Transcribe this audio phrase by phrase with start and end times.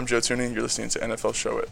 [0.00, 0.54] I'm Joe Tuning.
[0.54, 1.68] You're listening to NFL Show It.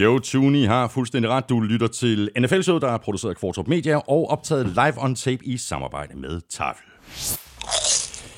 [0.00, 1.48] Joe Tooney har fuldstændig ret.
[1.48, 5.44] Du lytter til NFL-showet, der er produceret af Kvartrup Media og optaget live on tape
[5.44, 7.43] i samarbejde med Tafel.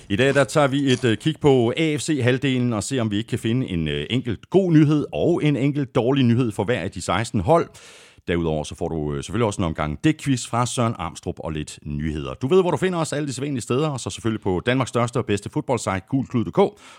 [0.09, 3.29] I dag der tager vi et øh, kig på AFC-halvdelen og ser, om vi ikke
[3.29, 6.91] kan finde en øh, enkelt god nyhed og en enkelt dårlig nyhed for hver af
[6.91, 7.69] de 16 hold.
[8.29, 11.79] Derudover så får du øh, selvfølgelig også en omgang dækquiz fra Søren Armstrong og lidt
[11.85, 12.35] nyheder.
[12.35, 14.89] Du ved, hvor du finder os alle de sædvanlige steder, og så selvfølgelig på Danmarks
[14.89, 16.59] største og bedste fodboldsite, gulklud.dk,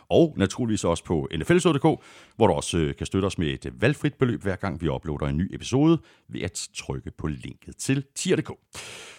[0.10, 2.04] og naturligvis også på nflsod.dk,
[2.36, 4.90] hvor du også øh, kan støtte os med et øh, valgfrit beløb, hver gang vi
[4.90, 5.98] uploader en ny episode,
[6.30, 8.52] ved at trykke på linket til tier.dk.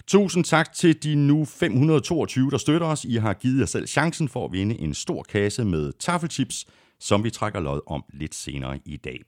[0.06, 3.04] Tusind tak til de nu 522, der støtter os.
[3.04, 6.66] I har givet jer selv chancen for at vinde en stor kasse med taffelchips,
[7.00, 9.20] som vi trækker lod om lidt senere i dag.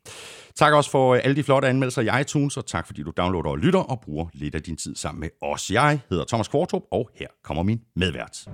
[0.55, 3.51] Tak også for øh, alle de flotte anmeldelser i iTunes, og tak fordi du downloader
[3.51, 5.71] og lytter og bruger lidt af din tid sammen med os.
[5.71, 8.48] Jeg hedder Thomas Kvartrup, og her kommer min medvært.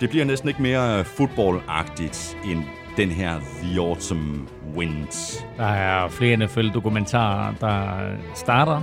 [0.00, 2.64] Det bliver næsten ikke mere øh, fodboldagtigt end
[2.96, 5.44] den her The Autumn Winds.
[5.56, 8.82] Der er flere NFL-dokumentarer, der starter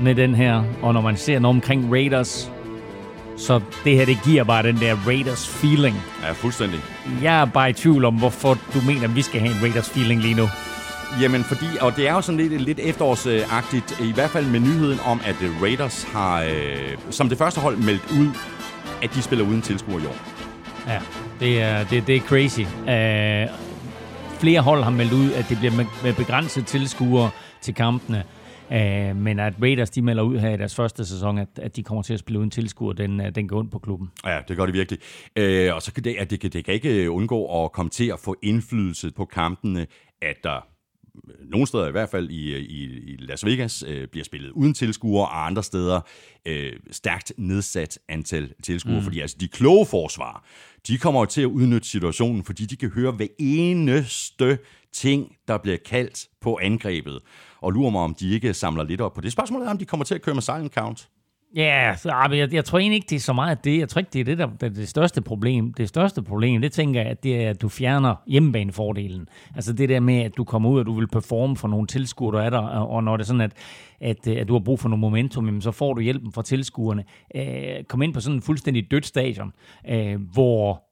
[0.00, 2.52] med den her, og når man ser noget omkring Raiders,
[3.38, 5.94] så det her, det giver bare den der Raiders-feeling.
[6.26, 6.80] Ja, fuldstændig.
[7.22, 10.22] Jeg er bare i tvivl om, hvorfor du mener, at vi skal have en Raiders-feeling
[10.22, 10.48] lige nu.
[11.20, 14.98] Jamen, fordi, og det er jo sådan lidt, lidt efterårsagtigt, i hvert fald med nyheden
[15.04, 18.28] om, at Raiders har øh, som det første hold meldt ud,
[19.02, 20.16] at de spiller uden tilskuer i år.
[20.86, 20.98] Ja,
[21.40, 22.60] det er, det, det er crazy.
[22.60, 23.54] Uh,
[24.40, 28.22] flere hold har meldt ud, at det bliver med, med begrænset tilskuere til kampene.
[28.70, 31.82] Uh, men at Raiders de melder ud her i deres første sæson, at, at de
[31.82, 34.10] kommer til at spille uden tilskuer, den, uh, den går ondt på klubben.
[34.24, 34.98] Ja, det gør det virkelig.
[35.40, 38.18] Uh, og så kan det, at det, det kan ikke undgå at komme til at
[38.18, 39.86] få indflydelse på kampene,
[40.22, 40.66] at der
[41.40, 45.26] nogle steder i hvert fald i, i, i Las Vegas øh, bliver spillet uden tilskuere,
[45.26, 46.00] og andre steder
[46.46, 49.04] øh, stærkt nedsat antal tilskuere, mm.
[49.04, 50.44] fordi altså de kloge forsvar,
[50.88, 54.58] de kommer jo til at udnytte situationen, fordi de kan høre hver eneste
[54.92, 57.20] ting, der bliver kaldt på angrebet,
[57.60, 59.32] og lurer mig, om de ikke samler lidt op på det.
[59.32, 61.08] Spørgsmålet er, om de kommer til at køre med silent count.
[61.56, 63.78] Ja, yeah, jeg, jeg tror egentlig ikke, det er så meget det.
[63.78, 65.72] Jeg tror ikke, det er det, der det, det største problem.
[65.72, 69.28] Det største problem, det tænker jeg, at det er, at du fjerner hjemmebanefordelen.
[69.54, 72.36] Altså det der med, at du kommer ud, og du vil performe for nogle tilskuere,
[72.36, 73.52] der er der, og når det er sådan, at,
[74.00, 77.04] at, øh, at du har brug for noget momentum, så får du hjælpen fra tilskuerne.
[77.34, 79.52] Øh, kom ind på sådan en fuldstændig dødt stadion,
[79.88, 80.82] øh, hvor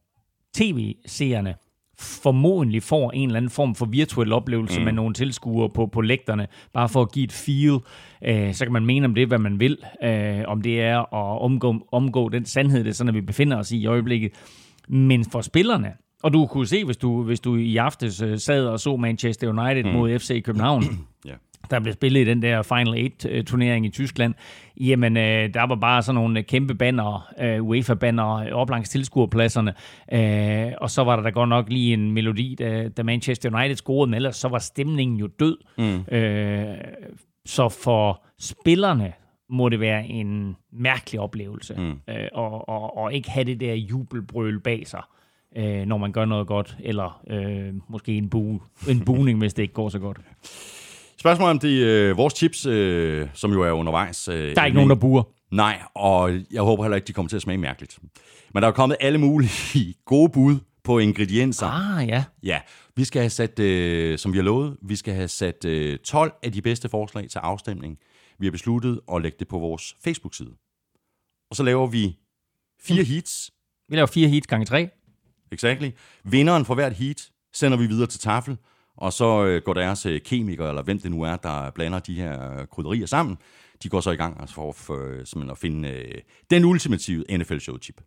[0.54, 1.54] tv-seerne
[2.00, 4.84] formodentlig får en eller anden form for virtuel oplevelse mm.
[4.84, 7.78] med nogle tilskuere på, på lægterne, bare for at give et feel.
[8.24, 9.78] Øh, så kan man mene om det, hvad man vil.
[10.02, 13.56] Øh, om det er at omgå, omgå den sandhed, det er sådan, at vi befinder
[13.56, 14.32] os i i øjeblikket.
[14.88, 15.92] Men for spillerne,
[16.22, 19.48] og du kunne se, hvis du, hvis du i aftes uh, sad og så Manchester
[19.48, 19.90] United mm.
[19.90, 20.82] mod FC København,
[21.26, 21.32] ja
[21.70, 24.34] der blev spillet i den der Final 8-turnering i Tyskland,
[24.80, 29.74] jamen øh, der var bare sådan nogle kæmpe banner, øh, UEFA-banner op langs tilskuerpladserne,
[30.12, 33.76] øh, og så var der da godt nok lige en melodi, da, da Manchester United
[33.76, 35.56] scorede, men ellers så var stemningen jo død.
[35.78, 36.16] Mm.
[36.16, 36.76] Øh,
[37.46, 39.12] så for spillerne
[39.50, 42.14] må det være en mærkelig oplevelse, mm.
[42.14, 45.02] øh, og, og, og ikke have det der jubelbrøl bag sig
[45.56, 49.62] øh, når man gør noget godt, eller øh, måske en, bu- en buning, hvis det
[49.62, 50.20] ikke går så godt.
[51.18, 54.28] Spørgsmålet om det øh, vores chips, øh, som jo er undervejs.
[54.28, 55.22] Øh, der er ikke nogen, der buer.
[55.50, 57.98] Nej, og jeg håber heller ikke, de kommer til at smage mærkeligt.
[58.54, 61.66] Men der er kommet alle mulige gode bud på ingredienser.
[61.66, 62.24] Ah, ja.
[62.42, 62.60] Ja,
[62.96, 66.32] vi skal have sat, øh, som vi har lovet, vi skal have sat øh, 12
[66.42, 67.98] af de bedste forslag til afstemning.
[68.38, 70.50] Vi har besluttet at lægge det på vores Facebook-side.
[71.50, 72.16] Og så laver vi
[72.82, 73.08] fire mm.
[73.08, 73.50] heats.
[73.88, 74.88] Vi laver fire heats gange tre.
[75.52, 75.90] Exactly.
[76.24, 78.56] Vinderen for hvert heat sender vi videre til tafel,
[78.96, 82.14] og så øh, går deres øh, kemikere, eller hvem det nu er, der blander de
[82.14, 83.38] her øh, krydderier sammen,
[83.82, 86.14] de går så i gang altså for, for simpelthen at finde øh,
[86.50, 88.00] den ultimative NFL-show-chip.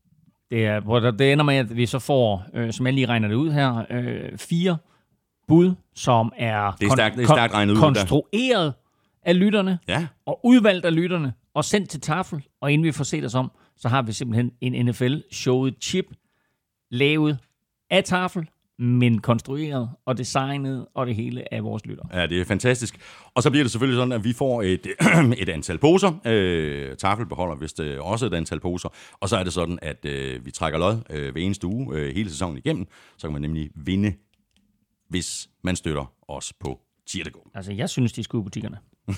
[0.52, 3.28] Det, er, hvor det ender med, at vi så får, øh, som jeg lige regner
[3.28, 4.78] det ud her, øh, fire
[5.48, 9.30] bud, som er, det er, stærkt, det er stærkt regnet ud, konstrueret der.
[9.30, 10.08] af lytterne, ja.
[10.26, 13.52] og udvalgt af lytterne, og sendt til tafel, og inden vi får set os om,
[13.78, 16.06] så har vi simpelthen en NFL-showet chip,
[16.92, 17.38] lavet
[17.90, 22.04] af tafel, men konstrueret og designet og det hele af vores lytter.
[22.14, 23.00] Ja, det er fantastisk.
[23.36, 24.88] Og så bliver det selvfølgelig sådan, at vi får et,
[25.42, 26.20] et antal poser.
[26.26, 28.90] Øh, Tafel beholder vist øh, også et antal poser.
[29.14, 32.16] Og så er det sådan, at øh, vi trækker lod øh, hver eneste uge øh,
[32.16, 32.88] hele sæsonen igennem.
[33.18, 34.14] Så kan man nemlig vinde,
[35.10, 36.80] hvis man støtter os på
[37.10, 37.38] Tier.dk.
[37.56, 38.78] Altså, jeg synes, de skulle i butikkerne.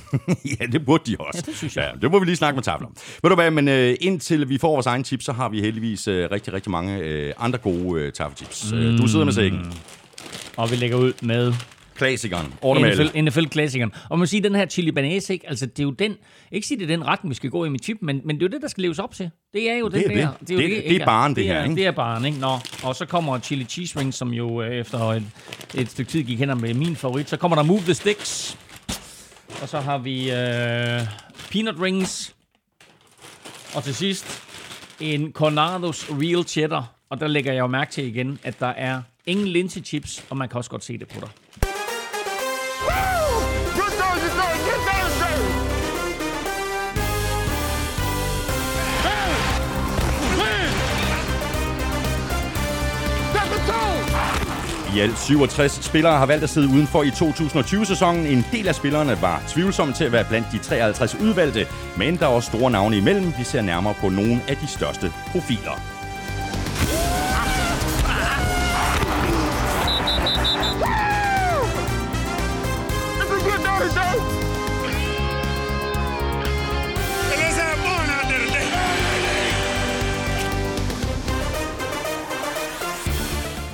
[0.59, 1.43] ja, det burde de også.
[1.45, 1.91] Ja, det synes jeg.
[1.93, 2.95] Ja, det må vi lige snakke med Tafel om.
[3.23, 6.07] Ved du hvad, men uh, indtil vi får vores egen tips, så har vi heldigvis
[6.07, 8.71] uh, rigtig, rigtig mange uh, andre gode uh, Tafel-tips.
[8.73, 8.97] Mm.
[8.97, 9.73] Du sidder med sækken.
[10.57, 11.53] Og vi lægger ud med
[11.95, 12.53] Klassikeren.
[12.61, 13.05] Ordemal.
[13.05, 13.91] NFL, NFL-klassikeren.
[14.09, 15.49] Og man siger, den her chili banase, ikke?
[15.49, 16.15] Altså, det er jo den,
[16.51, 18.41] ikke sige, det er den retning, vi skal gå i med chip, men, men det
[18.43, 19.29] er jo det, der skal leves op til.
[19.53, 20.23] Det er jo Det er den det.
[20.23, 20.31] der.
[20.47, 21.75] Det- jo det er baren, det det her, er, ikke?
[21.75, 22.39] Det er baren, ikke?
[22.39, 25.23] Nå, og så kommer chili cheese rings, som jo øh, efter et,
[25.75, 27.29] et stykke tid gik hen med min favorit.
[27.29, 28.57] Så kommer der Move the Sticks.
[29.61, 31.01] Og så har vi øh,
[31.51, 32.35] peanut rings.
[33.75, 34.41] Og til sidst
[34.99, 36.91] en Cornados Real Cheddar.
[37.09, 40.49] Og der lægger jeg jo mærke til igen, at der er ingen linsechips, og man
[40.49, 41.29] kan også godt se det på dig.
[54.95, 58.25] I alt 67 spillere har valgt at sidde udenfor i 2020-sæsonen.
[58.25, 61.67] En del af spillerne var tvivlsomme til at være blandt de 53 udvalgte,
[61.97, 63.33] men der er også store navne imellem.
[63.37, 66.00] Vi ser nærmere på nogle af de største profiler.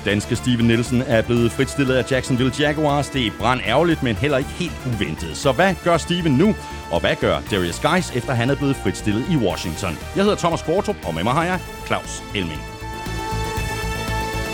[0.08, 3.08] Danske Steven Nielsen er blevet fritstillet af Jacksonville Jaguars.
[3.10, 5.36] Det er brand ærgerligt, men heller ikke helt uventet.
[5.36, 6.54] Så hvad gør Steven nu?
[6.90, 9.90] Og hvad gør Darius Guys, efter han er blevet fritstillet i Washington?
[10.16, 12.60] Jeg hedder Thomas Kvartrup, og med mig har jeg Claus Elming.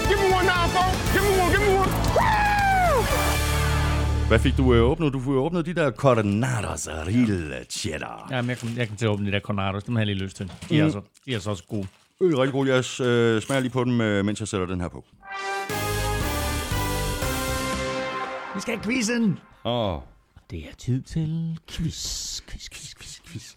[0.08, 1.12] Give me one now, folks.
[1.12, 1.90] Give me one, give me one.
[4.28, 5.12] Hvad fik du øh, åbnet?
[5.12, 8.28] Du fik åbnet de der Coronados Real Cheddar.
[8.30, 9.84] Ja, men jeg kan, jeg kan til at åbne de der Cornados.
[9.84, 10.52] Dem har jeg lige lyst til.
[10.68, 10.90] De er, Mm.
[10.92, 11.86] så, de er så også gode.
[12.22, 12.66] Øh, rigtig god.
[12.66, 12.76] Jeg
[13.06, 15.04] øh, smager lige på dem, øh, mens jeg sætter den her på.
[18.54, 19.38] Vi skal have quizzen.
[19.64, 19.98] Åh,
[20.50, 22.40] Det er tid til quiz.
[22.48, 23.54] Quiz, quiz, quiz, quiz.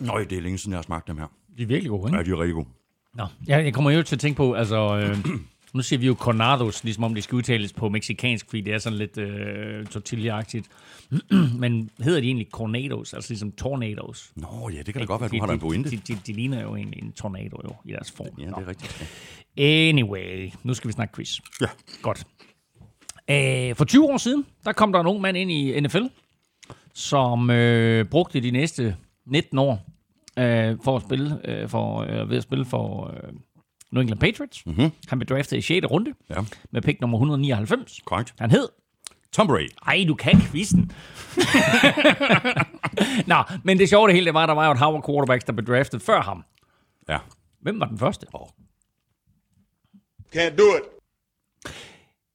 [0.00, 1.26] Nøj, det er længe siden, jeg har smagt dem her.
[1.58, 2.16] De er virkelig gode, ikke?
[2.18, 2.68] Ja, de er rigtig gode.
[3.14, 4.96] Nå, jeg, jeg kommer jo til at tænke på, altså...
[4.96, 5.16] Øh,
[5.74, 8.78] nu siger vi jo Cornados, ligesom om det skal udtales på meksikansk, fordi det er
[8.78, 10.66] sådan lidt øh, tortilla-agtigt.
[11.62, 14.32] Men hedder de egentlig Cornados, altså ligesom tornadoes?
[14.36, 15.90] Nå ja, det kan da godt være, du har da en pointe.
[15.90, 18.40] De, de, de ligner jo egentlig en tornado jo, i deres form.
[18.40, 19.04] Ja, det er rigtigt.
[19.56, 21.40] Anyway, nu skal vi snakke quiz.
[21.60, 21.66] Ja.
[22.02, 22.26] Godt.
[23.28, 26.04] Æh, for 20 år siden, der kom der en ung mand ind i NFL,
[26.94, 28.96] som øh, brugte de næste
[29.26, 29.86] 19 år
[30.38, 33.32] øh, for at spille øh, for øh, ved at spille for øh,
[33.92, 34.66] New England Patriots.
[34.66, 34.90] Mm-hmm.
[35.08, 35.86] Han blev draftet i 6.
[35.90, 36.34] runde Ja,
[36.70, 38.00] med pick nummer 199.
[38.04, 38.34] korrekt.
[38.40, 38.68] Han hed
[39.32, 39.68] Tom Brady.
[39.86, 40.92] ej, du kan quizzen.
[43.26, 43.34] Nå,
[43.64, 45.44] men det sjove det hele, det var, at der var jo et hav af quarterbacks,
[45.44, 46.44] der blev draftet før ham.
[47.08, 47.18] Ja.
[47.60, 48.26] Hvem var den første?
[50.36, 50.82] Can't do it.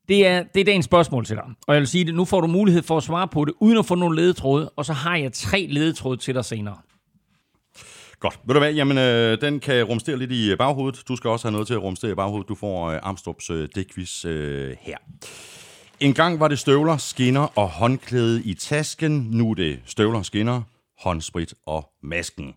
[0.07, 1.45] Det er, det er dagens spørgsmål til dig.
[1.67, 3.77] Og jeg vil sige det, nu får du mulighed for at svare på det, uden
[3.77, 6.77] at få nogle ledetråde, og så har jeg tre ledetråde til dig senere.
[8.19, 8.39] Godt.
[8.45, 11.03] Ved du hvad, jamen øh, den kan rumstere lidt i øh, baghovedet.
[11.07, 12.49] Du skal også have noget til at rumstere i baghovedet.
[12.49, 14.97] Du får øh, Armstrongs øh, dækvis øh, her.
[15.99, 19.27] En gang var det støvler, skinner og håndklæde i tasken.
[19.31, 20.61] Nu er det støvler, skinner,
[20.99, 22.55] håndsprit og masken.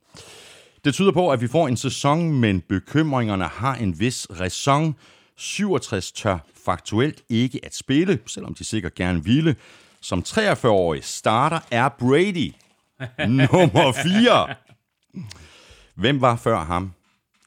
[0.85, 4.95] Det tyder på, at vi får en sæson, men bekymringerne har en vis ræson.
[5.37, 9.57] 67 tør faktuelt ikke at spille, selvom de sikkert gerne ville.
[10.01, 12.53] Som 43-årig starter er Brady
[13.29, 14.55] nummer 4.
[16.00, 16.93] Hvem var før ham?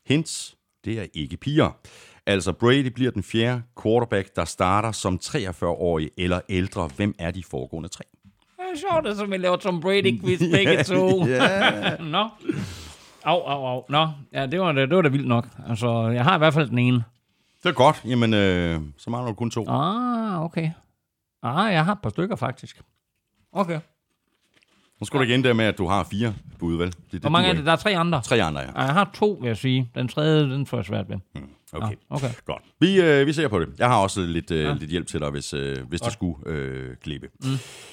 [0.06, 0.56] Hints,
[0.86, 1.72] det er ikke piger.
[2.26, 6.90] Altså Brady bliver den fjerde quarterback, der starter som 43-årig eller ældre.
[6.96, 8.04] Hvem er de foregående tre?
[8.58, 11.26] Det er sjovt, at vi laver Tom Brady quiz begge to.
[11.26, 11.98] Ja.
[12.16, 12.30] Nå.
[13.24, 13.86] Au, au, au.
[13.90, 15.48] Nå, ja, det var, da- det var da vildt nok.
[15.70, 17.04] Altså, jeg har i hvert fald den ene.
[17.64, 18.02] Det er godt.
[18.06, 19.66] Jamen, øh, så mangler du kun to.
[19.70, 20.70] Ah, okay.
[21.44, 22.82] Ah, jeg har et par stykker, faktisk.
[23.52, 23.80] Okay.
[25.04, 26.88] Nu skal du igen der med, at du har fire bud, vel?
[26.88, 27.60] Det, det Hvor mange er det?
[27.60, 27.66] ikke.
[27.66, 28.22] Der er tre andre.
[28.22, 28.68] Tre andre, ja.
[28.76, 29.92] Ah, jeg har to, vil jeg sige.
[29.96, 31.16] Den tredje, den får jeg svært ved.
[31.74, 31.86] Okay.
[31.86, 32.30] Ah, okay.
[32.46, 32.62] Godt.
[32.80, 33.70] Vi, øh, vi ser på det.
[33.80, 34.74] Jeg har også lidt, øh, ja.
[34.74, 37.28] lidt hjælp til dig, hvis, øh, hvis det skulle øh, glippe.
[37.44, 37.50] Mm.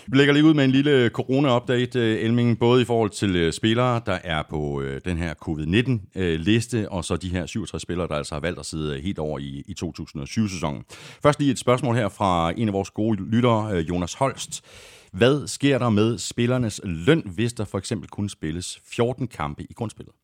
[0.07, 3.53] Vi lægger lige ud med en lille corona-update, øh, Elming, både i forhold til øh,
[3.53, 8.15] spillere, der er på øh, den her covid-19-liste, og så de her 67 spillere, der
[8.15, 10.85] altså har valgt at sidde øh, helt over i, i 2020-sæsonen.
[11.23, 14.65] Først lige et spørgsmål her fra en af vores gode lyttere, øh, Jonas Holst.
[15.13, 19.73] Hvad sker der med spillernes løn, hvis der for eksempel kun spilles 14 kampe i
[19.73, 20.15] grundspillet?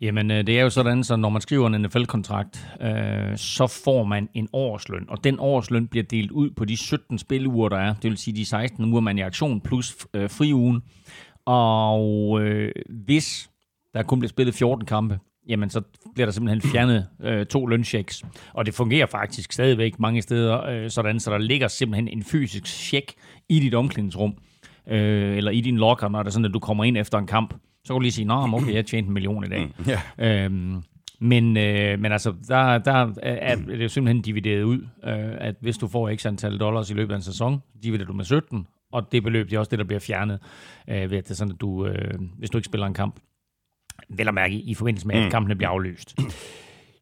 [0.00, 4.04] Jamen, øh, det er jo sådan, så når man skriver en NFL-kontrakt, øh, så får
[4.04, 7.94] man en årsløn, og den årsløn bliver delt ud på de 17 spilleuger, der er.
[7.94, 10.82] Det vil sige de 16 uger, man er i aktion, plus øh, friugen.
[11.46, 13.50] Og øh, hvis
[13.94, 15.82] der kun bliver spillet 14 kampe, jamen så
[16.14, 18.24] bliver der simpelthen fjernet øh, to lønchecks.
[18.52, 22.66] Og det fungerer faktisk stadigvæk mange steder øh, sådan, så der ligger simpelthen en fysisk
[22.66, 23.12] check
[23.50, 24.34] i dit omklædningsrum,
[24.88, 27.26] øh, eller i din locker, når det er sådan, at du kommer ind efter en
[27.26, 27.54] kamp.
[27.84, 29.68] Så kan du lige sige, nå, okay, jeg tjente en million i dag.
[30.18, 30.44] Ja.
[30.44, 30.82] Øhm,
[31.22, 35.78] Men, øh, men altså, der, der er, er det simpelthen divideret ud, øh, at hvis
[35.78, 39.12] du får x antal dollars i løbet af en sæson, dividerer du med 17, og
[39.12, 40.38] det beløb det er også det, der bliver fjernet,
[40.88, 43.20] øh, ved at det er sådan, at du, øh, hvis du ikke spiller en kamp,
[44.08, 45.30] vel at mærke i forbindelse med, at mm.
[45.30, 46.18] kampene bliver aflyst.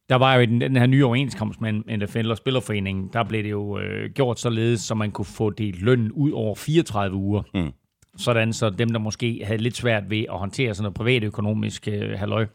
[0.09, 3.51] Der var jo den, den her nye overenskomst med NFL og Spillerforeningen, der blev det
[3.51, 7.43] jo øh, gjort således, så man kunne få delt lønnen ud over 34 uger.
[7.55, 7.73] Mm.
[8.17, 12.19] Sådan så dem, der måske havde lidt svært ved at håndtere sådan noget privatøkonomisk øh,
[12.19, 12.47] halløj,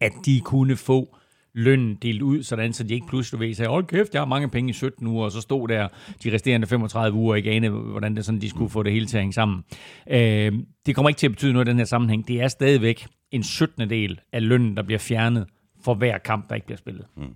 [0.00, 1.16] at de kunne få
[1.54, 4.48] lønnen delt ud, sådan så de ikke pludselig ved sagde, hold kæft, jeg har mange
[4.48, 5.88] penge i 17 uger, og så stod der
[6.24, 9.16] de resterende 35 uger ikke ane, hvordan det sådan, de skulle få det hele til
[9.16, 9.64] at hænge sammen.
[10.10, 10.52] Øh,
[10.86, 12.28] det kommer ikke til at betyde noget i den her sammenhæng.
[12.28, 13.90] Det er stadigvæk en 17.
[13.90, 15.46] del af lønnen, der bliver fjernet
[15.84, 17.06] for hver kamp, der ikke bliver spillet.
[17.16, 17.34] Mm.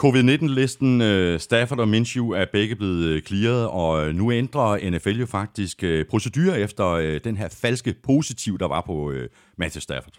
[0.00, 5.84] Covid-19-listen, uh, Stafford og Minshew er begge blevet clearet, og nu ændrer NFL jo faktisk
[6.10, 9.12] procedurer efter den her falske positiv, der var på
[9.58, 10.12] Matthew Stafford.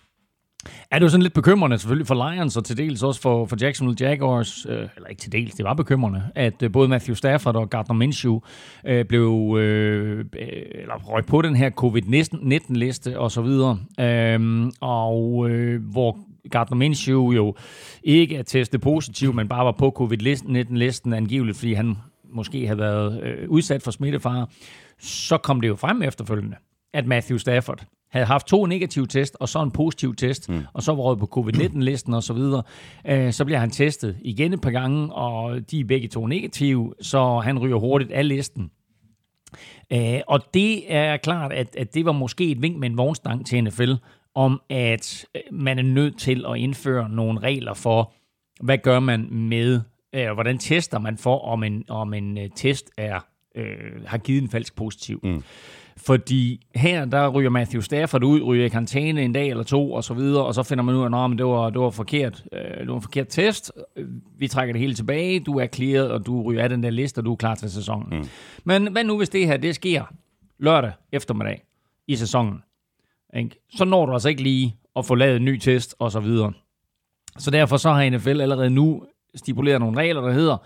[0.92, 3.58] Er det jo sådan lidt bekymrende selvfølgelig for Lions, og til dels også for, for
[3.62, 7.56] Jacksonville Jaguars, øh, eller ikke til dels, det var bekymrende, at øh, både Matthew Stafford
[7.56, 8.40] og Gardner Minshew
[8.86, 10.26] øh, blev øh,
[10.72, 16.18] eller røg på den her covid-19-liste og så videre, øh, og øh, hvor
[16.52, 17.56] Gardner Minshew jo
[18.04, 21.98] ikke er testet positiv, men bare var på covid-19-listen angiveligt, fordi han
[22.30, 24.48] måske havde været øh, udsat for smittefare,
[25.00, 26.56] så kom det jo frem efterfølgende,
[26.94, 30.62] at Matthew Stafford havde haft to negative test, og så en positiv test, mm.
[30.74, 32.64] og så var på covid-19-listen og så videre,
[33.08, 36.94] øh, så bliver han testet igen et par gange, og de er begge to negative,
[37.02, 38.72] så han ryger hurtigt af listen.
[39.94, 43.46] Øh, og det er klart, at, at det var måske et vink med en vognstang
[43.46, 43.92] til NFL,
[44.38, 48.14] om at øh, man er nødt til at indføre nogle regler for,
[48.62, 49.82] hvad gør man med,
[50.16, 53.20] øh, hvordan tester man for, om en, om en øh, test er
[53.56, 55.20] øh, har givet en falsk positiv.
[55.24, 55.44] Mm.
[55.98, 60.04] Fordi her, der ryger Matthew Stafford ud, ryger i karantæne en dag eller to, og
[60.04, 62.44] så videre, og så finder man ud af, at det var, det var forkert.
[62.54, 63.72] Øh, det var en forkert test.
[64.38, 65.40] Vi trækker det hele tilbage.
[65.40, 67.72] Du er clearet, og du ryger af den der liste, og du er klar til
[67.72, 68.20] sæsonen.
[68.20, 68.28] Mm.
[68.64, 70.04] Men hvad nu, hvis det her, det sker
[70.60, 71.64] lørdag eftermiddag
[72.08, 72.62] i sæsonen?
[73.36, 73.66] Ikke?
[73.70, 76.54] Så når du altså ikke lige at få lavet en ny test, og så videre.
[77.38, 79.04] Så derfor så har NFL allerede nu
[79.36, 80.58] stipuleret nogle regler, der hedder,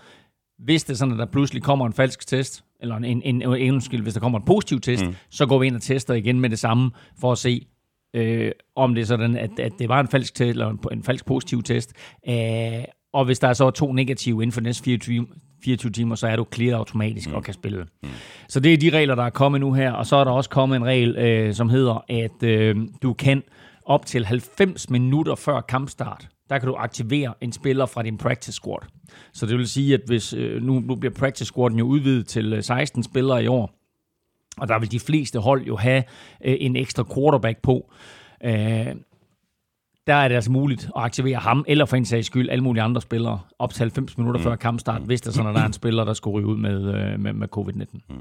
[0.58, 3.42] hvis det er sådan, at der pludselig kommer en falsk test, eller en, en, en,
[3.42, 5.14] en undskyld, hvis der kommer en positiv test, mm.
[5.30, 6.90] så går vi ind og tester igen med det samme,
[7.20, 7.66] for at se,
[8.14, 11.02] øh, om det er sådan, at, at det var en falsk test, eller en, en
[11.02, 11.92] falsk positiv test.
[12.28, 15.26] Øh, og hvis der er så to negative inden for næste 24,
[15.64, 17.34] 24 timer, så er du clear automatisk mm.
[17.34, 17.86] og kan spille.
[18.02, 18.08] Mm.
[18.48, 19.92] Så det er de regler, der er kommet nu her.
[19.92, 23.42] Og så er der også kommet en regel, øh, som hedder, at øh, du kan
[23.84, 28.52] op til 90 minutter før kampstart, der kan du aktivere en spiller fra din practice
[28.52, 28.86] squad.
[29.32, 32.58] Så det vil sige, at hvis øh, nu, nu bliver practice squaden jo udvidet til
[32.62, 33.74] 16 øh, spillere i år,
[34.58, 36.04] og der vil de fleste hold jo have
[36.44, 37.92] øh, en ekstra quarterback på.
[38.44, 38.86] Øh,
[40.06, 42.82] der er det altså muligt at aktivere ham, eller for en sags skyld alle mulige
[42.82, 44.44] andre spillere, op til 90 minutter mm.
[44.44, 46.94] før kampstart, hvis der sådan, at der er en spiller, der skulle ryge ud med,
[46.94, 47.98] øh, med, med covid-19.
[48.08, 48.14] Mm.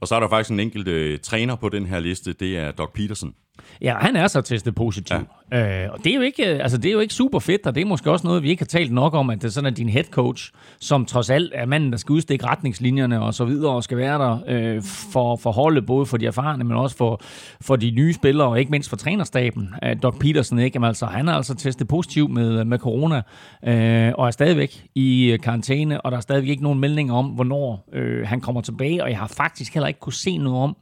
[0.00, 2.70] Og så er der faktisk en enkelt uh, træner på den her liste, det er
[2.70, 3.34] Doc Peterson.
[3.80, 5.16] Ja, han er så testet positiv.
[5.52, 5.84] Ja.
[5.84, 7.80] Øh, og det er, jo ikke, altså, det er jo ikke super fedt, og det
[7.80, 9.76] er måske også noget, vi ikke har talt nok om, at det er sådan, at
[9.76, 13.72] din head coach, som trods alt er manden, der skal udstikke retningslinjerne og så videre,
[13.72, 14.82] og skal være der øh,
[15.12, 17.20] for, for holdet, både for de erfarne, men også for,
[17.60, 19.68] for de nye spillere, og ikke mindst for trænerstaben.
[19.84, 20.76] Øh, Doc Peterson, ikke?
[20.76, 23.22] Jamen, altså, han er altså testet positiv med, med corona,
[23.66, 27.88] øh, og er stadigvæk i karantæne, og der er stadigvæk ikke nogen melding om, hvornår
[27.92, 30.76] øh, han kommer tilbage, og jeg har faktisk heller ikke kunne se noget om,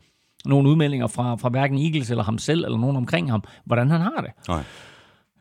[0.47, 4.01] nogle udmeldinger fra, fra hverken Eagles eller ham selv, eller nogen omkring ham, hvordan han
[4.01, 4.31] har det.
[4.49, 4.63] Nej.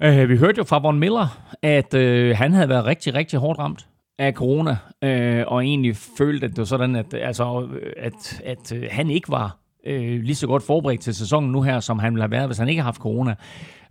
[0.04, 3.60] Øh, vi hørte jo fra Von Miller, at øh, han havde været rigtig, rigtig hårdt
[3.60, 3.88] ramt
[4.20, 7.68] af corona, øh, og egentlig følte, at det var sådan, at, altså,
[7.98, 11.80] at, at øh, han ikke var øh, lige så godt forberedt til sæsonen nu her,
[11.80, 13.36] som han ville have været, hvis han ikke har haft corona.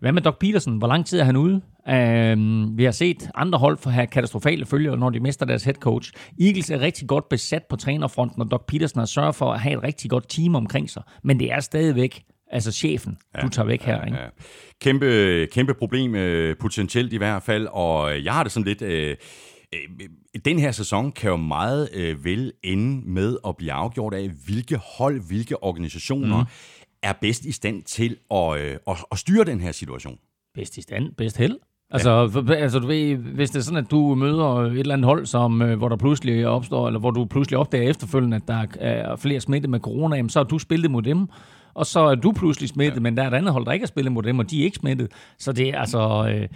[0.03, 0.79] Hvad med Doc Peterson?
[0.79, 1.55] Hvor lang tid er han ude?
[1.55, 5.75] Uh, vi har set andre hold for have katastrofale følger, når de mister deres head
[5.75, 6.13] coach.
[6.41, 9.79] Eagles er rigtig godt besat på trænerfronten, og Doc Peterson har sørget for at have
[9.79, 11.03] et rigtig godt team omkring sig.
[11.25, 14.05] Men det er stadigvæk altså chefen, ja, du tager væk her.
[14.05, 14.19] Ikke?
[14.19, 14.27] Ja.
[14.81, 18.83] Kæmpe, kæmpe problem, øh, potentielt i hvert fald, og jeg har det sådan lidt...
[18.83, 19.17] Øh,
[19.75, 20.09] øh,
[20.45, 24.77] den her sæson kan jo meget øh, vel ende med at blive afgjort af, hvilke
[24.77, 26.47] hold, hvilke organisationer mm.
[27.03, 30.19] Er bedst i stand til at, øh, at, at styre den her situation.
[30.55, 31.59] Bedst i stand, bedst held.
[31.91, 32.55] Altså, ja.
[32.55, 35.63] altså du ved, hvis det er sådan, at du møder et eller andet hold, som,
[35.63, 39.41] øh, hvor der pludselig opstår, eller hvor du pludselig opdager efterfølgende, at der er flere
[39.41, 41.29] smittet med corona, jamen, så har du spillet mod dem,
[41.75, 43.01] og så er du pludselig smittet, ja.
[43.01, 44.65] men der er et andet hold, der ikke er spillet mod dem, og de er
[44.65, 45.13] ikke smittet.
[45.39, 46.29] Så det er altså...
[46.35, 46.49] Øh,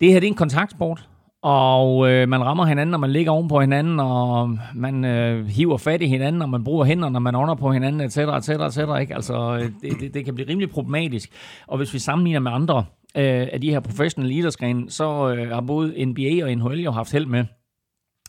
[0.00, 1.08] det her det er en kontaktsport,
[1.44, 5.76] og øh, man rammer hinanden, og man ligger oven på hinanden, og man øh, hiver
[5.76, 8.78] fat i hinanden, og man bruger hænderne, når man under på hinanden, etc., etc., etc.,
[9.00, 9.14] ikke?
[9.14, 11.30] Altså, det, det, det kan blive rimelig problematisk.
[11.66, 12.78] Og hvis vi sammenligner med andre
[13.16, 17.12] øh, af de her professionelle idrætsgrene, så øh, har både NBA og NHL jo haft
[17.12, 17.44] held med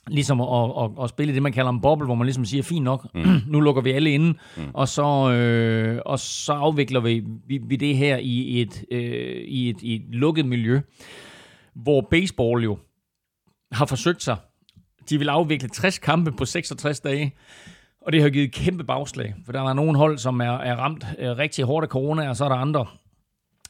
[0.08, 2.84] ligesom at, at, at spille det, man kalder en boble, hvor man ligesom siger, fint
[2.84, 3.22] nok, mm.
[3.52, 4.64] nu lukker vi alle inde, mm.
[4.74, 9.70] og, så, øh, og så afvikler vi, vi, vi det her i et, øh, i,
[9.70, 10.82] et, i et lukket miljø,
[11.74, 12.78] hvor baseball jo
[13.72, 14.38] har forsøgt sig.
[15.10, 17.36] De vil afvikle 60 kampe på 66 dage,
[18.02, 21.06] og det har givet kæmpe bagslag, for der er nogle hold, som er, er ramt
[21.20, 22.86] øh, rigtig hårdt af corona, og så er der andre,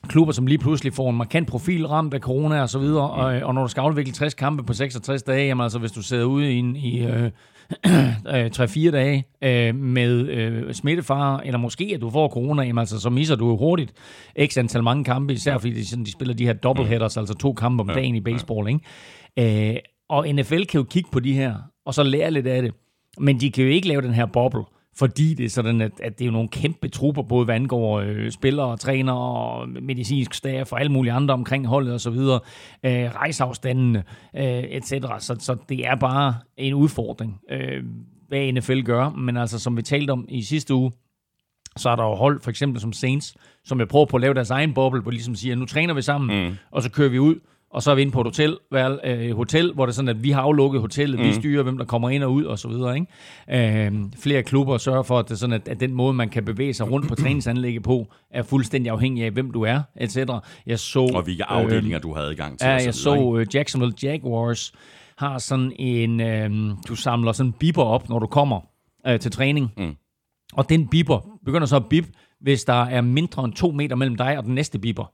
[0.05, 3.41] klubber, som lige pludselig får en markant profil ramt af corona og så videre, og,
[3.43, 6.25] og når du skal afvikle 60 kampe på 66 dage, jamen altså hvis du sidder
[6.25, 7.31] ude i, i øh,
[8.87, 13.09] 3-4 dage øh, med øh, smittefare, eller måske at du får corona, jamen altså så
[13.09, 13.93] misser du jo hurtigt
[14.45, 17.53] x antal mange kampe, især fordi de, sådan, de spiller de her doubleheaders, altså to
[17.53, 19.73] kampe om dagen i baseball, ikke?
[19.73, 22.73] Øh, og NFL kan jo kigge på de her, og så lære lidt af det,
[23.19, 24.63] men de kan jo ikke lave den her boble,
[24.97, 27.99] fordi det er sådan, at, at det er jo nogle kæmpe trupper, både hvad angår
[27.99, 32.39] øh, spillere, træner og medicinsk staff og alle mulige andre omkring holdet og så videre,
[32.83, 34.03] øh, rejseafstandene,
[34.35, 34.89] øh, etc.
[35.19, 37.83] Så, så det er bare en udfordring, øh,
[38.27, 39.09] hvad NFL gør.
[39.09, 40.91] Men altså, som vi talte om i sidste uge,
[41.77, 44.33] så er der jo hold, for eksempel som Saints, som jeg prøver på at lave
[44.33, 46.55] deres egen boble, hvor ligesom siger, nu træner vi sammen, mm.
[46.71, 47.35] og så kører vi ud,
[47.75, 50.09] og så er vi inde på et hotel, vel, øh, hotel hvor det er sådan,
[50.09, 51.25] at vi har aflukket hotellet, mm.
[51.25, 52.95] vi styrer, hvem der kommer ind og ud, og så videre.
[52.95, 53.87] Ikke?
[53.87, 56.45] Øh, flere klubber sørger for, at, det er sådan, at, at den måde, man kan
[56.45, 60.17] bevæge sig rundt på træningsanlægget på, er fuldstændig afhængig af, hvem du er, etc.
[60.65, 62.67] Jeg så, og hvilke afdelinger øh, du havde adgang til.
[62.67, 64.73] Ja, jeg så øh, Jacksonville Jaguars
[65.17, 68.59] har sådan en, øh, du samler sådan en biber op, når du kommer
[69.07, 69.71] øh, til træning.
[69.77, 69.95] Mm.
[70.53, 72.05] Og den biber begynder så at bip,
[72.41, 75.11] hvis der er mindre end to meter mellem dig og den næste biber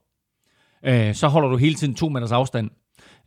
[0.84, 2.70] øh, så holder du hele tiden to meters afstand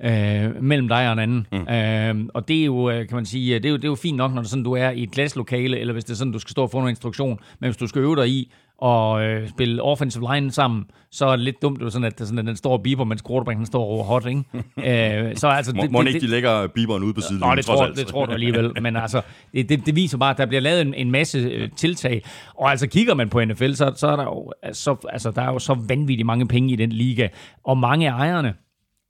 [0.03, 1.47] øh, mellem dig og en anden.
[1.53, 1.75] Mm.
[1.75, 3.95] Øh, og det er jo, øh, kan man sige, det er jo, det er jo
[3.95, 6.33] fint nok, når det sådan, du er i et glaslokale, eller hvis det er sådan,
[6.33, 7.39] du skal stå og få noget instruktion.
[7.61, 8.53] Men hvis du skal øve dig i
[8.85, 12.27] og øh, spille offensive line sammen, så er det lidt dumt, det sådan, at, det
[12.27, 14.43] sådan, at den står og biber, mens quarterbacken står over hot, ikke?
[15.29, 17.41] øh, så, altså, det, må, må ikke de lægger biberen ude på siden?
[17.41, 18.73] Nå, det tror, det tror du alligevel.
[18.83, 19.23] Men altså,
[19.53, 22.23] det, det, det, viser bare, at der bliver lavet en, en masse øh, tiltag.
[22.55, 25.53] Og altså, kigger man på NFL, så, så er der jo så, altså, der er
[25.53, 27.29] jo så vanvittigt mange penge i den liga.
[27.65, 28.55] Og mange af ejerne,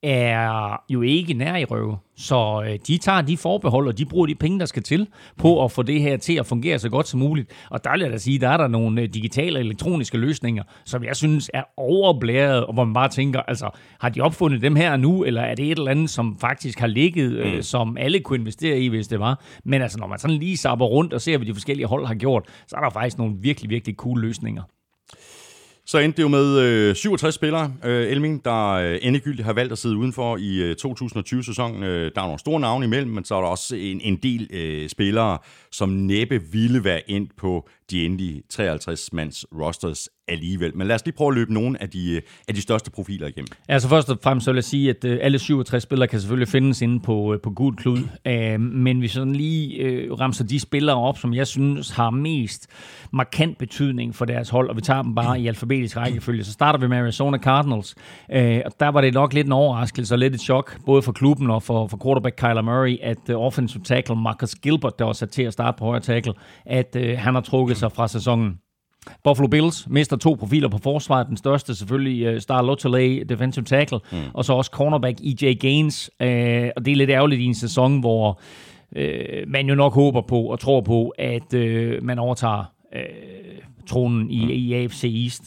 [0.04, 1.98] er jo ikke nær i røve.
[2.16, 5.64] Så øh, de tager de forbehold, og de bruger de penge, der skal til på
[5.64, 7.50] at få det her til at fungere så godt som muligt.
[7.70, 11.04] Og der vil jeg da sige, der er der nogle øh, digitale elektroniske løsninger, som
[11.04, 14.96] jeg synes er overblæret, og hvor man bare tænker, altså, har de opfundet dem her
[14.96, 17.62] nu, eller er det et eller andet, som faktisk har ligget, øh, mm.
[17.62, 19.42] som alle kunne investere i, hvis det var?
[19.64, 22.14] Men altså, når man sådan lige sapper rundt og ser, hvad de forskellige hold har
[22.14, 24.62] gjort, så er der faktisk nogle virkelig, virkelig cool løsninger.
[25.86, 29.72] Så endte det jo med øh, 67 spillere, øh, Elming, der øh, endegyldigt har valgt
[29.72, 31.82] at sidde udenfor i øh, 2020-sæsonen.
[31.82, 34.48] Øh, der er nogle store navne imellem, men så er der også en, en del
[34.52, 35.38] øh, spillere,
[35.72, 40.76] som næppe ville være ind på de endelige 53-mands rosters alligevel.
[40.76, 43.26] Men lad os lige prøve at løbe nogle af de, øh, af de største profiler
[43.26, 43.48] igennem.
[43.68, 46.48] Altså først og fremmest så vil jeg sige, at øh, alle 67 spillere kan selvfølgelig
[46.48, 47.98] findes inde på, øh, på Gud Klud.
[48.58, 52.66] Men vi sådan lige ramser de spillere op, som jeg synes har mest
[53.12, 56.44] markant betydning for deres hold, og vi tager dem bare i alfabetisk rækkefølge.
[56.44, 57.94] Så starter vi med Arizona Cardinals.
[58.28, 61.12] Uh, og der var det nok lidt en overraskelse og lidt et chok, både for
[61.12, 65.30] klubben og for, for quarterback Kyler Murray, at offensive tackle Marcus Gilbert, der var sat
[65.30, 66.32] til at starte på højre tackle,
[66.66, 68.58] at han har trukket sig fra sæsonen.
[69.24, 71.26] Buffalo Bills mister to profiler på forsvaret.
[71.28, 74.18] Den største selvfølgelig uh, Star Lotulay, defensive tackle, mm.
[74.34, 76.10] og så også cornerback EJ Gaines.
[76.20, 76.26] Uh,
[76.76, 78.40] og det er lidt ærgerligt i en sæson, hvor
[78.96, 82.64] uh, man jo nok håber på og tror på, at uh, man overtager
[82.96, 83.00] uh,
[83.86, 84.50] tronen i, mm.
[84.50, 85.42] i AFC East.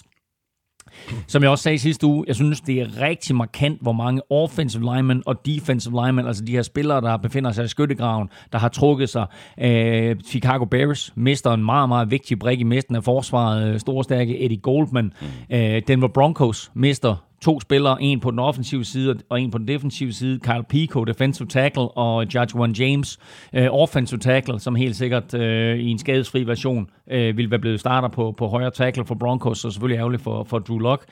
[1.28, 4.84] Som jeg også sagde sidste uge, jeg synes, det er rigtig markant, hvor mange offensive
[4.84, 8.70] linemen og defensive linemen, altså de her spillere, der befinder sig i skyttegraven, der har
[8.70, 9.26] trukket sig.
[9.60, 13.74] Øh, Chicago Bears mister en meget, meget vigtig brik i midten af forsvaret.
[13.74, 15.14] Øh, store, stærke Eddie Goldman.
[15.50, 15.56] Mm.
[15.56, 19.68] Øh, Denver Broncos mister to spillere, en på den offensive side og en på den
[19.68, 20.40] defensive side.
[20.40, 23.20] Kyle Pico, defensive tackle, og Judge One James,
[23.58, 25.42] uh, offensive tackle, som helt sikkert uh,
[25.80, 29.60] i en skadesfri version uh, ville være blevet starter på, på højre tackle for Broncos,
[29.60, 31.06] så selvfølgelig ærgerligt for, for Drew Lock.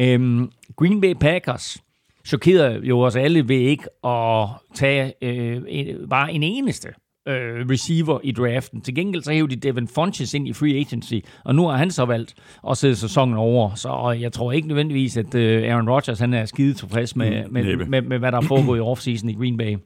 [0.00, 1.82] Um, Green Bay Packers
[2.26, 6.88] chokerede jo os alle ved ikke at tage uh, en, bare en eneste
[7.28, 8.80] øh, receiver i draften.
[8.80, 11.90] Til gengæld så hævde de Devin Funches ind i free agency, og nu har han
[11.90, 12.34] så valgt
[12.70, 13.74] at sætte sæsonen over.
[13.74, 17.64] Så jeg tror ikke nødvendigvis, at øh, Aaron Rodgers han er skide tilfreds med, med,
[17.64, 19.76] med, med, med hvad der er foregået i offseason i Green Bay.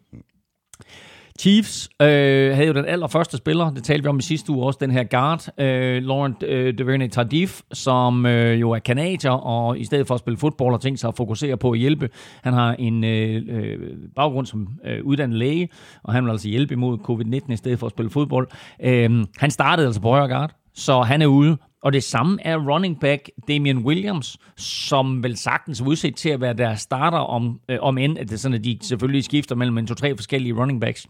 [1.40, 4.79] Chiefs øh, havde jo den allerførste spiller, det talte vi om i sidste uge også,
[4.81, 9.85] den her guard, øh, Laurent øh, Duvernay Tardif, som øh, jo er kanadier, og i
[9.85, 12.09] stedet for at spille fodbold har tænkt sig at fokusere på at hjælpe.
[12.42, 13.79] Han har en øh, øh,
[14.16, 15.68] baggrund som øh, uddannet læge,
[16.03, 18.48] og han vil altså hjælpe imod covid-19 i stedet for at spille fodbold.
[18.83, 21.56] Øh, han startede altså på højre guard, så han er ude.
[21.83, 26.40] Og det samme er running back Damian Williams, som vel sagtens er udset til at
[26.40, 29.54] være der starter om, øh, om end, at det er sådan, at de selvfølgelig skifter
[29.54, 31.06] mellem en to-tre forskellige running backs.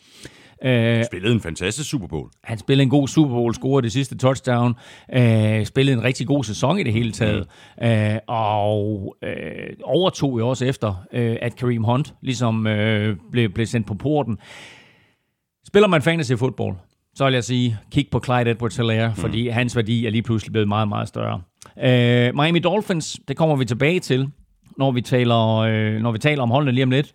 [0.65, 2.31] Øh, spillede en fantastisk Super Bowl.
[2.45, 4.75] Han spillede en god Super Bowl, scorede det sidste touchdown,
[5.13, 7.47] øh, spillede en rigtig god sæson i det hele taget,
[7.81, 7.87] mm.
[7.87, 13.67] øh, og øh, overtog jo også efter, øh, at Kareem Hunt ligesom øh, blev, blev
[13.67, 14.39] sendt på porten.
[15.67, 16.75] Spiller man fantasy football,
[17.15, 19.15] så vil jeg sige, kig på Clyde edwards hilaire mm.
[19.15, 21.41] fordi hans værdi er lige pludselig blevet meget, meget større.
[21.83, 24.31] Øh, Miami Dolphins, det kommer vi tilbage til,
[24.77, 27.15] når vi taler, øh, når vi taler om holdene lige om lidt.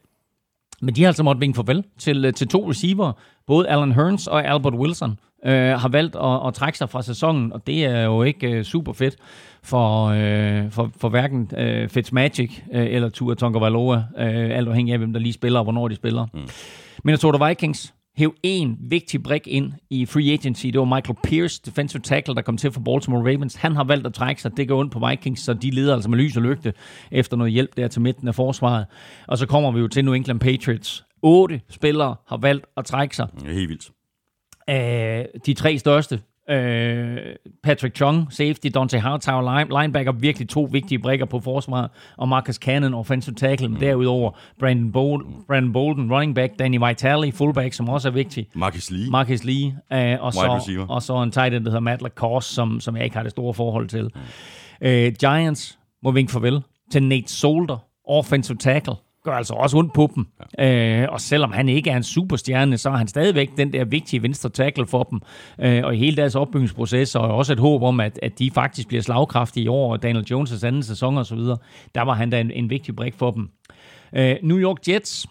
[0.82, 3.12] Men de har altså måttet vinke farvel til, øh, til to receiver.
[3.48, 7.54] Både Alan Hearns og Albert Wilson øh, har valgt at, at trække sig fra sæsonen,
[7.54, 9.16] og det er jo ikke øh, super fedt
[9.64, 14.98] for, øh, for, for hverken øh, Fitzmagic øh, eller Tua Tonga øh, alt afhængig af,
[14.98, 16.26] hvem der lige spiller og hvornår de spiller.
[16.34, 16.50] Mm.
[17.04, 20.66] Minnesota Vikings hæv en vigtig brik ind i free agency.
[20.66, 23.56] Det var Michael Pierce, defensive tackle, der kom til for Baltimore Ravens.
[23.56, 24.58] Han har valgt at trække sig.
[24.58, 26.74] Det går ondt på Vikings, så de leder altså med lys og lygte
[27.12, 28.86] efter noget hjælp der til midten af forsvaret.
[29.28, 31.06] Og så kommer vi jo til New England Patriots.
[31.22, 33.28] Otte spillere har valgt at trække sig.
[33.40, 33.92] Det er helt vildt.
[34.72, 37.18] Uh, de tre største Øh,
[37.64, 42.56] Patrick Chung, safety, Dante Hightower, line, linebacker, virkelig to vigtige brækker på forsvaret, og Marcus
[42.56, 47.90] Cannon, offensive tackle, men derudover Brandon, Bol- Brandon Bolden, running back, Danny Vitale, fullback, som
[47.90, 48.48] også er vigtig.
[48.56, 49.10] Marcus Lee.
[49.10, 50.40] Marcus Lee, øh, og, så,
[50.90, 53.32] og så en tight end, der hedder Matt LaCourse, som, som jeg ikke har det
[53.32, 54.04] store forhold til.
[54.82, 54.88] Mm.
[54.88, 57.78] Øh, Giants må vinke farvel til Nate Solder,
[58.08, 58.94] offensive tackle,
[59.26, 60.28] gør altså også ondt på dem.
[60.58, 61.02] Ja.
[61.02, 64.24] Øh, og selvom han ikke er en superstjerne, så er han stadigvæk den der vigtige
[64.24, 65.22] venstre tackle for dem.
[65.60, 68.88] Øh, og i hele deres opbygningsproces, og også et håb om, at, at de faktisk
[68.88, 71.58] bliver slagkraftige i år, og Daniel Jones' anden sæson og så videre,
[71.96, 73.50] der var han da en, en vigtig brik for dem.
[74.16, 75.28] Øh, New York Jets,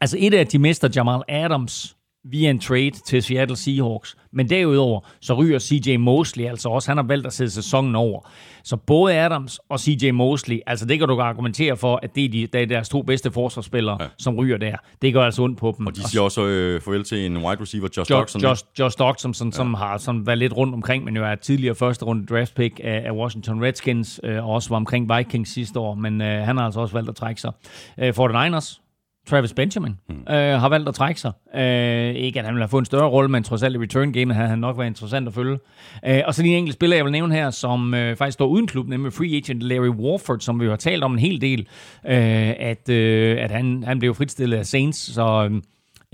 [0.00, 4.16] altså et af de mister Jamal Adams via en trade til Seattle Seahawks.
[4.32, 6.90] Men derudover, så ryger CJ Mosley altså også.
[6.90, 8.30] Han har valgt at sætte sæsonen over.
[8.64, 12.28] Så både Adams og CJ Mosley, altså det kan du argumentere for, at det er,
[12.28, 14.06] de, det er deres to bedste forsvarsspillere, ja.
[14.18, 14.76] som ryger der.
[15.02, 15.86] Det gør altså ondt på dem.
[15.86, 18.42] Og de siger også øh, farvel til en wide receiver, Josh jo, Doxson.
[18.42, 19.52] Josh, Josh Doxson, som, ja.
[19.52, 22.80] som har som været lidt rundt omkring, men jo er tidligere første runde draft pick
[22.84, 26.56] af, af Washington Redskins, øh, og også var omkring Vikings sidste år, men øh, han
[26.56, 27.52] har altså også valgt at trække sig.
[27.98, 28.83] Øh, 49ers,
[29.26, 30.34] Travis Benjamin mm.
[30.34, 31.32] øh, har valgt at trække sig.
[31.54, 34.12] Øh, ikke at han vil have fået en større rolle, men trods alt i return
[34.12, 35.58] game havde han nok været interessant at følge.
[36.06, 38.46] Øh, og så lige en enkelt spiller, jeg vil nævne her, som øh, faktisk står
[38.46, 41.60] uden klub, nemlig free agent Larry Warford, som vi har talt om en hel del,
[42.06, 45.50] øh, at, øh, at han, han blev fritstillet af Saints, så...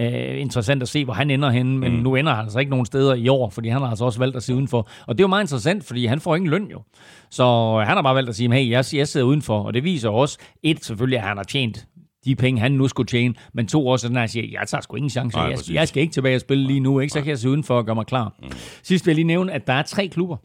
[0.01, 2.03] Øh, interessant at se, hvor han ender henne, men mm.
[2.03, 4.37] nu ender han altså ikke nogen steder i år, fordi han har altså også valgt
[4.37, 4.89] at se udenfor.
[5.07, 6.83] Og det er jo meget interessant, fordi han får ingen løn jo.
[7.31, 10.09] Så han har bare valgt at sige, hey, jeg, jeg sidder udenfor, og det viser
[10.09, 11.87] også, et selvfølgelig, at han har tjent
[12.25, 14.97] de penge, han nu skulle tjene, men to år sådan, at siger, jeg tager sgu
[14.97, 15.37] ingen chance.
[15.37, 17.13] Nej, jeg, jeg, skal ikke tilbage og spille lige nu, ikke?
[17.13, 18.35] så kan jeg se udenfor og gøre mig klar.
[18.43, 18.51] Mm.
[18.83, 20.37] Sidst vil jeg lige nævne, at der er tre klubber,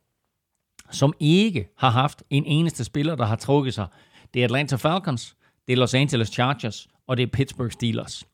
[0.91, 3.87] som ikke har haft en eneste spiller, der har trukket sig.
[4.33, 5.35] Det er Atlanta Falcons,
[5.67, 8.27] det er Los Angeles Chargers, og det er Pittsburgh Steelers.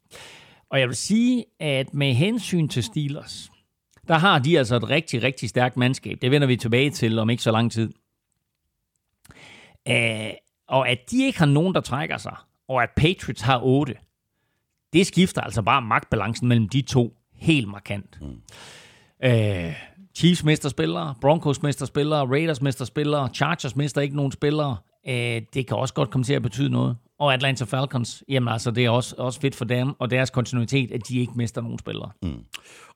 [0.69, 3.51] Og jeg vil sige, at med hensyn til Steelers,
[4.07, 6.17] der har de altså et rigtig, rigtig stærkt mandskab.
[6.21, 7.89] Det vender vi tilbage til om ikke så lang tid.
[9.89, 9.95] Uh,
[10.67, 12.35] og at de ikke har nogen, der trækker sig,
[12.71, 13.95] og at Patriots har 8,
[14.93, 18.19] det skifter altså bare magtbalancen mellem de to helt markant.
[18.21, 18.41] Mm.
[19.29, 19.73] Øh,
[20.15, 24.77] Chiefs mister spillere, Broncos mister spillere, Raiders mister spillere, Chargers mister ikke nogen spillere.
[25.07, 26.97] Øh, det kan også godt komme til at betyde noget.
[27.21, 30.91] Og Atlanta Falcons, jamen altså, det er også, også fedt for dem og deres kontinuitet,
[30.91, 32.11] at de ikke mister nogen spillere.
[32.21, 32.43] Mm.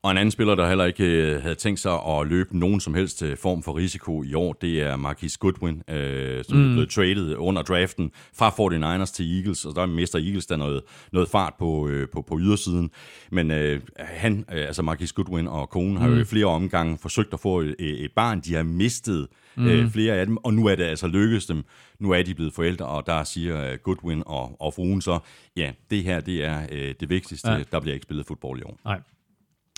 [0.04, 2.94] Og en anden spiller, der heller ikke øh, havde tænkt sig at løbe nogen som
[2.94, 6.72] helst øh, form for risiko i år, det er Marquis Goodwin, øh, som mm.
[6.72, 11.30] blevet traded under draften fra 49ers til Eagles, og der mister Eagles der noget, noget
[11.30, 12.90] fart på, øh, på, på ydersiden.
[13.32, 15.98] Men øh, han, øh, altså Marquis Goodwin og konen, mm.
[15.98, 18.40] har jo i flere omgange forsøgt at få et, et barn.
[18.40, 19.68] De har mistet mm.
[19.68, 21.64] øh, flere af dem, og nu er det altså lykkedes dem.
[22.00, 25.20] Nu er de blevet forældre, og der siger øh, Goodwin og, og fruen så,
[25.58, 27.52] ja, det her det er øh, det vigtigste.
[27.52, 27.64] Ja.
[27.72, 28.80] Der bliver ikke spillet fodbold i år.
[28.86, 29.00] Nej.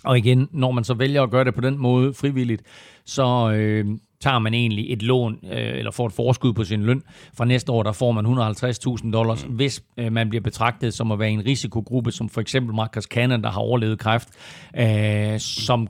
[0.04, 2.63] Og igen, når man så vælger at gøre det på den måde frivilligt,
[3.06, 3.86] så øh,
[4.20, 7.04] tager man egentlig et lån, øh, eller får et forskud på sin løn.
[7.38, 9.54] Fra næste år, der får man 150.000 dollars, mm.
[9.54, 13.44] hvis øh, man bliver betragtet som at være en risikogruppe, som for eksempel Marcus Cannon,
[13.44, 14.30] der har overlevet kræft,
[14.78, 15.88] øh, som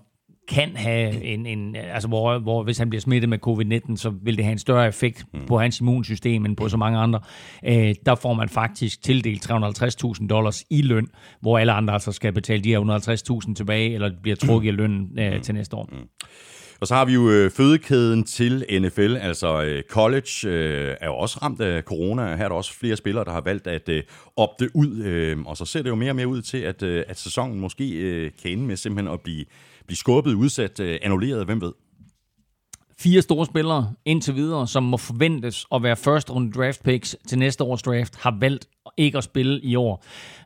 [0.47, 4.37] kan have en, en altså hvor, hvor hvis han bliver smittet med covid-19, så vil
[4.37, 5.39] det have en større effekt mm.
[5.47, 7.19] på hans immunsystem end på så mange andre.
[7.65, 11.07] Øh, der får man faktisk tildelt 350.000 dollars i løn,
[11.41, 15.19] hvor alle andre altså skal betale de her 150.000 tilbage, eller bliver trukket i lønnen
[15.19, 15.41] øh, mm.
[15.41, 15.89] til næste år.
[15.91, 16.07] Mm.
[16.79, 21.15] Og så har vi jo øh, fødekæden til NFL, altså øh, college øh, er jo
[21.15, 22.35] også ramt af corona.
[22.35, 24.03] Her er der også flere spillere, der har valgt at øh,
[24.35, 27.03] opte ud, øh, og så ser det jo mere og mere ud til, at, øh,
[27.07, 29.45] at sæsonen måske øh, kan ende med simpelthen at blive
[29.87, 31.71] blive skubbet, udsat, øh, annulleret, hvem ved?
[32.99, 37.39] fire store spillere indtil videre, som må forventes at være første runde draft picks til
[37.39, 40.03] næste års draft, har valgt ikke at spille i år.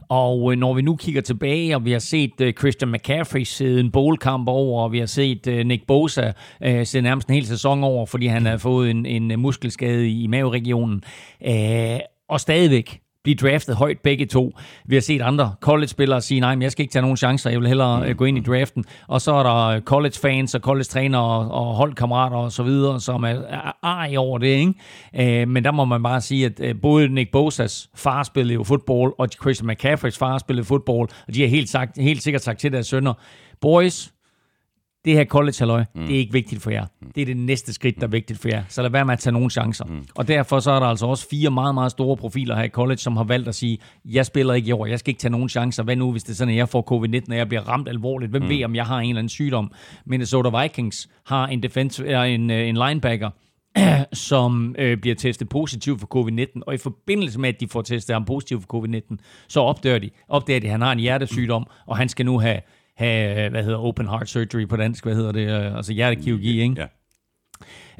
[0.09, 3.79] Og øh, når vi nu kigger tilbage, og vi har set øh, Christian McCaffrey sidde
[3.79, 6.31] en bowlkamp over, og vi har set øh, Nick Bosa
[6.63, 10.23] øh, sidde nærmest en hel sæson over, fordi han har fået en, en muskelskade i,
[10.23, 11.03] i maveregionen,
[11.47, 11.99] øh,
[12.29, 14.57] og stadigvæk blive draftet højt begge to.
[14.85, 17.59] Vi har set andre college-spillere sige, nej, men jeg skal ikke tage nogen chancer, jeg
[17.59, 18.15] vil hellere mm.
[18.15, 18.85] gå ind i draften.
[19.07, 24.15] Og så er der college-fans og college-trænere og holdkammerater og så videre, som er ej
[24.17, 25.41] over det, ikke?
[25.41, 28.63] Øh, men der må man bare sige, at øh, både Nick Bosas far spillede jo
[28.63, 32.59] fodbold, og Christian McCaffreys far spillede fodbold, og de har helt, sagt, helt sikkert sagt
[32.59, 33.13] til deres sønner,
[33.61, 34.13] boys,
[35.05, 36.01] det her college halløj, mm.
[36.01, 36.85] det er ikke vigtigt for jer.
[37.15, 38.63] Det er det næste skridt, der er vigtigt for jer.
[38.69, 39.85] Så lad være med at tage nogle chancer.
[39.85, 40.05] Mm.
[40.15, 42.97] Og derfor så er der altså også fire meget, meget store profiler her i college,
[42.97, 45.49] som har valgt at sige, jeg spiller ikke i år, jeg skal ikke tage nogen
[45.49, 45.83] chancer.
[45.83, 48.31] Hvad nu, hvis det er sådan, at jeg får covid-19, og jeg bliver ramt alvorligt?
[48.31, 48.49] Hvem mm.
[48.49, 49.71] ved, om jeg har en eller anden sygdom?
[50.05, 53.29] Minnesota Vikings har en, defense, er en, øh, en linebacker,
[54.13, 58.13] som øh, bliver testet positiv for covid-19, og i forbindelse med, at de får testet
[58.13, 59.15] ham positiv for covid-19,
[59.47, 62.59] så opdager de, opdager de, at han har en hjertesygdom, og han skal nu have
[63.01, 66.87] have, hvad hedder open heart surgery på dansk, hvad hedder det, øh, altså hjertekirurgi, ikke?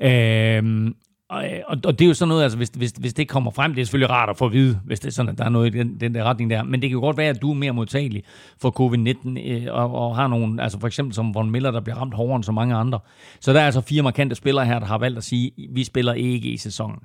[0.02, 0.58] Ja.
[0.58, 0.96] Øhm,
[1.30, 1.44] og,
[1.86, 3.86] og det er jo sådan noget, altså hvis, hvis, hvis det kommer frem, det er
[3.86, 5.78] selvfølgelig rart at få at vide, hvis det er sådan, at der er noget i
[5.78, 7.72] den, den der retning der, men det kan jo godt være, at du er mere
[7.72, 8.24] modtagelig
[8.62, 11.98] for covid-19, øh, og, og har nogen, altså for eksempel som Von Miller, der bliver
[11.98, 13.00] ramt hårdere end så mange andre.
[13.40, 16.14] Så der er altså fire markante spillere her, der har valgt at sige, vi spiller
[16.14, 17.00] ikke i sæsonen.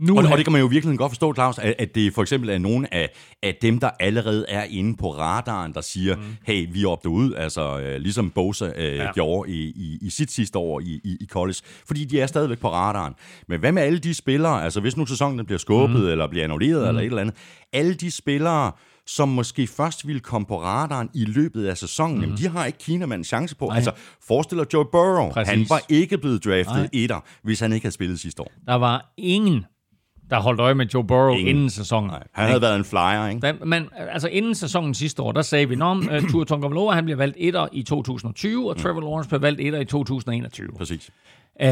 [0.00, 2.22] Nu og, og det kan man jo virkelig godt forstå, Claus, at, at det for
[2.22, 3.10] eksempel er nogle af,
[3.42, 6.22] af dem, der allerede er inde på radaren, der siger, mm.
[6.42, 9.12] hey, vi er op ud, altså uh, ligesom Bosa uh, ja.
[9.12, 12.58] gjorde i, i, i sit sidste år i, i, i college, fordi de er stadigvæk
[12.58, 13.14] på radaren.
[13.48, 16.08] Men hvad med alle de spillere, altså hvis nu sæsonen bliver skubbet, mm.
[16.08, 16.88] eller bliver annulleret, mm.
[16.88, 17.36] eller et eller andet,
[17.72, 18.72] alle de spillere,
[19.06, 22.22] som måske først ville komme på radaren i løbet af sæsonen, mm.
[22.22, 23.66] jamen, de har ikke Kinaman en chance på.
[23.66, 23.76] Nej.
[23.76, 23.92] Altså,
[24.26, 25.50] forestiller Joe Burrow, Præcis.
[25.50, 26.88] han var ikke blevet draftet Nej.
[26.92, 28.52] etter, hvis han ikke havde spillet sidste år.
[28.66, 29.64] Der var ingen
[30.30, 31.48] der holdt øje med Joe Burrow Ingen.
[31.48, 32.10] inden sæsonen.
[32.10, 33.40] Nej, han havde været en flyer, ikke?
[33.40, 37.04] Da, men altså inden sæsonen sidste år, der sagde vi, at uh, Tua Tagovailoa, han
[37.04, 38.82] bliver valgt etter i 2020, og mm.
[38.82, 40.68] Trevor Lawrence bliver valgt etter i 2021.
[40.78, 41.10] Præcis.
[41.64, 41.68] Uh,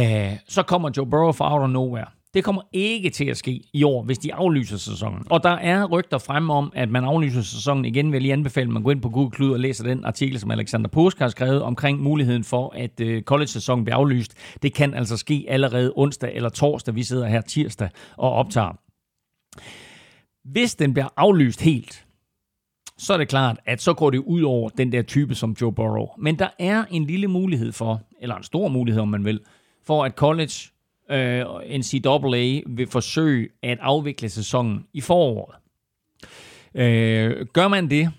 [0.49, 2.07] så kommer Joe Burrow fra out of nowhere.
[2.35, 5.27] Det kommer ikke til at ske i år, hvis de aflyser sæsonen.
[5.31, 8.07] Og der er rygter frem om, at man aflyser sæsonen igen.
[8.07, 10.41] Vil jeg lige anbefale, at man går ind på Google Klud og læser den artikel,
[10.41, 14.35] som Alexander Påsk har skrevet omkring muligheden for, at øh, college-sæsonen bliver aflyst.
[14.63, 16.95] Det kan altså ske allerede onsdag eller torsdag.
[16.95, 18.79] Vi sidder her tirsdag og optager.
[20.45, 22.07] Hvis den bliver aflyst helt,
[22.99, 25.73] så er det klart, at så går det ud over den der type som Joe
[25.73, 26.07] Burrow.
[26.19, 29.41] Men der er en lille mulighed for, eller en stor mulighed, om man vil,
[29.85, 30.72] for at college
[31.13, 31.47] øh,
[31.79, 35.57] NCAA vil forsøge at afvikle sæsonen i foråret.
[36.75, 38.13] Øh, gør man det,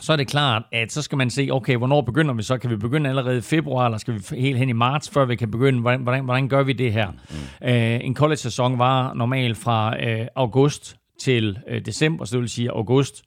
[0.00, 2.58] så er det klart, at så skal man se, okay, hvornår begynder vi så?
[2.58, 5.36] Kan vi begynde allerede i februar, eller skal vi helt hen i marts, før vi
[5.36, 5.80] kan begynde?
[5.80, 7.10] Hvordan, hvordan, hvordan gør vi det her?
[7.10, 7.68] Mm.
[7.68, 12.70] Øh, en college-sæson var normalt fra øh, august til øh, december, så det vil sige
[12.70, 13.22] august,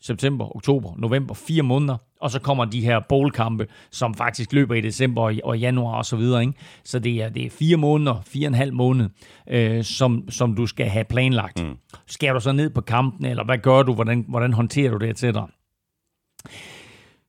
[0.00, 4.80] september, oktober, november, fire måneder, og så kommer de her bowl-kampe, som faktisk løber i
[4.80, 6.40] december og januar og så videre.
[6.40, 6.52] Ikke?
[6.84, 9.08] Så det er, det er fire måneder, fire og en halv måned,
[9.48, 11.62] øh, som, som du skal have planlagt.
[11.62, 11.76] Mm.
[12.06, 13.94] Skal du så ned på kampen, eller hvad gør du?
[13.94, 15.38] Hvordan, hvordan håndterer du det, etc.?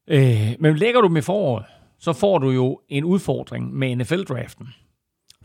[0.08, 1.66] Øh, men lægger du i foråret,
[2.00, 4.68] så får du jo en udfordring med NFL-draften.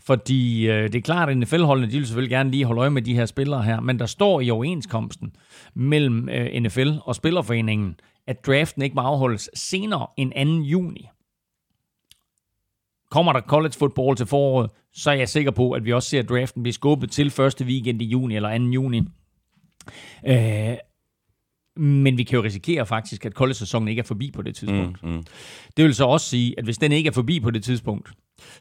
[0.06, 3.02] Fordi øh, det er klart, at NFL-holdene, de vil selvfølgelig gerne lige holde øje med
[3.02, 5.36] de her spillere her, men der står i overenskomsten
[5.74, 10.66] mellem øh, NFL og Spillerforeningen, at draften ikke må afholdes senere end 2.
[10.66, 11.08] juni.
[13.10, 16.22] Kommer der college football til foråret, så er jeg sikker på, at vi også ser
[16.22, 18.64] draften blive skubbet til første weekend i juni eller 2.
[18.64, 19.02] juni.
[20.26, 20.76] Øh,
[21.76, 25.02] men vi kan jo risikere faktisk, at college-sæsonen ikke er forbi på det tidspunkt.
[25.02, 25.24] Mm, mm.
[25.76, 28.12] Det vil så også sige, at hvis den ikke er forbi på det tidspunkt,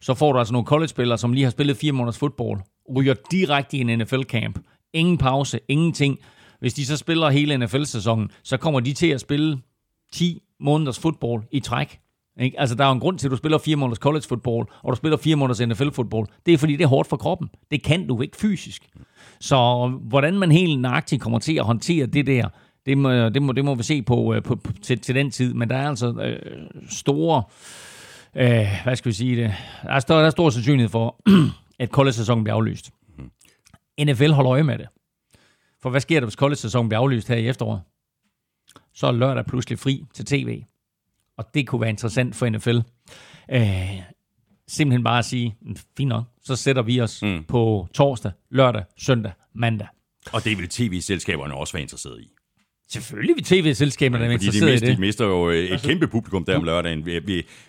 [0.01, 2.59] så får du altså nogle college-spillere, som lige har spillet fire måneders fodbold,
[2.95, 4.59] ryger direkte i en NFL-camp.
[4.93, 6.19] Ingen pause, ingenting.
[6.59, 9.57] Hvis de så spiller hele NFL-sæsonen, så kommer de til at spille
[10.13, 11.99] 10 måneders fodbold i træk.
[12.39, 12.59] Ikke?
[12.59, 14.91] Altså, der er jo en grund til, at du spiller fire måneders college football, og
[14.91, 16.25] du spiller fire måneders NFL football.
[16.45, 17.49] Det er, fordi det er hårdt for kroppen.
[17.71, 18.89] Det kan du ikke fysisk.
[19.39, 22.49] Så hvordan man helt nøjagtigt kommer til at håndtere det der,
[22.85, 25.31] det må, det må, det må vi se på, øh, på, på til, til den
[25.31, 25.53] tid.
[25.53, 26.39] Men der er altså øh,
[26.89, 27.43] store, øh,
[28.33, 31.21] hvad skal vi sige det, der er, stor, der er stor sandsynlighed for,
[31.79, 32.91] at college-sæsonen bliver aflyst.
[33.99, 34.87] NFL holder øje med det.
[35.81, 37.81] For hvad sker der, hvis college-sæsonen bliver aflyst her i efteråret?
[38.93, 40.63] Så er lørdag pludselig fri til tv.
[41.37, 42.77] Og det kunne være interessant for NFL.
[43.51, 44.01] Øh,
[44.67, 45.55] simpelthen bare at sige,
[45.97, 47.43] fint nok, så sætter vi os mm.
[47.43, 49.87] på torsdag, lørdag, søndag, mandag.
[50.33, 52.32] Og det vil tv-selskaberne også være interesseret i.
[52.93, 54.97] Selvfølgelig vil tv-selskaberne være Fordi de interesseret i mister, det.
[54.97, 57.07] de mister jo øh, et kæmpe publikum der om lørdagen,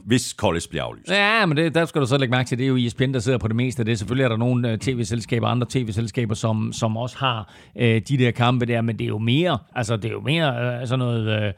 [0.05, 1.11] hvis college bliver aflyst.
[1.11, 3.21] Ja, men det, der skal du så lægge mærke til, det er jo ESPN, der
[3.21, 3.99] sidder på det meste af det.
[3.99, 8.31] Selvfølgelig er der nogle øh, tv-selskaber, andre tv-selskaber, som, som også har øh, de der
[8.31, 11.47] kampe der, men det er jo mere, altså det er jo mere øh, sådan noget,
[11.47, 11.53] øh,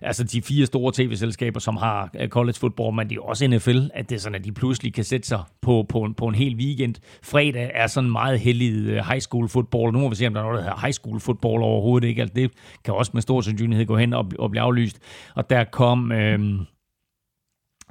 [0.00, 3.46] altså de fire store tv-selskaber, som har øh, college football, men det er jo også
[3.48, 6.26] NFL, at det er sådan, at de pludselig kan sætte sig på, på, en, på
[6.26, 6.94] en hel weekend.
[7.22, 9.92] Fredag er sådan meget heldig high school football.
[9.92, 12.22] Nu må vi se, om der er noget, der hedder high school football overhovedet ikke.
[12.22, 12.50] Altså, det
[12.84, 14.98] kan også med stor sandsynlighed gå hen og, og blive aflyst.
[15.34, 16.12] Og der kom...
[16.12, 16.40] Øh,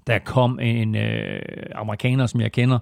[0.08, 1.42] der kom en øh,
[1.76, 2.80] amerikaner, som jeg kender,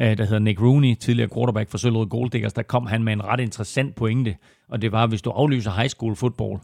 [0.00, 3.12] øh, der hedder Nick Rooney, tidligere quarterback for Søllerød Gold Diggers, der kom han med
[3.12, 4.36] en ret interessant pointe,
[4.68, 6.58] og det var, at hvis du aflyser high school football,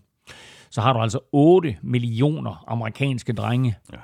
[0.70, 3.98] så har du altså 8 millioner amerikanske drenge, Ja.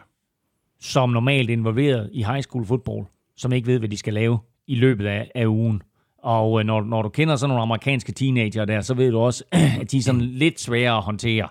[0.80, 4.38] som normalt er involveret i high school football, som ikke ved, hvad de skal lave
[4.66, 5.82] i løbet af, af ugen.
[6.26, 9.44] Og øh, når, når du kender sådan nogle amerikanske teenager der, så ved du også,
[9.80, 11.48] at de er sådan lidt svære at håndtere.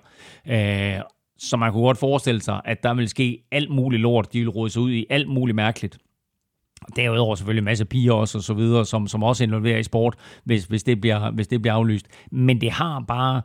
[0.47, 1.01] Øh,
[1.38, 4.33] så man kunne godt forestille sig, at der vil ske alt muligt lort.
[4.33, 5.97] De vil råde sig ud i alt muligt mærkeligt.
[6.81, 9.83] Og Derudover selvfølgelig en masse piger også, og så videre, som, som også involverer i
[9.83, 12.07] sport, hvis, hvis, det bliver, hvis det bliver aflyst.
[12.31, 13.41] Men det har bare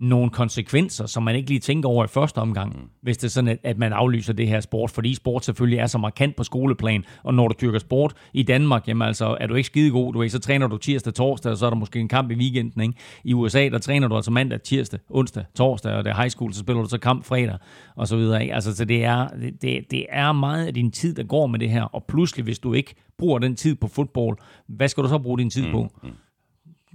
[0.00, 2.88] nogle konsekvenser, som man ikke lige tænker over i første omgang, mm.
[3.02, 5.86] hvis det er sådan, at, at man aflyser det her sport, fordi sport selvfølgelig er
[5.86, 9.54] så markant på skoleplan, og når du dyrker sport i Danmark, jamen altså, er du
[9.54, 12.00] ikke skide god, du ved, så træner du tirsdag, torsdag, og så er der måske
[12.00, 12.94] en kamp i weekenden, ikke?
[13.24, 16.52] I USA, der træner du altså mandag, tirsdag, onsdag, torsdag, og det er high school,
[16.54, 17.58] så spiller du så kamp fredag,
[17.96, 18.54] og så videre, ikke?
[18.54, 19.28] Altså, så det er,
[19.62, 22.58] det, det, er meget af din tid, der går med det her, og pludselig, hvis
[22.58, 25.88] du ikke bruger den tid på fodbold, hvad skal du så bruge din tid på?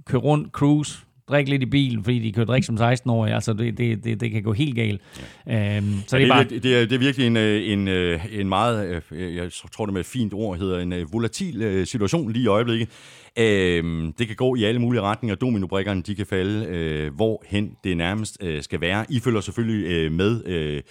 [0.04, 3.34] Køre rundt, cruise, drikke lidt i bilen, fordi de kan drikke som 16-årige.
[3.34, 5.00] Altså, det, det, det, det kan gå helt galt.
[5.46, 5.76] Ja.
[5.76, 6.44] Øhm, så det er bare...
[6.44, 9.92] det, er, det er virkelig en, øh, en, øh, en meget, øh, jeg tror det
[9.92, 12.88] med et fint ord hedder, en volatil situation lige i øjeblikket.
[13.38, 15.34] Øhm, det kan gå i alle mulige retninger.
[15.34, 19.06] Dominobrikkerne, de kan falde, øh, hvorhen det nærmest øh, skal være.
[19.08, 20.82] I følger selvfølgelig øh, med øh,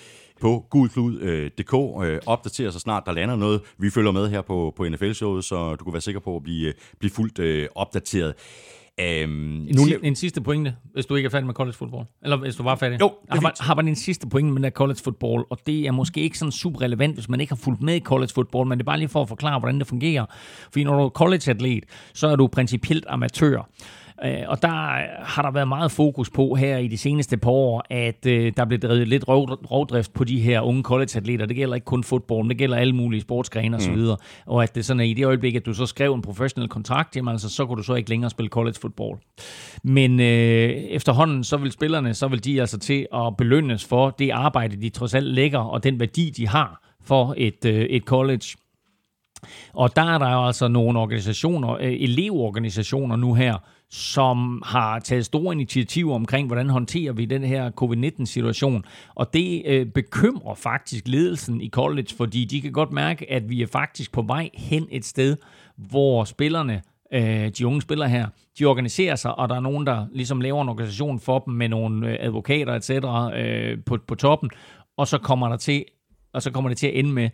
[0.42, 1.74] på gulklud.dk.
[2.04, 3.62] Øh, opdaterer så snart der lander noget.
[3.78, 6.74] Vi følger med her på, på NFL-showet, så du kan være sikker på at blive,
[7.00, 8.34] blive fuldt øh, opdateret.
[9.02, 12.06] Øhm, En, si- en sidste pointe, hvis du ikke er færdig med college football.
[12.24, 13.00] Eller hvis du var færdig.
[13.02, 16.22] Jo, har, har bare en sidste pointe med der college football, og det er måske
[16.22, 18.84] ikke sådan super relevant, hvis man ikke har fulgt med i college football, men det
[18.84, 20.26] er bare lige for at forklare, hvordan det fungerer.
[20.72, 23.70] Fordi når du er college-atlet, så er du principielt amatør.
[24.24, 24.68] Øh, Og der
[25.26, 28.66] har der været meget fokus på her i de seneste par år, at øh, der
[28.66, 31.46] blev drevet lidt rov, rovdrift på de her unge college-atleter.
[31.46, 33.96] Det gælder ikke kun fodbold, men det gælder alle mulige sportsgrene osv.
[33.96, 34.16] Mm.
[34.46, 37.16] Og at det sådan er i det øjeblik, at du så skrev en professionel kontrakt,
[37.16, 39.18] jamen altså, så kunne du så ikke længere spille college football.
[39.84, 44.30] Men øh, efterhånden, så vil spillerne, så vil de altså til at belønnes for det
[44.30, 48.46] arbejde, de trods alt lægger, og den værdi, de har for et, øh, et college.
[49.74, 53.58] Og der er der jo altså nogle organisationer, øh, elevorganisationer nu her,
[53.90, 58.84] som har taget store initiativer omkring, hvordan håndterer vi den her covid-19-situation.
[59.16, 63.62] Og det øh, bekymrer faktisk ledelsen i college, fordi de kan godt mærke, at vi
[63.62, 65.38] er faktisk på vej hen et sted,
[65.76, 66.82] hvor spillerne,
[67.14, 68.28] øh, de unge spillere her,
[68.60, 71.70] de organiserer sig, og der er nogen, der ligesom laver en organisation for dem med
[71.70, 72.90] nogle øh, advokater, etc.
[73.36, 74.50] Øh, på, på toppen,
[74.98, 75.86] og så kommer der til,
[76.34, 77.30] og så kommer det til at ende med,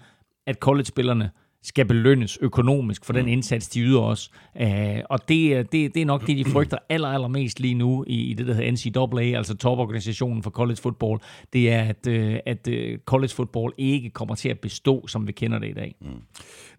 [0.48, 1.32] at college-spillerne
[1.64, 4.30] skal belønnes økonomisk for den indsats, de yder også.
[4.62, 4.68] Uh,
[5.10, 8.34] og det, det, det er nok det, de frygter aller, allermest lige nu i, i
[8.34, 11.20] det, der hedder NCAA, altså toporganisationen for college football.
[11.54, 15.32] Det er, at, uh, at uh, college football ikke kommer til at bestå, som vi
[15.32, 15.96] kender det i dag.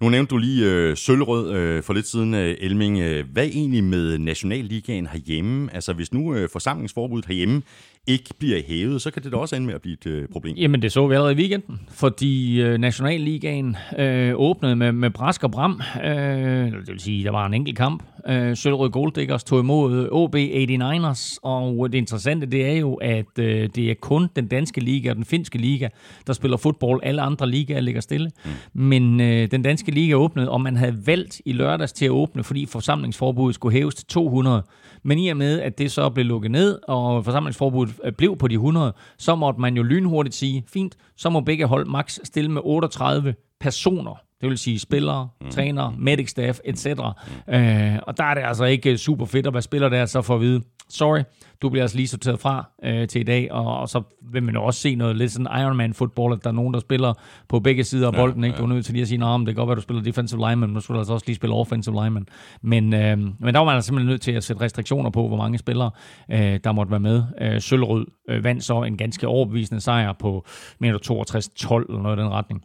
[0.00, 2.98] Nu nævnte du lige øh, Søllerød øh, for lidt siden, øh, Elming.
[2.98, 5.74] Øh, hvad egentlig med Nationalligaen herhjemme?
[5.74, 7.62] Altså, hvis nu øh, forsamlingsforbuddet herhjemme
[8.06, 10.56] ikke bliver hævet, så kan det da også ende med at blive et øh, problem.
[10.56, 15.44] Jamen, det så vi allerede i weekenden, fordi øh, Nationalligaen øh, åbnede med, med brask
[15.44, 15.80] og bram.
[16.04, 18.02] Øh, det vil sige, der var en enkelt kamp.
[18.28, 23.38] Øh, Søllerød Gold Diggers tog imod OB 89ers, og det interessante det er jo, at
[23.38, 25.88] øh, det er kun den danske liga og den finske liga,
[26.26, 27.00] der spiller fodbold.
[27.02, 28.30] Alle andre ligaer ligger stille.
[28.44, 28.50] Mm.
[28.82, 32.44] Men øh, den danske liga åbnede, og man havde valgt i lørdags til at åbne,
[32.44, 34.62] fordi forsamlingsforbuddet skulle hæves til 200.
[35.04, 38.48] Men i og med, at det så blev lukket ned, og forsamlingsforbuddet øh, blev på
[38.48, 42.50] de 100, så måtte man jo lynhurtigt sige, fint, så må begge hold max stille
[42.50, 44.14] med 38 personer.
[44.42, 45.50] Det vil sige spillere, mm.
[45.50, 46.87] trænere, medic staff, etc.
[46.87, 47.55] Mm.
[47.55, 50.35] Øh, og der er det altså ikke super fedt at være spiller der, så får
[50.35, 51.22] at vide, sorry,
[51.62, 54.02] du bliver altså lige sorteret fra øh, til i dag, og, og så
[54.33, 56.81] vil man jo også se noget lidt sådan Ironman fodbold, at der er nogen, der
[56.81, 57.14] spiller
[57.48, 58.56] på begge sider af bolden, ikke?
[58.56, 60.40] Du er nødt til lige at sige, at det kan godt være, du spiller defensive
[60.40, 62.27] lineman, men du skal altså også lige spille offensive lineman.
[62.62, 65.37] Men, øh, men der var man altså simpelthen nødt til at sætte restriktioner på, hvor
[65.37, 65.90] mange spillere,
[66.31, 67.23] øh, der måtte være med.
[67.40, 70.46] Øh, Søllerød øh, vandt så en ganske overbevisende sejr på
[70.79, 72.62] mener du, 62-12 eller noget i den retning.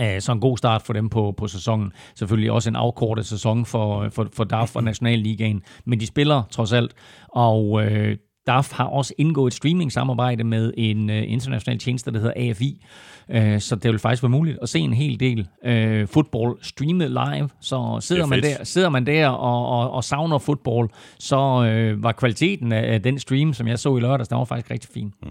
[0.00, 1.92] Øh, Så en god start for dem på, på sæsonen.
[2.14, 5.62] Selvfølgelig også en afkortet sæson for, for, for DAF og Nationalligaen.
[5.84, 6.92] Men de spiller trods alt.
[7.28, 8.16] Og øh,
[8.46, 12.84] DAF har også indgået et streaming-samarbejde med en øh, international tjeneste, der hedder AFI.
[13.30, 17.10] Øh, så det vil faktisk være muligt at se en hel del øh, fodbold streamet
[17.10, 17.48] live.
[17.60, 22.12] Så sidder, man der, sidder man der og, og, og savner fodbold, så øh, var
[22.12, 25.12] kvaliteten af, af den stream, som jeg så i lørdags, der var faktisk rigtig fin.
[25.22, 25.28] Mm.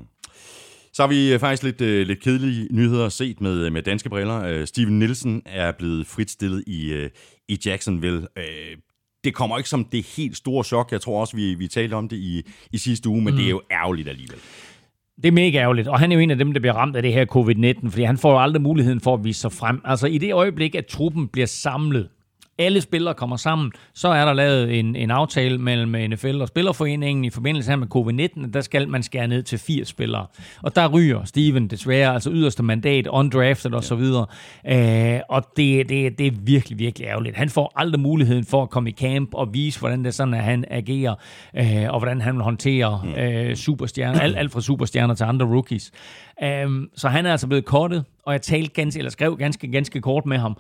[0.97, 4.43] Så har vi øh, faktisk lidt, øh, lidt kedelige nyheder set med, med danske briller.
[4.43, 7.09] Øh, Steven Nielsen er blevet fritstillet i, øh,
[7.47, 8.27] i Jacksonville.
[8.37, 8.77] Øh,
[9.23, 10.91] det kommer ikke som det helt store chok.
[10.91, 13.37] Jeg tror også, vi, vi talte om det i, i sidste uge, men mm.
[13.37, 14.39] det er jo ærgerligt alligevel.
[15.15, 17.01] Det er mega ærgerligt, og han er jo en af dem, der bliver ramt af
[17.01, 19.81] det her covid-19, fordi han får jo aldrig muligheden for at vise sig frem.
[19.85, 22.09] Altså i det øjeblik, at truppen bliver samlet,
[22.59, 27.25] alle spillere kommer sammen, så er der lavet en, en aftale mellem NFL og Spillerforeningen
[27.25, 30.25] i forbindelse her med covid-19, der skal man skære ned til fire spillere.
[30.61, 33.87] Og der ryger Steven desværre, altså yderste mandat, undrafted og ja.
[33.87, 34.25] så videre.
[34.67, 37.35] Øh, og det, det, det er virkelig, virkelig ærgerligt.
[37.35, 40.33] Han får aldrig muligheden for at komme i camp og vise, hvordan det er sådan,
[40.33, 41.15] at han agerer,
[41.57, 43.21] øh, og hvordan han vil håndtere mm.
[43.21, 45.91] øh, superstjerner, alt, alt fra superstjerner til andre rookies.
[46.65, 50.01] Um, så han er altså blevet kortet, og jeg talte ganske, eller skrev ganske, ganske
[50.01, 50.57] kort med ham.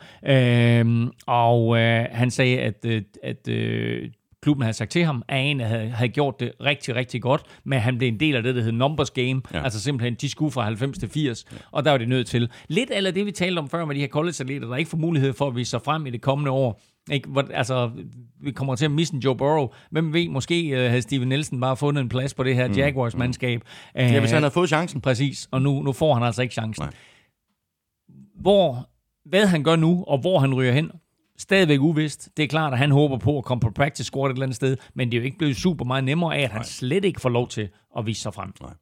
[0.87, 1.77] Um, og uh,
[2.11, 4.09] han sagde, at, uh, at uh,
[4.41, 7.79] klubben havde sagt til ham, at en havde, havde gjort det rigtig, rigtig godt, men
[7.79, 9.41] han blev en del af det, der hedder numbers game.
[9.53, 9.63] Ja.
[9.63, 11.57] Altså simpelthen, de skulle fra 90 til 80, ja.
[11.71, 12.49] og der var det nødt til.
[12.67, 15.33] Lidt af det, vi talte om før med de her college-atleter, der ikke får mulighed
[15.33, 16.81] for at vise sig frem i det kommende år.
[17.11, 17.29] Ikke?
[17.53, 17.91] Altså,
[18.41, 19.67] vi kommer til at miste en Joe Burrow.
[19.91, 22.73] Hvem ved, måske uh, havde Steven Nielsen bare fundet en plads på det her mm.
[22.73, 23.61] Jaguars-mandskab.
[23.95, 24.01] Mm.
[24.01, 25.01] Ja, hvis han havde fået chancen.
[25.01, 26.83] Præcis, og nu, nu får han altså ikke chancen.
[26.83, 26.93] Nej.
[28.41, 28.89] Hvor,
[29.29, 30.91] hvad han gør nu, og hvor han ryger hen,
[31.37, 32.29] stadigvæk uvist.
[32.37, 34.55] Det er klart, at han håber på at komme på practice squad et eller andet
[34.55, 36.65] sted, men det er jo ikke blevet super meget nemmere af, at han Nej.
[36.65, 38.53] slet ikke får lov til at vise sig frem.
[38.61, 38.73] Nej.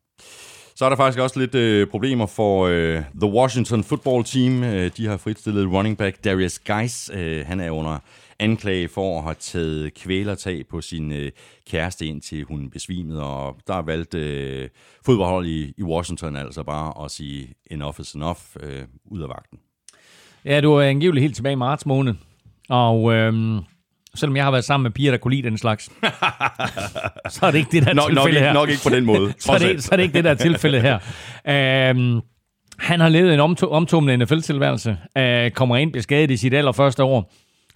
[0.77, 4.63] Så er der faktisk også lidt øh, problemer for øh, The Washington Football Team.
[4.63, 7.11] Øh, de har fritstillet running back Darius Geis.
[7.13, 7.99] Øh, han er under
[8.39, 11.31] anklage for at have taget kvælertag på sin øh,
[11.69, 14.69] kæreste indtil hun besvimede, og der er valgt øh,
[15.05, 19.59] fodboldhold i, i Washington altså bare at sige enough is enough øh, ud af vagten.
[20.45, 22.13] Ja, du er angiveligt helt tilbage i marts måned,
[22.69, 23.59] og øhm,
[24.15, 25.83] selvom jeg har været sammen med piger, der kunne lide den slags,
[27.29, 28.53] så er det ikke det der nok, tilfælde nok ikke, her.
[28.53, 29.33] Nok ikke på den måde.
[29.39, 30.99] så, er det, så er det ikke det der tilfælde her.
[31.47, 32.21] Øhm,
[32.79, 33.39] han har levet en
[33.69, 37.33] omtumlende NFL-tilværelse, øh, kommer ind, bliver skadet i sit allerførste år,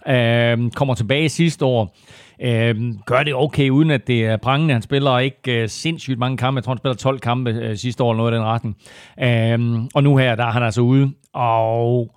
[0.08, 1.96] øh, kommer tilbage sidste år,
[2.42, 4.74] øh, gør det okay, uden at det er prangende.
[4.74, 6.58] Han spiller ikke øh, sindssygt mange kampe.
[6.58, 8.76] Jeg tror, han spiller 12 kampe øh, sidste år, eller noget i den retning.
[9.22, 11.10] Øh, og nu her, der er han altså ude.
[11.34, 12.14] Og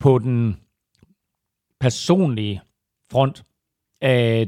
[0.00, 0.56] på den
[1.80, 2.60] personlige
[3.12, 3.42] front,
[4.04, 4.46] øh,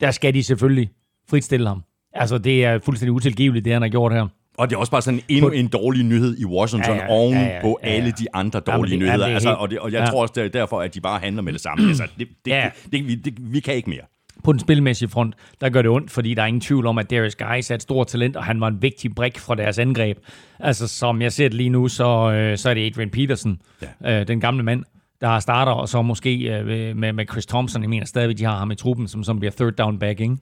[0.00, 0.90] der skal de selvfølgelig
[1.30, 1.82] fritstille ham.
[2.12, 4.28] Altså, det er fuldstændig utilgiveligt, det han har gjort her.
[4.58, 7.34] Og det er også bare sådan endnu en dårlig nyhed i Washington ja, ja, oven
[7.34, 7.96] ja, ja, på ja, ja.
[7.96, 9.28] alle de andre dårlige ja, det, nyheder.
[9.28, 10.06] Ja, altså, og, det, og jeg ja.
[10.06, 11.88] tror også, det er derfor, at de bare handler med det samme.
[11.88, 12.70] altså, det, det, ja.
[12.84, 14.00] det, det, vi, det, vi kan ikke mere.
[14.44, 17.10] På den spilmæssige front, der gør det ondt, fordi der er ingen tvivl om, at
[17.10, 20.18] Darius Guys er et stort talent, og han var en vigtig brik fra deres angreb.
[20.58, 23.60] Altså, som jeg ser det lige nu, så, øh, så er det Adrian Peterson,
[24.02, 24.20] ja.
[24.20, 24.84] øh, den gamle mand,
[25.22, 28.58] der starter, og så måske øh, med, med Chris Thompson, jeg mener stadigvæk, de har
[28.58, 30.36] ham i truppen, som, som bliver third down back, ikke?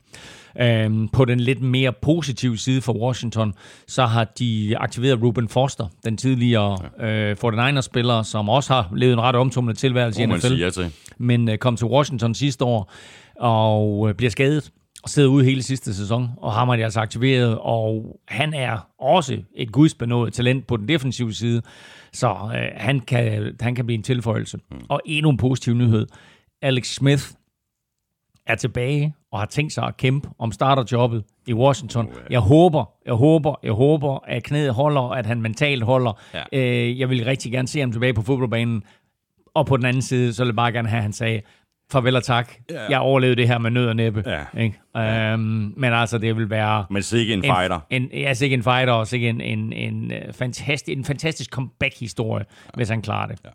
[0.60, 3.54] Øhm, på den lidt mere positive side for Washington,
[3.86, 9.20] så har de aktiveret Ruben Foster, den tidligere øh, 49ers-spiller, som også har levet en
[9.20, 10.92] ret omtumlet tilværelse i NFL, ja til.
[11.18, 12.92] men øh, kom til Washington sidste år
[13.36, 14.70] og øh, bliver skadet
[15.02, 19.38] og sidder ude hele sidste sæson, og har man altså aktiveret, og han er også
[19.56, 21.62] et gudsbenået talent på den defensive side,
[22.12, 24.58] så øh, han, kan, han kan blive en tilføjelse.
[24.70, 24.80] Mm.
[24.88, 26.06] Og endnu en positiv nyhed.
[26.62, 27.22] Alex Smith
[28.46, 32.06] er tilbage og har tænkt sig at kæmpe om starterjobbet i Washington.
[32.06, 32.20] Oh, ja.
[32.30, 36.20] Jeg håber, jeg håber, jeg håber, at knæet holder, at han mentalt holder.
[36.34, 36.42] Ja.
[36.52, 38.82] Øh, jeg vil rigtig gerne se ham tilbage på fodboldbanen.
[39.54, 41.40] Og på den anden side, så vil jeg bare gerne have, at han sagde,
[41.92, 42.52] farvel og tak.
[42.70, 42.86] Ja.
[42.90, 44.22] Jeg overlevede det her med nød og næppe.
[44.26, 44.60] Ja.
[44.60, 44.80] Ikke?
[44.94, 45.32] Ja.
[45.32, 46.84] Øhm, men altså, det vil være...
[46.90, 47.80] Men sikke en fighter.
[47.90, 51.50] En, en, ja, sikke en fighter, og sikke en, en, en, øh, fantastisk, en fantastisk
[51.50, 52.70] comeback-historie, ja.
[52.74, 53.38] hvis han klarer det.
[53.44, 53.50] Ja.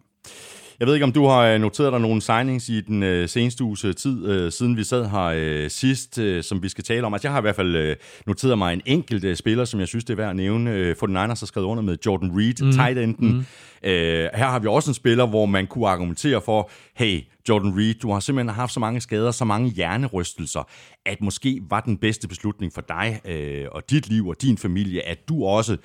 [0.79, 3.63] Jeg ved ikke, om du har øh, noteret dig nogle signings i den øh, seneste
[3.63, 7.05] uges øh, tid, øh, siden vi sad her øh, sidst, øh, som vi skal tale
[7.05, 7.13] om.
[7.13, 7.95] Altså, jeg har i hvert fald øh,
[8.27, 10.71] noteret mig en enkelt øh, spiller, som jeg synes, det er værd at nævne.
[10.71, 12.71] Øh, for den Niners har skrevet under med Jordan Reed, mm.
[12.71, 13.33] tight enden.
[13.33, 13.45] Mm.
[13.89, 17.93] Øh, her har vi også en spiller, hvor man kunne argumentere for, hey, Jordan Reed,
[17.93, 20.69] du har simpelthen haft så mange skader, så mange hjernerystelser,
[21.05, 25.05] at måske var den bedste beslutning for dig øh, og dit liv og din familie,
[25.05, 25.77] at du også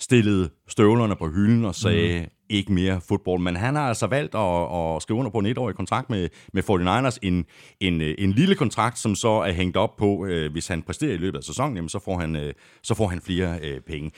[0.00, 2.26] stillede støvlerne på hylden og sagde, mm.
[2.50, 3.40] ikke mere fodbold.
[3.40, 6.62] Men han har altså valgt at, at skrive under på en etårig kontrakt med, med
[6.70, 7.18] 49ers.
[7.22, 7.44] En,
[7.80, 11.16] en, en lille kontrakt, som så er hængt op på, øh, hvis han præsterer i
[11.16, 14.10] løbet af sæsonen, jamen, så, får han, øh, så får han flere øh, penge.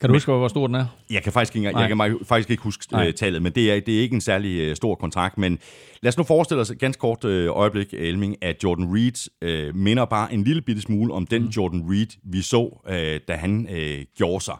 [0.00, 0.86] Kan du huske, hvor stor den er?
[1.10, 3.06] Jeg kan faktisk ikke, jeg kan faktisk ikke huske Nej.
[3.06, 5.38] øh, tallet, men det er, det er ikke en særlig øh, stor kontrakt.
[5.38, 5.58] Men
[6.02, 9.74] lad os nu forestille os et ganske kort øh, øjeblik, Elming, at Jordan Reed øh,
[9.76, 11.48] minder bare en lille bitte smule om den mm.
[11.48, 14.56] Jordan Reed, vi så, øh, da han øh, gjorde sig.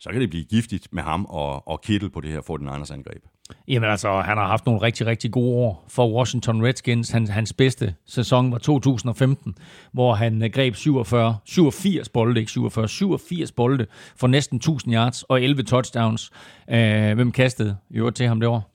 [0.00, 2.68] Så kan det blive giftigt med ham og, og Kittle på det her for den
[2.68, 3.22] andres angreb.
[3.68, 7.10] Jamen altså, han har haft nogle rigtig, rigtig gode år for Washington Redskins.
[7.10, 9.54] Han, hans bedste sæson var 2015,
[9.92, 13.86] hvor han øh, greb 47, 87 bolde, ikke 47, 87 bolde
[14.16, 16.30] for næsten 1000 yards og 11 touchdowns.
[16.70, 18.70] Øh, hvem kastede i øvrigt til ham det år?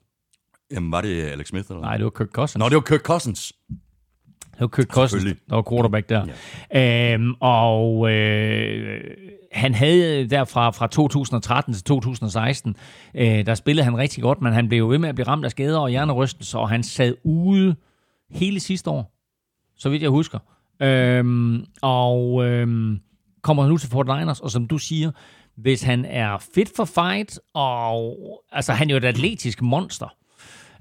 [0.70, 1.70] Jamen, var det Alex Smith?
[1.70, 1.80] Eller?
[1.82, 2.58] Nej, det var Kirk Cousins.
[2.58, 3.52] Nå, det var Kirk Cousins.
[4.56, 6.26] Det var Kirk Cousins, der var quarterback der.
[6.72, 7.14] Ja.
[7.14, 9.00] Øhm, og øh,
[9.52, 12.76] han havde derfra fra 2013 til 2016,
[13.14, 15.44] øh, der spillede han rigtig godt, men han blev jo ved med at blive ramt
[15.44, 17.76] af skader og hjernerystelser, og han sad ude
[18.30, 19.12] hele sidste år,
[19.78, 20.38] så vidt jeg husker.
[20.82, 23.00] Øhm, og øhm,
[23.42, 25.10] kommer nu til Fort Liners, og som du siger,
[25.56, 28.16] hvis han er fit for fight, og
[28.52, 30.14] altså han er jo et atletisk monster.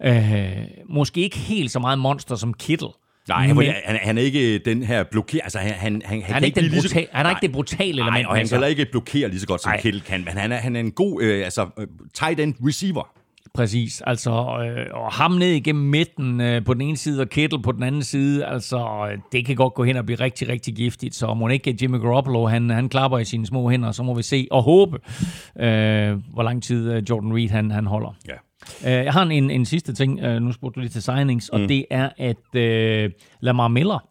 [0.04, 2.90] Øh, måske ikke helt så meget monster som Kittle,
[3.30, 5.40] Nej, Men- han, han er ikke den her blokér...
[5.44, 7.32] Altså, han, han, han, Han er ikke, den lige så- han er Nej.
[7.32, 8.28] ikke det brutale Nej, element.
[8.28, 9.82] og han med kan heller ikke blokere lige så godt, som Nej.
[9.82, 13.10] Kittle kan, men han er, han er en god øh, altså, øh, tight end receiver.
[13.54, 14.02] Præcis.
[14.08, 17.72] Altså, øh, og ham ned igennem midten øh, på den ene side, og Kittle på
[17.72, 21.16] den anden side, altså, øh, det kan godt gå hen og blive rigtig, rigtig giftigt.
[21.16, 24.24] Så må ikke Jimmy Garoppolo, han, han klapper i sine små hænder, så må vi
[24.24, 24.98] se og håbe,
[25.60, 28.16] øh, hvor lang tid øh, Jordan Reed han, han holder.
[28.28, 28.34] Ja.
[28.86, 31.61] Øh, jeg har en, en sidste ting, øh, nu spurgte du lige til signings, mm.
[31.61, 34.09] og det er, at øh, Lamar Miller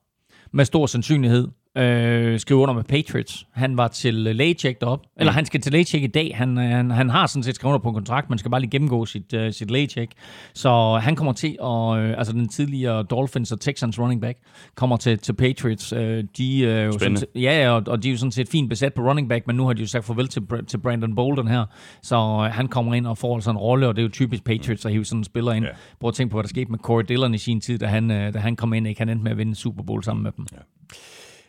[0.53, 3.47] med stor sandsynlighed øh, skriver under med Patriots.
[3.53, 6.37] Han var til øh, lægecheck deroppe, eller han skal til lægecheck i dag.
[6.37, 8.61] Han, øh, han, han har sådan set skrevet under på en kontrakt, man skal bare
[8.61, 10.13] lige gennemgå sit, øh, sit lægecheck.
[10.55, 14.39] Så han kommer til at, øh, altså den tidligere Dolphins og Texans running back,
[14.75, 15.93] kommer til, til Patriots.
[15.93, 17.21] Øh, de sådan Spændende.
[17.21, 19.57] set, ja, og, og de er jo sådan set fint besat på running back, men
[19.57, 21.65] nu har de jo sagt farvel til, til Brandon Bolden her,
[22.03, 24.45] så øh, han kommer ind og får altså en rolle, og det er jo typisk
[24.45, 25.65] Patriots at hive sådan en spiller ind.
[25.65, 25.71] Ja.
[26.01, 28.11] Prøv at tænke på, hvad der skete med Corey Dillon i sin tid, da han,
[28.11, 29.01] øh, da han kom ind, ikke?
[29.01, 30.47] Han endte med at vinde Super Bowl sammen med dem.
[30.53, 30.59] Ja.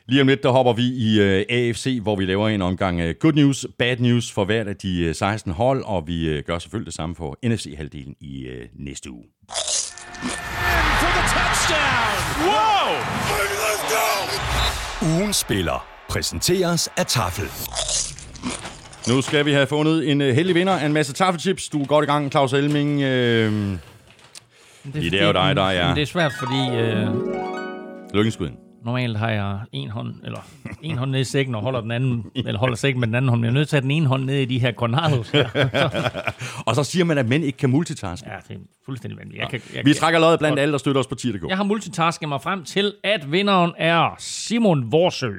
[0.07, 3.09] Lige om lidt, der hopper vi i uh, AFC, hvor vi laver en omgang uh,
[3.19, 6.59] good news, bad news for hvert af de uh, 16 hold, og vi uh, gør
[6.59, 9.23] selvfølgelig det samme for NFC-halvdelen i uh, næste uge.
[15.01, 17.45] Ugens spiller præsenteres af Tafel.
[19.07, 21.69] Nu skal vi have fundet en uh, heldig vinder af en masse taffelchips.
[21.69, 22.91] Du er godt i gang, Claus Elming.
[22.95, 23.77] Uh, Det,
[24.93, 27.07] Det er jo dig, der er- Det er svært, fordi øh,
[28.13, 28.49] lykkenskud.
[28.85, 30.39] Normalt har jeg en hånd, eller
[30.81, 33.29] en hånd nede i sækken og holder den anden, eller holder sækken med den anden
[33.29, 34.71] hånd, men jeg er nødt til at have den ene hånd nede i de her
[35.31, 36.31] her.
[36.67, 38.29] Og så siger man, at mænd ikke kan multitaske.
[38.29, 39.41] ja, det er fuldstændig vanvittigt.
[39.41, 41.49] Jeg, kan, jeg, Vi trækker løjet blandt alle, der støtter os på tier.dk.
[41.49, 45.31] jeg har multitasket mig frem til, at vinderen er Simon Vorsø.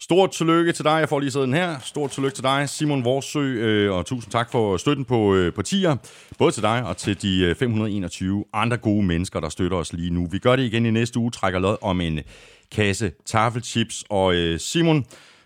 [0.00, 0.90] Stort tillykke til dig.
[0.90, 1.78] Jeg får lige sådan her.
[1.78, 5.62] Stort tillykke til dig, Simon Vorsø, øh, og tusind tak for støtten på, øh, på
[5.62, 5.96] tier.
[6.38, 10.10] Både til dig og til de øh, 521 andre gode mennesker, der støtter os lige
[10.10, 10.28] nu.
[10.30, 11.30] Vi gør det igen i næste uge.
[11.30, 12.20] Trækker lod om en
[12.72, 14.04] kasse taffelchips.
[14.10, 15.04] Og øh, Simon,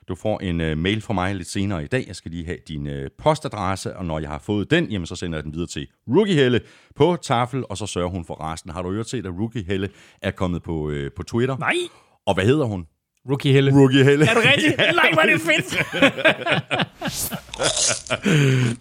[0.09, 2.05] du får en øh, mail fra mig lidt senere i dag.
[2.07, 5.16] Jeg skal lige have din øh, postadresse, og når jeg har fået den, jamen, så
[5.16, 6.61] sender jeg den videre til Rookie Helle
[6.97, 8.70] på tafel, og så sørger hun for resten.
[8.70, 9.89] Har du hørt set, at Rookie Helle
[10.23, 11.57] er kommet på, øh, på Twitter?
[11.57, 11.75] Nej,
[12.27, 12.87] Og hvad hedder hun?
[13.31, 13.73] Rookie Helle.
[13.81, 14.27] Rookie Helle.
[14.31, 14.77] Er det rigtigt?
[15.03, 15.79] Nej, hvor er det fedt.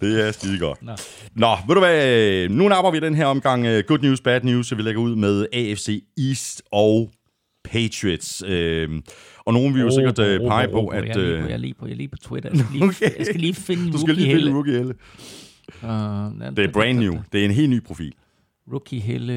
[0.00, 0.82] Det er skide godt.
[0.82, 0.92] Nå.
[1.34, 2.48] Nå, ved du hvad?
[2.48, 5.16] Nu napper vi den her omgang uh, Good News, Bad News, så vi lægger ud
[5.16, 7.10] med AFC East og
[7.64, 8.42] Patriots.
[8.44, 8.94] Uh,
[9.46, 11.04] og nogen vil jo sikkert uh, pege på, at...
[11.04, 12.50] Jeg er lige på, jeg er lige på, jeg er lige på Twitter.
[12.50, 13.18] Jeg skal lige, Okay.
[13.18, 14.94] jeg skal lige finde du skal lige finde Rookie Helle.
[15.82, 17.14] Uh, Det er brand new.
[17.32, 18.12] Det er en helt ny profil.
[18.72, 19.34] Rookie Helle...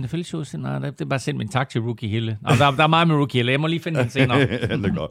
[0.00, 0.54] NFL shows?
[0.54, 2.38] Nej, det er bare sendt min tak til Rookie Helle.
[2.42, 3.52] Nå, der, der er meget med Rookie Helle.
[3.52, 4.40] Jeg må lige finde den senere.
[4.46, 5.10] det er godt.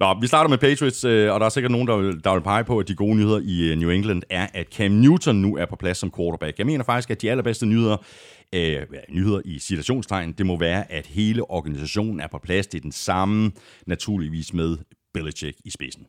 [0.00, 2.40] Nå, vi starter med Patriots, øh, og der er sikkert nogen, der vil, der vil
[2.40, 5.56] pege på, at de gode nyheder i øh, New England er, at Cam Newton nu
[5.56, 6.58] er på plads som quarterback.
[6.58, 7.96] Jeg mener faktisk, at de allerbedste nyheder,
[8.52, 12.66] øh, nyheder i citationstegn, det må være, at hele organisationen er på plads.
[12.66, 13.52] Det er den samme,
[13.86, 14.76] naturligvis med
[15.14, 16.06] Belichick i spidsen.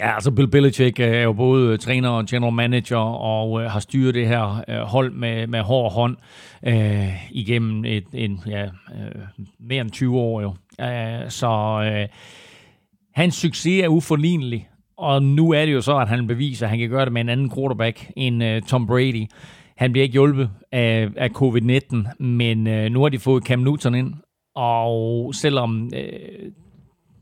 [0.00, 3.70] Ja, altså Bill Belichick øh, er jo både øh, træner og general manager og øh,
[3.70, 6.16] har styret det her øh, hold med, med hård hånd
[6.66, 10.54] øh, igennem et, en, ja, øh, mere end 20 år jo.
[10.80, 12.08] Øh, så øh,
[13.14, 16.78] hans succes er uforlignelig, og nu er det jo så, at han beviser, at han
[16.78, 19.26] kan gøre det med en anden quarterback end øh, Tom Brady.
[19.82, 23.94] Han bliver ikke hjulpet af, af covid-19, men øh, nu har de fået Cam Newton
[23.94, 24.14] ind,
[24.54, 26.52] og selvom øh,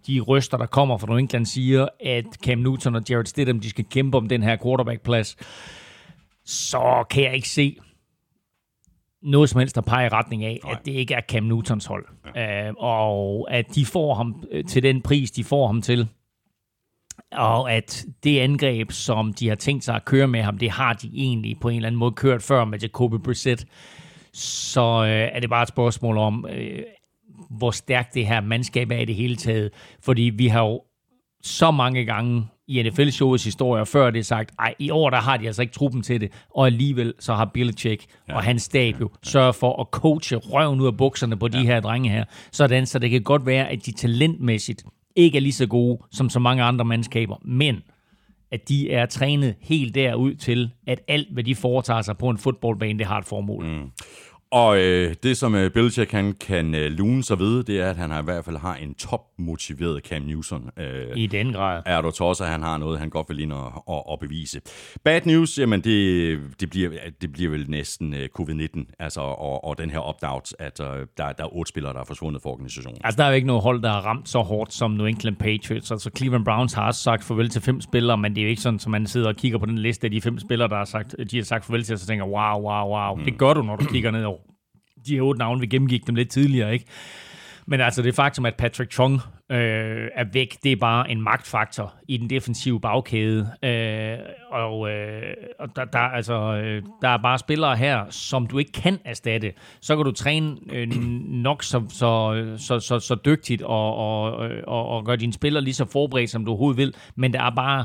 [0.06, 3.70] de røster, der kommer fra New England, siger, at Cam Newton og Jared Stidham, de
[3.70, 5.36] skal kæmpe om den her quarterback-plads,
[6.44, 7.76] så kan jeg ikke se
[9.22, 10.72] noget som helst, der peger i retning af, Nej.
[10.72, 12.06] at det ikke er Cam Newtons hold.
[12.34, 12.68] Ja.
[12.68, 16.08] Øh, og at de får ham øh, til den pris, de får ham til,
[17.32, 20.92] og at det angreb, som de har tænkt sig at køre med ham, det har
[20.92, 23.66] de egentlig på en eller anden måde kørt før med Jacoby Brissett.
[24.32, 26.82] Så øh, er det bare et spørgsmål om, øh,
[27.50, 29.70] hvor stærkt det her mandskab er i det hele taget.
[30.04, 30.82] Fordi vi har jo
[31.42, 35.36] så mange gange i NFL-showets historie, før det er sagt, ej, i år der har
[35.36, 38.34] de altså ikke truppen til det, og alligevel så har Belichick ja.
[38.34, 41.64] og hans stab jo sørget for at coache røven ud af bukserne på de ja.
[41.64, 44.84] her drenge her, sådan så det kan godt være, at de talentmæssigt
[45.16, 47.82] ikke er lige så gode som så mange andre mandskaber, men
[48.50, 52.38] at de er trænet helt derud til, at alt, hvad de foretager sig på en
[52.38, 53.66] fodboldbane, det har et formål.
[53.66, 53.90] Mm.
[54.53, 57.96] Og øh, det, som øh, Belichick han kan øh, lune sig ved, det er, at
[57.96, 60.70] han har, i hvert fald har en topmotiveret Cam Newton.
[60.76, 61.82] Øh, I den grad.
[61.86, 64.61] Er du at han har noget, han godt vil ind og, og, og bevise.
[65.05, 66.90] Bad news, jamen det, det, bliver,
[67.20, 71.32] det bliver vel næsten øh, covid-19, altså, og, og den her opt-out, at øh, der,
[71.32, 73.01] der er otte spillere, der er forsvundet for organisationen.
[73.05, 75.36] Altså, der er jo ikke noget hold, der er ramt så hårdt som New England
[75.36, 75.90] Patriots.
[75.90, 78.62] Altså, Cleveland Browns har også sagt farvel til fem spillere, men det er jo ikke
[78.62, 80.84] sådan, at man sidder og kigger på den liste af de fem spillere, der har
[80.84, 83.14] sagt, de har sagt farvel til, og så tænker, wow, wow, wow.
[83.14, 83.24] Mm.
[83.24, 84.39] Det gør du, når du kigger ned over
[85.07, 86.84] de her otte navne, vi gennemgik dem lidt tidligere, ikke?
[87.66, 89.14] Men altså det faktum, at Patrick Chung
[89.51, 93.51] øh, er væk, det er bare en magtfaktor i den defensive bagkæde.
[93.62, 94.18] Øh,
[94.51, 98.72] og øh, og der, der, altså, øh, der er bare spillere her, som du ikke
[98.72, 99.53] kan erstatte.
[99.80, 100.88] Så kan du træne øh,
[101.28, 104.32] nok så, så, så, så, så dygtigt og, og,
[104.66, 106.94] og, og gøre dine spillere lige så forberedt, som du overhovedet vil.
[107.16, 107.84] Men der er bare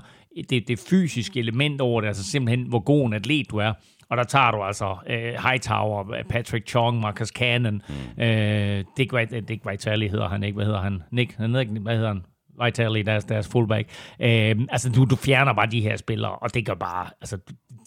[0.49, 3.73] det, det fysiske element over det, altså simpelthen, hvor god en atlet du er.
[4.09, 7.81] Og der tager du altså øh, Hightower, Patrick Chong, Marcus Cannon,
[8.17, 8.23] mm.
[8.23, 9.13] øh, Dick,
[9.47, 11.03] Dick Vitale hedder han ikke, hvad hedder han?
[11.11, 12.23] Nick, han hedder ikke, hvad hedder han?
[12.63, 13.89] Vitale, deres, deres fullback.
[14.19, 17.37] Øh, altså, du, du fjerner bare de her spillere, og det gør bare, altså,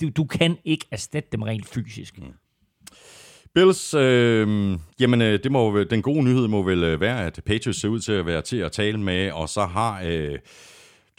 [0.01, 2.19] du, du kan ikke erstatte dem rent fysisk.
[2.19, 2.25] Mm.
[3.55, 7.81] Bills, øh, jamen øh, det må, den gode nyhed må vel øh, være, at Patriots
[7.81, 10.39] ser ud til at være til at tale med, og så har øh,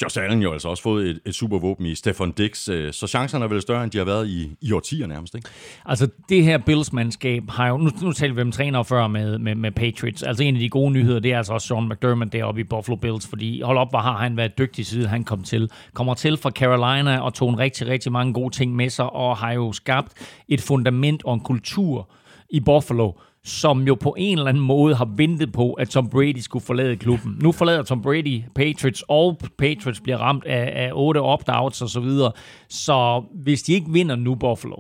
[0.02, 3.46] Josh Allen jo altså også fået et, et supervåben i Stefan Dix, øh, så chancerne
[3.46, 5.50] er vel større, end de har været i, i årtier nærmest, ikke?
[5.86, 7.78] Altså, det her Bills-mandskab har jo...
[7.78, 10.24] Nu, nu talte vi om træner før med, med, med Patriots.
[10.24, 12.96] Altså, en af de gode nyheder, det er altså også Sean McDermott deroppe i Buffalo
[12.96, 15.72] Bills, fordi hold op, hvor har han været dygtig siden han kom til.
[15.94, 19.38] Kommer til fra Carolina og tog en rigtig, rigtig mange gode ting med sig, og
[19.38, 20.14] har jo skabt
[20.48, 22.10] et fundament og en kultur
[22.50, 23.12] i Buffalo,
[23.44, 26.98] som jo på en eller anden måde har ventet på, at Tom Brady skulle forlade
[26.98, 27.38] klubben.
[27.42, 31.88] Nu forlader Tom Brady Patriots, og Patriots bliver ramt af, af otte opt-outs osv.
[31.88, 32.32] Så, videre.
[32.70, 34.76] så hvis de ikke vinder nu Buffalo,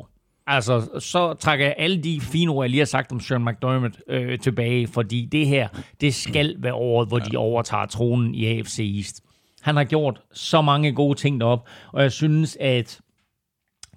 [0.47, 3.95] altså, så trækker jeg alle de fine ord, jeg lige har sagt om Sean McDermott
[4.09, 5.67] øh, tilbage, fordi det her,
[6.01, 9.21] det skal være året, hvor de overtager tronen i AFC East.
[9.61, 12.99] Han har gjort så mange gode ting derop, og jeg synes, at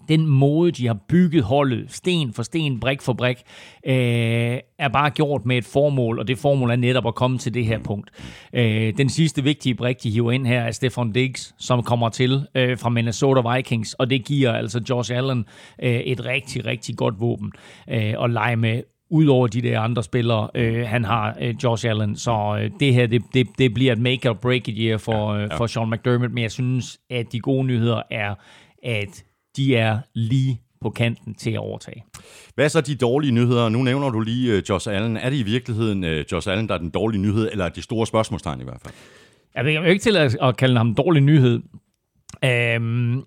[0.09, 3.36] den måde, de har bygget holdet, sten for sten, brik for brik,
[3.86, 7.55] øh, er bare gjort med et formål, og det formål er netop at komme til
[7.55, 8.11] det her punkt.
[8.53, 12.46] Øh, den sidste vigtige brik, de hiver ind her, er Stefan Diggs, som kommer til
[12.55, 15.44] øh, fra Minnesota Vikings, og det giver altså Josh Allen
[15.82, 17.53] øh, et rigtig, rigtig godt våben
[17.90, 18.82] øh, at lege med
[19.14, 22.16] Udover de der andre spillere, øh, han har øh, Josh Allen.
[22.16, 25.34] Så øh, det her, det, det, det bliver et make or break it year for,
[25.34, 25.44] ja, ja.
[25.44, 26.32] Øh, for Sean McDermott.
[26.32, 28.34] Men jeg synes, at de gode nyheder er,
[28.82, 29.24] at
[29.57, 32.05] de er lige på kanten til at overtage.
[32.55, 33.68] Hvad er så de dårlige nyheder?
[33.68, 35.16] Nu nævner du lige uh, Josh Allen.
[35.16, 37.82] Er det i virkeligheden uh, Josh Allen, der er den dårlige nyhed, eller er de
[37.82, 38.94] store spørgsmålstegn i hvert fald?
[39.55, 41.61] Jeg vil ikke til at, at kalde ham en dårlig nyhed.
[42.76, 43.26] Um,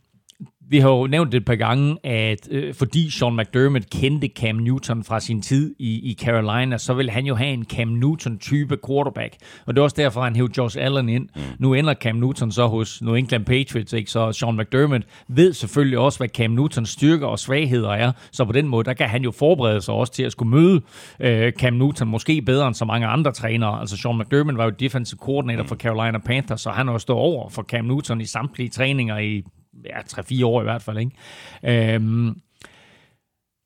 [0.70, 4.56] vi har jo nævnt det et par gange, at øh, fordi Sean McDermott kendte Cam
[4.56, 8.78] Newton fra sin tid i, i Carolina, så vil han jo have en Cam Newton-type
[8.88, 9.36] quarterback.
[9.66, 11.30] Og det er også derfor, han hævde Josh Allen ind.
[11.36, 11.42] Mm.
[11.60, 14.12] Nu ender Cam Newton så hos New England Patriots, ikke?
[14.12, 18.12] så Sean McDermott ved selvfølgelig også, hvad Cam Newtons styrker og svagheder er.
[18.32, 20.82] Så på den måde, der kan han jo forberede sig også til at skulle møde
[21.20, 23.80] øh, Cam Newton, måske bedre end så mange andre trænere.
[23.80, 25.68] Altså Sean McDermott var jo defensive coordinator mm.
[25.68, 29.18] for Carolina Panthers, så han har jo stået over for Cam Newton i samtlige træninger
[29.18, 29.44] i
[29.86, 30.98] ja, 3-4 år i hvert fald.
[30.98, 31.94] Ikke?
[31.94, 32.42] Øhm,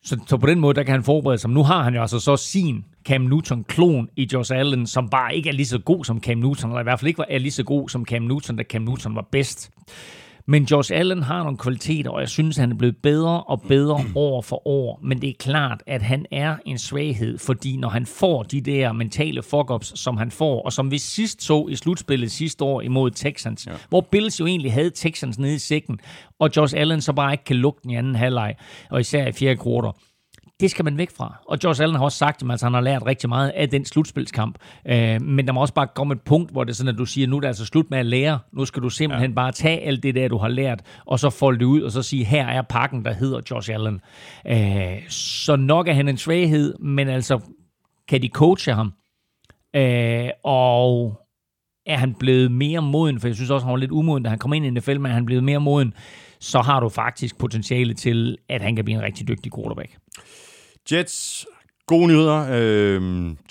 [0.03, 1.49] så, så på den måde, der kan han forberede sig.
[1.49, 5.49] Nu har han jo altså så sin Cam Newton-klon i Josh Allen, som bare ikke
[5.49, 7.63] er lige så god som Cam Newton, eller i hvert fald ikke er lige så
[7.63, 9.71] god som Cam Newton, da Cam Newton var bedst.
[10.49, 14.05] Men Josh Allen har nogle kvaliteter, og jeg synes, han er blevet bedre og bedre
[14.15, 14.99] år for år.
[15.03, 18.91] Men det er klart, at han er en svaghed, fordi når han får de der
[18.91, 23.11] mentale fuck-ups, som han får, og som vi sidst så i slutspillet sidste år imod
[23.11, 23.71] Texans, ja.
[23.89, 25.99] hvor Bills jo egentlig havde Texans nede i sækken,
[26.39, 28.55] og Josh Allen så bare ikke kan lukke den i anden halvleg,
[28.89, 29.93] og især i fjerde kvartal
[30.59, 31.35] det skal man væk fra.
[31.47, 34.57] Og Josh Allen har også sagt, at han har lært rigtig meget af den slutspilskamp.
[34.87, 37.05] Øh, men der må også bare komme et punkt, hvor det er sådan, at du
[37.05, 38.39] siger, nu er det altså slut med at lære.
[38.53, 39.35] Nu skal du simpelthen ja.
[39.35, 42.01] bare tage alt det der, du har lært, og så folde det ud, og så
[42.01, 44.01] sige, her er pakken, der hedder Josh Allen.
[44.47, 47.39] Øh, så nok er han en svaghed, men altså,
[48.07, 48.93] kan de coache ham?
[49.75, 51.19] Øh, og
[51.85, 54.39] er han blevet mere moden, for jeg synes også, han var lidt umoden, da han
[54.39, 55.93] kom ind i NFL, men er han blevet mere moden,
[56.39, 59.97] så har du faktisk potentiale til, at han kan blive en rigtig dygtig quarterback.
[60.91, 61.45] Jets
[61.89, 62.47] Gode nyheder.
[62.51, 63.01] Øh,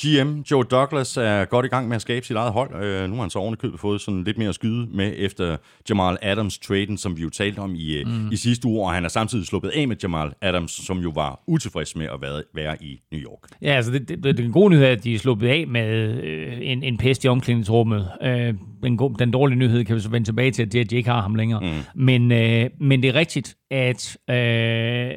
[0.03, 2.85] GM Joe Douglas er godt i gang med at skabe sit eget hold.
[2.85, 5.57] Øh, nu har han så ovenikøbet fået sådan lidt mere at skyde med efter
[5.89, 8.33] Jamal Adams-traden, som vi jo talte om i, øh, mm.
[8.33, 11.41] i sidste uge, og han er samtidig sluppet af med Jamal Adams, som jo var
[11.47, 13.39] utilfreds med at være, være i New York.
[13.63, 16.23] Ja, altså det, det, det, det gode nyhed er, at de er sluppet af med
[16.23, 18.09] øh, en, en pest i omklædningsrummet.
[18.23, 21.23] Øh, den, den dårlige nyhed kan vi så vende tilbage til, at de ikke har
[21.23, 21.61] ham længere.
[21.61, 22.03] Mm.
[22.05, 25.11] Men, øh, men det er rigtigt, at øh,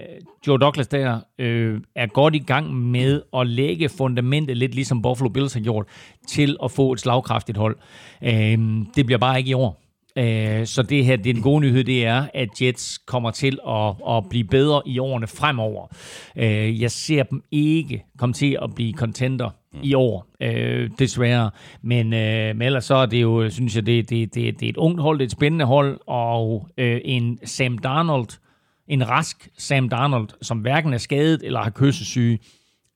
[0.47, 5.29] Joe Douglas der øh, er godt i gang med at lægge fundamentet, lidt ligesom Buffalo
[5.29, 5.85] Bills har gjort,
[6.27, 7.77] til at få et slagkraftigt hold.
[8.23, 8.57] Øh,
[8.95, 9.81] det bliver bare ikke i år.
[10.15, 13.95] Øh, så det her, det den gode nyhed, det er, at Jets kommer til at,
[14.09, 15.87] at blive bedre i årene fremover.
[16.35, 18.93] Øh, jeg ser dem ikke komme til at blive
[19.71, 21.51] contender i år, øh, desværre.
[21.81, 24.69] Men, øh, men ellers så er det jo, synes jeg, det, det, det, det er
[24.69, 28.27] et ungt hold, det er et spændende hold, og øh, en Sam Darnold,
[28.87, 32.39] en rask Sam Darnold, som hverken er skadet eller har kyssesyge,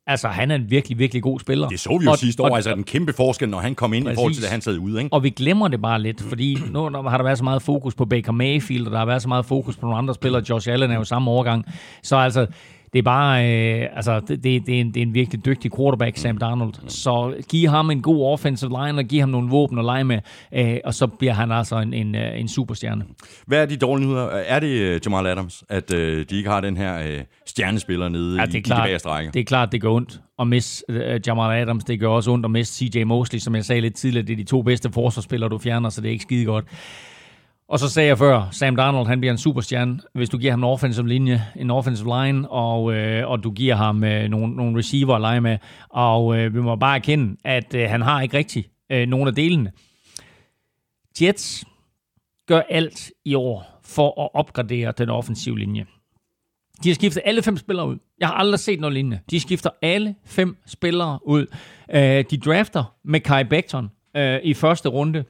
[0.07, 1.67] Altså, han er en virkelig, virkelig god spiller.
[1.67, 3.93] Det så vi jo og, sidste år, og, altså en kæmpe forskel, når han kom
[3.93, 4.15] ind præcis.
[4.15, 5.03] i forhold til, da han sad ude.
[5.03, 5.13] Ikke?
[5.13, 8.05] Og vi glemmer det bare lidt, fordi nu har der været så meget fokus på
[8.05, 10.43] Baker Mayfield, og der har været så meget fokus på nogle andre spillere.
[10.49, 11.65] Josh Allen er jo samme overgang.
[12.03, 12.47] Så altså,
[12.95, 15.71] det er bare, øh, altså, det, det, det, er en, det er en virkelig dygtig
[15.77, 16.73] quarterback, Sam Darnold.
[16.87, 20.19] Så giv ham en god offensive line, og giv ham nogle våben at lege med,
[20.53, 23.05] øh, og så bliver han altså en, en, øh, en superstjerne.
[23.47, 24.27] Hvad er de dårlige nyheder?
[24.27, 28.39] Er det øh, Jamal Adams, at øh, de ikke har den her øh, stjernespiller nede
[28.39, 29.31] ja, det er i, klart, i de bagerste rækker?
[29.31, 31.83] Det er klart, det går ondt at miste øh, Jamal Adams.
[31.83, 34.27] Det gør også ondt at miste CJ Mosley, som jeg sagde lidt tidligere.
[34.27, 36.65] Det er de to bedste forsvarsspillere, du fjerner, så det er ikke skide godt.
[37.68, 40.59] Og så sagde jeg før, Sam Darnold, han bliver en superstjerne, hvis du giver ham
[40.59, 44.78] en offensive linje, en offensive line, og, øh, og du giver ham øh, nogle, nogle
[44.78, 45.57] receiver at lege med.
[45.89, 49.36] Og øh, vi må bare erkende, at øh, han har ikke rigtig øh, nogen af
[49.36, 49.72] delene.
[51.22, 51.66] Jets
[52.47, 55.86] gør alt i år for at opgradere den offensive linje.
[56.84, 57.97] De har skiftet alle fem spillere ud.
[58.20, 59.20] Jeg har aldrig set noget lignende.
[59.32, 61.45] De skifter alle fem spillere ud.
[61.93, 65.24] Øh, de drafter med Kai Becton øh, i første runde.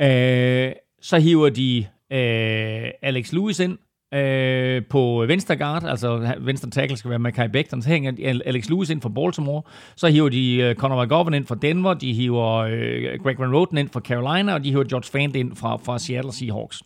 [0.00, 0.72] Øh,
[1.02, 3.78] så hiver de øh, Alex Lewis ind
[4.14, 8.90] øh, på venstre guard, altså venstre tackle skal være Mackay Becton, så hænger Alex Lewis
[8.90, 9.62] ind for Baltimore,
[9.96, 13.78] så hiver de øh, Conor McGovern ind for Denver, de hiver øh, Greg Van Roten
[13.78, 16.82] ind for Carolina, og de hiver George Fant ind fra, fra Seattle Seahawks.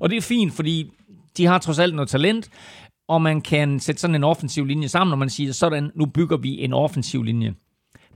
[0.00, 0.90] Og det er fint, fordi
[1.36, 2.50] de har trods alt noget talent,
[3.08, 6.36] og man kan sætte sådan en offensiv linje sammen, og man siger sådan, nu bygger
[6.36, 7.54] vi en offensiv linje.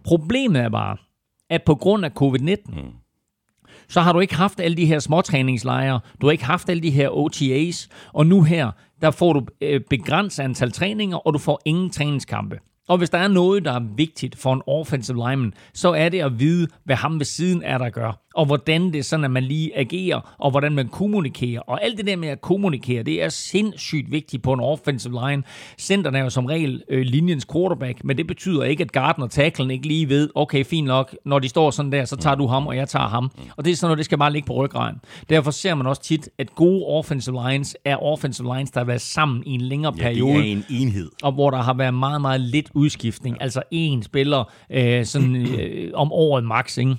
[0.04, 0.96] Problemet er bare,
[1.50, 3.01] at på grund af covid-19, mm
[3.92, 6.90] så har du ikke haft alle de her småtræningslejre, du har ikke haft alle de
[6.90, 8.70] her OTAs, og nu her,
[9.02, 12.58] der får du øh, begrænset antal træninger, og du får ingen træningskampe.
[12.88, 16.20] Og hvis der er noget, der er vigtigt for en offensive lineman, så er det
[16.20, 19.30] at vide, hvad ham ved siden er, der gør og hvordan det er sådan, at
[19.30, 21.60] man lige agerer, og hvordan man kommunikerer.
[21.60, 25.42] Og alt det der med at kommunikere, det er sindssygt vigtigt på en offensive line.
[25.78, 29.70] Centeren er jo som regel øh, linjens quarterback, men det betyder ikke, at Gardner tacklen
[29.70, 32.66] ikke lige ved, okay, fint nok, når de står sådan der, så tager du ham,
[32.66, 33.30] og jeg tager ham.
[33.56, 34.96] Og det er sådan noget, det skal bare ligge på ryggraden.
[35.28, 39.00] Derfor ser man også tit, at gode offensive lines er offensive lines, der har været
[39.00, 40.38] sammen i en længere ja, periode.
[40.38, 41.10] det er en enhed.
[41.22, 43.36] Og hvor der har været meget, meget lidt udskiftning.
[43.40, 43.44] Ja.
[43.44, 46.96] Altså en spiller øh, sådan, øh, om året max, ikke?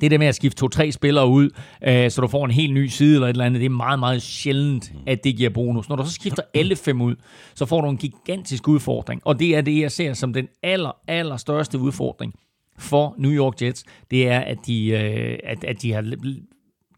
[0.00, 1.50] Det der med at skifte to-tre spillere ud,
[1.86, 3.98] øh, så du får en helt ny side eller et eller andet, det er meget,
[3.98, 5.88] meget sjældent, at det giver bonus.
[5.88, 7.14] Når du så skifter alle fem ud,
[7.54, 9.22] så får du en gigantisk udfordring.
[9.24, 12.34] Og det er det, jeg ser som den aller, aller største udfordring
[12.78, 13.84] for New York Jets.
[14.10, 16.16] Det er, at de, øh, at, at de har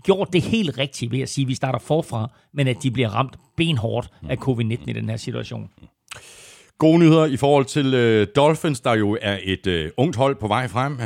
[0.05, 3.09] gjort det helt rigtigt ved at sige, at vi starter forfra, men at de bliver
[3.09, 5.71] ramt benhårdt af covid-19 i den her situation.
[6.79, 10.49] Gode nyheder i forhold til øh, Dolphins, der jo er et øh, ungt hold på
[10.49, 10.99] vej frem.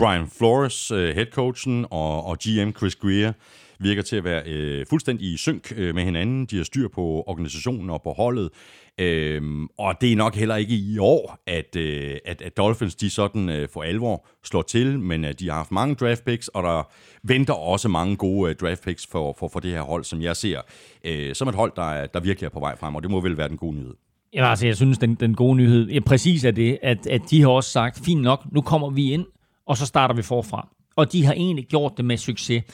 [0.00, 3.32] Brian Flores, øh, headcoachen, og, og GM Chris Greer
[3.78, 6.46] virker til at være øh, fuldstændig i synk øh, med hinanden.
[6.46, 8.50] De har styr på organisationen og på holdet.
[8.98, 13.10] Øhm, og det er nok heller ikke i år, at, øh, at, at Dolphins de
[13.10, 16.62] sådan øh, for alvor slår til, men øh, de har haft mange draft picks, og
[16.62, 16.88] der
[17.22, 20.36] venter også mange gode øh, draft picks for, for, for det her hold, som jeg
[20.36, 20.60] ser
[21.04, 23.36] øh, som et hold, der, der virkelig er på vej frem, og det må vel
[23.36, 23.94] være den gode nyhed.
[24.34, 27.40] Ja, altså jeg synes, den, den gode nyhed ja, præcis er det, at, at de
[27.40, 29.24] har også sagt, fint nok, nu kommer vi ind,
[29.66, 30.68] og så starter vi forfra.
[30.96, 32.64] Og de har egentlig gjort det med succes.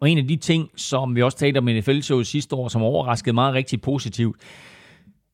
[0.00, 2.82] Og en af de ting, som vi også talte om i nfl sidste år, som
[2.82, 4.36] overraskede meget rigtig positivt,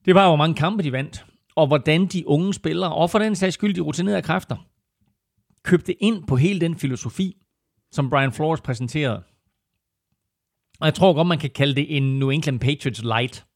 [0.05, 1.25] det var, hvor mange kampe de vandt.
[1.55, 4.57] Og hvordan de unge spillere, og for den sags skyld de rutinerede kræfter,
[5.63, 7.37] købte ind på hele den filosofi,
[7.93, 9.23] som Brian Flores præsenterede.
[10.81, 13.47] Og jeg tror godt, man kan kalde det en New England Patriots light.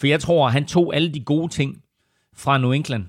[0.00, 1.82] For jeg tror, at han tog alle de gode ting
[2.34, 3.04] fra New England,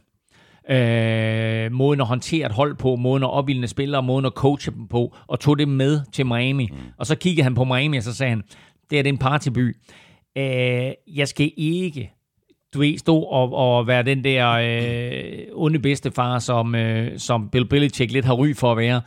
[0.69, 4.87] øh, måden at håndtere et hold på, måden at opildne spillere, måden at coache dem
[4.87, 6.69] på, og tog det med til Miami.
[6.71, 6.77] Mm.
[6.97, 8.43] Og så kiggede han på Miami, og så sagde han,
[8.89, 9.75] det er det en partyby.
[10.37, 12.11] Øh, jeg skal ikke
[12.73, 17.65] du ved, stå og, og være den der øh, onde bedstefar, som, øh, som Bill
[17.65, 19.01] Belichick lidt har ry for at være.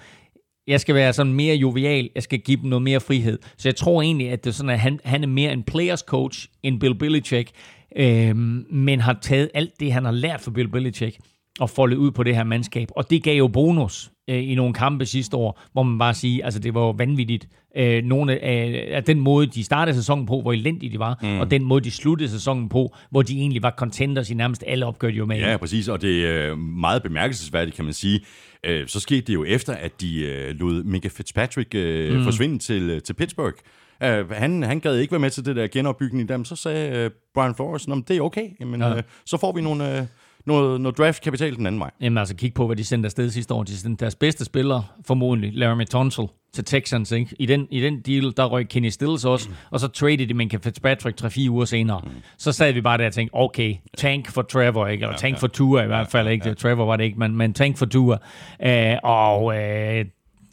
[0.66, 2.10] Jeg skal være sådan mere jovial.
[2.14, 3.38] Jeg skal give dem noget mere frihed.
[3.56, 6.00] Så jeg tror egentlig, at det er sådan, at han, han er mere en players
[6.00, 7.50] coach end Bill Belichick,
[7.96, 8.36] øh,
[8.70, 11.18] men har taget alt det, han har lært fra Bill Belichick,
[11.60, 12.88] og foldet ud på det her mandskab.
[12.96, 16.44] Og det gav jo bonus øh, i nogle kampe sidste år, hvor man bare siger,
[16.44, 17.48] altså det var jo vanvittigt.
[17.76, 21.40] Øh, nogle af, af den måde, de startede sæsonen på, hvor elendige de var, mm.
[21.40, 24.86] og den måde, de sluttede sæsonen på, hvor de egentlig var contenders i nærmest alle
[24.86, 28.20] opgør, de var med Ja, præcis, og det er meget bemærkelsesværdigt, kan man sige.
[28.64, 32.24] Øh, så skete det jo efter, at de øh, lod Mika Fitzpatrick øh, mm.
[32.24, 33.56] forsvinde til, til Pittsburgh.
[34.00, 36.44] Uh, han, han gad ikke være med til det der genopbygning dem.
[36.44, 38.94] Så sagde uh, Brian Flores, at det er okay, Jamen, ja.
[38.94, 40.06] uh, så får vi nogle, uh,
[40.46, 41.90] noget, noget draft-kapital den anden vej.
[42.00, 43.62] Jamen altså, kig på, hvad de sendte afsted sidste år.
[43.62, 46.24] De sendte deres bedste spiller, formodentlig, Laramie Tunsil,
[46.54, 47.12] til Texans.
[47.12, 47.36] Ikke?
[47.38, 49.54] I, den, I den deal, der røg Kenny Stills også, mm.
[49.70, 52.00] og så traded de Minka Fitzpatrick 3-4 uger senere.
[52.04, 52.10] Mm.
[52.38, 55.02] Så sad vi bare der og tænkte, okay, tank for Trevor, ikke?
[55.02, 55.38] eller ja, tank ja.
[55.38, 56.28] for Tua i hvert fald.
[56.28, 56.48] Ikke?
[56.48, 56.54] Ja.
[56.54, 58.18] Trevor var det ikke, men, men tank for Tua.
[58.66, 59.54] Uh, og uh,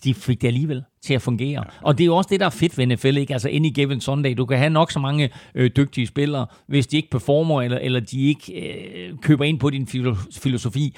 [0.04, 1.64] de fik det alligevel til at fungere.
[1.66, 1.70] Ja.
[1.82, 3.34] Og det er jo også det, der er fedt ved NFL, ikke?
[3.34, 4.34] Altså any given Sunday.
[4.38, 8.00] Du kan have nok så mange øh, dygtige spillere, hvis de ikke performer, eller, eller
[8.00, 9.88] de ikke øh, køber ind på din
[10.32, 10.96] filosofi,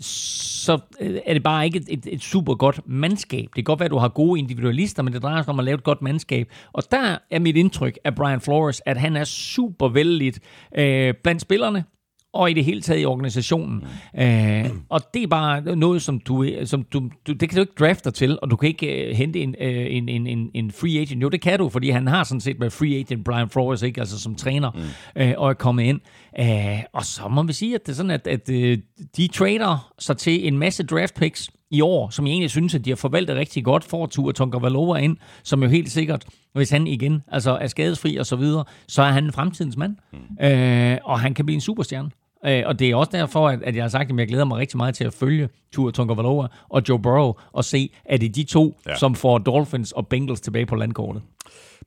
[0.00, 3.44] så øh, er det bare ikke et, et, et super godt mandskab.
[3.44, 5.64] Det kan godt være, at du har gode individualister, men det drejer sig om at
[5.64, 6.50] lave et godt mandskab.
[6.72, 10.40] Og der er mit indtryk af Brian Flores, at han er super vældigt
[10.78, 11.84] øh, blandt spillerne,
[12.36, 13.84] og i det hele taget i organisationen.
[14.14, 14.20] Mm.
[14.20, 17.72] Øh, og det er bare noget, som du, som du, du det kan du ikke
[17.78, 21.00] drafte til, og du kan ikke uh, hente en, uh, en, en, en, en free
[21.00, 21.22] agent.
[21.22, 24.00] Jo, det kan du, fordi han har sådan set været free agent, Brian Flores, ikke?
[24.00, 25.22] altså som træner, mm.
[25.22, 26.00] uh, og er kommet ind.
[26.40, 28.78] Uh, og så må vi sige, at det er sådan, at, at uh,
[29.16, 32.84] de trader sig til en masse draft picks i år, som jeg egentlig synes, at
[32.84, 36.24] de har forvaltet rigtig godt for Tua Tonka Valova ind, som jo helt sikkert,
[36.54, 39.96] hvis han igen altså er skadesfri og så videre, så er han en fremtidens mand.
[40.12, 40.18] Mm.
[40.18, 42.10] Uh, og han kan blive en superstjerne.
[42.46, 44.76] Øh, og det er også derfor, at, jeg har sagt, at jeg glæder mig rigtig
[44.76, 48.44] meget til at følge Tua Tonga og Joe Burrow og se, at det er de
[48.44, 48.96] to, ja.
[48.96, 51.22] som får Dolphins og Bengals tilbage på landkortet.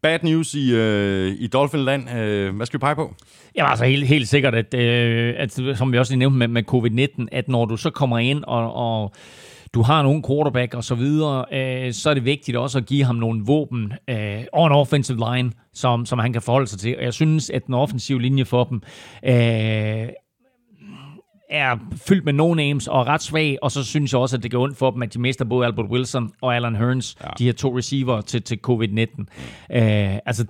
[0.02, 2.10] Bad news i, øh, i Dolphinland.
[2.16, 3.16] Øh, hvad skal vi pege på?
[3.56, 7.26] Ja, altså helt, helt sikkert, at, øh, at, som vi også nævnte med, med covid-19,
[7.32, 9.14] at når du så kommer ind og, og
[9.74, 13.04] du har nogle quarterback og så videre, øh, så er det vigtigt også at give
[13.04, 16.98] ham nogle våben øh, og en offensive line, som, som han kan forholde sig til.
[16.98, 18.82] Og jeg synes, at den offensive linje for dem
[19.26, 20.10] øh,
[21.50, 21.78] er
[22.08, 24.78] fyldt med no-names og ret svag, og så synes jeg også, at det går ondt
[24.78, 27.28] for dem, at de mister både Albert Wilson og Alan Hearns, ja.
[27.38, 29.16] de her to receiver til, til covid-19.
[29.18, 29.28] Mm.
[29.70, 30.46] Uh, altså,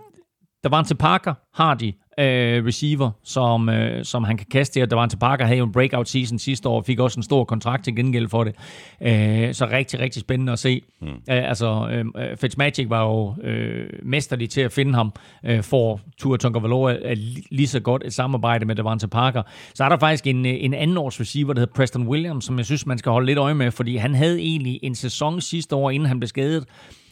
[0.87, 5.45] til Parker, har de, øh, receiver, som, øh, som han kan kaste en til Parker,
[5.45, 8.43] havde jo en breakout season sidste år, fik også en stor kontrakt til gengæld for
[8.43, 8.55] det.
[9.01, 10.81] Øh, så rigtig, rigtig spændende at se.
[11.01, 11.07] Mm.
[11.07, 15.13] Øh, altså, øh, Fitzmagic var jo øh, mesterlig til at finde ham,
[15.45, 17.15] øh, for Tua Tonga er
[17.51, 19.43] lige så godt et samarbejde med Devante Parker.
[19.73, 22.65] Så er der faktisk en, en anden års receiver, der hedder Preston Williams, som jeg
[22.65, 25.89] synes, man skal holde lidt øje med, fordi han havde egentlig en sæson sidste år,
[25.89, 26.65] inden han blev skadet,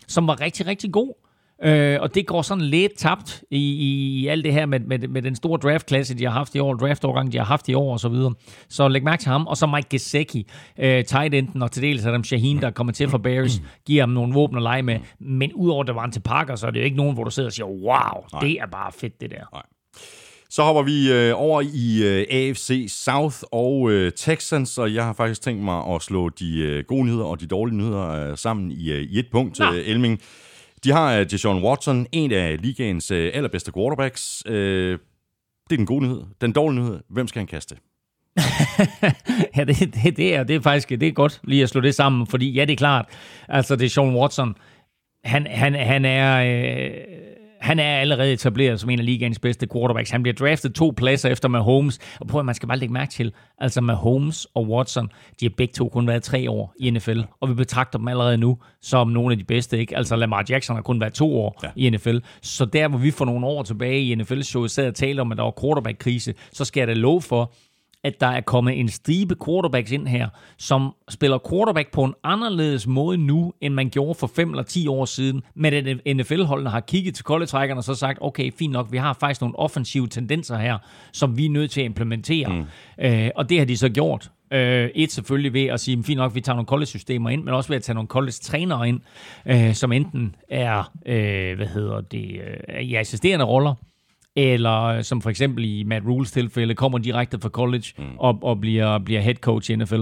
[0.08, 1.27] som var rigtig, rigtig god.
[1.64, 5.00] Øh, og det går sådan lidt tabt i, i, i alt det her med, med,
[5.08, 7.94] med den store draftklasse, de har haft i år, draftovergang, de har haft i år
[7.94, 8.34] og så videre.
[8.70, 9.48] Så læg mærke til ham.
[9.48, 10.48] Og så Mike Gesicki,
[10.80, 14.10] øh, tight enden, og til dels Adam Shaheen, der kommer til fra Bears, giver ham
[14.10, 15.00] nogle våben at lege med.
[15.20, 17.50] Men udover det var til Parker, så er det jo ikke nogen, hvor du sidder
[17.50, 18.42] og siger, wow, Nej.
[18.42, 19.44] det er bare fedt det der.
[19.54, 19.64] Nej.
[20.50, 25.14] Så hopper vi øh, over i øh, AFC South og øh, Texans, og jeg har
[25.14, 28.72] faktisk tænkt mig at slå de øh, gode nyheder og de dårlige nyheder øh, sammen
[28.72, 30.22] i, øh, i et punkt, øh, Elming.
[30.84, 34.44] De har uh, Deshaun Watson, en af ligaens uh, allerbedste quarterbacks.
[34.50, 36.24] Uh, det er den gode nyhed.
[36.42, 37.76] Den dårlige nyhed, hvem skal han kaste?
[39.58, 41.96] ja, det, det, det, er, det er faktisk det er godt lige at slå det
[41.96, 43.06] sammen, fordi ja, det er klart,
[43.48, 44.56] altså det er Sean Watson,
[45.24, 46.44] han, han, han er...
[46.44, 47.28] Øh,
[47.62, 50.10] han er allerede etableret som en af ligaens bedste quarterbacks.
[50.10, 52.00] Han bliver draftet to pladser efter Mahomes.
[52.20, 55.54] Og prøv at man skal bare lægge mærke til, altså Mahomes og Watson, de har
[55.58, 57.20] begge to kun været tre år i NFL.
[57.42, 59.80] Og vi betragter dem allerede nu som nogle af de bedste.
[59.80, 59.98] Ikke?
[59.98, 61.70] Altså Lamar Jackson har kun været to år ja.
[61.76, 62.18] i NFL.
[62.42, 65.38] Så der, hvor vi for nogle år tilbage i NFL-showet sad og talte om, at
[65.38, 67.54] der var quarterback-krise, så skal jeg da love for,
[68.08, 72.88] at der er kommet en stribe quarterbacks ind her, som spiller quarterback på en anderledes
[72.88, 75.42] måde nu, end man gjorde for 5 eller 10 år siden.
[75.56, 79.18] Men at NFL-holdene har kigget til koldetrækkerne og så sagt, okay, fint nok, vi har
[79.20, 80.78] faktisk nogle offensive tendenser her,
[81.14, 82.50] som vi er nødt til at implementere.
[82.50, 82.66] Mm.
[83.06, 84.32] Øh, og det har de så gjort.
[84.54, 87.70] Øh, et selvfølgelig ved at sige, fint nok, vi tager nogle college-systemer ind, men også
[87.70, 89.00] ved at tage nogle college-trænere ind,
[89.46, 93.74] øh, som enten er, øh, hvad hedder det, øh, i assisterende roller,
[94.38, 98.06] eller øh, som for eksempel i Matt Rules tilfælde, kommer direkte fra college mm.
[98.18, 100.02] og, og bliver, bliver head coach i NFL.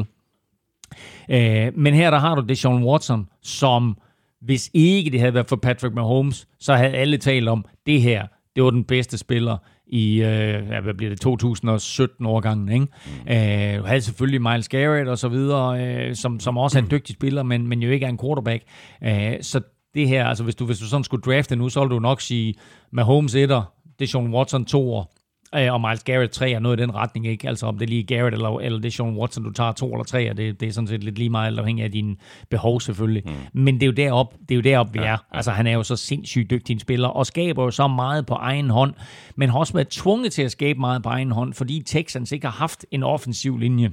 [1.30, 3.98] Øh, men her der har du Deshaun Watson, som
[4.42, 8.28] hvis ikke det havde været for Patrick Mahomes, så havde alle talt om, det her,
[8.56, 9.58] det var den bedste spiller
[9.88, 12.88] i, øh, hvad bliver det, 2017-årgangen, ikke?
[13.06, 13.34] Mm.
[13.34, 16.92] Øh, du havde selvfølgelig Miles Garrett og så videre, øh, som, som også er en
[16.92, 18.64] dygtig spiller, men, men jo ikke er en quarterback.
[19.04, 19.62] Øh, så
[19.94, 22.22] det her, altså hvis du, hvis du sådan skulle drafte nu, så ville du nok
[22.22, 22.56] sige
[22.92, 25.16] Mahomes 1'er, Deshaun Watson 2'er,
[25.56, 27.48] øh, og Miles Garrett 3 er noget i den retning, ikke?
[27.48, 29.92] Altså om det er lige Garrett eller, eller det er Sean Watson, du tager to
[29.92, 32.16] eller tre, det, det er sådan set lidt lige meget afhængig af dine
[32.50, 33.24] behov selvfølgelig.
[33.26, 33.62] Mm.
[33.62, 35.18] Men det er jo derop, det er jo derop vi ja, er.
[35.32, 38.34] Altså han er jo så sindssygt dygtig en spiller, og skaber jo så meget på
[38.34, 38.94] egen hånd,
[39.36, 42.48] men har også været tvunget til at skabe meget på egen hånd, fordi Texans ikke
[42.48, 43.92] har haft en offensiv linje.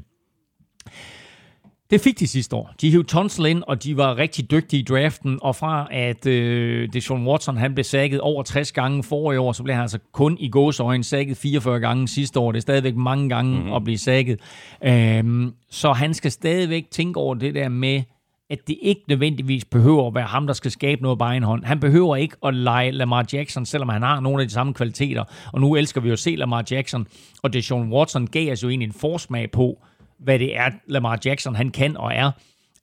[1.92, 2.74] Det fik de sidste år.
[2.80, 6.88] De hævde Tonsel ind, og de var rigtig dygtige i draften, og fra at øh,
[6.92, 9.98] Deshaun Watson han blev sækket over 60 gange for i år, så blev han altså
[10.12, 12.52] kun i gåsøjne sækket 44 gange sidste år.
[12.52, 13.72] Det er stadigvæk mange gange mm-hmm.
[13.72, 14.40] at blive sækket.
[14.84, 18.02] Øhm, så han skal stadigvæk tænke over det der med,
[18.50, 21.64] at det ikke nødvendigvis behøver at være ham, der skal skabe noget på egen hånd.
[21.64, 25.24] Han behøver ikke at lege Lamar Jackson, selvom han har nogle af de samme kvaliteter.
[25.52, 27.06] Og nu elsker vi jo at se Lamar Jackson,
[27.42, 29.78] og Deshaun Watson gav os jo egentlig en forsmag på,
[30.24, 32.26] hvad det er, Lamar Jackson han kan og er,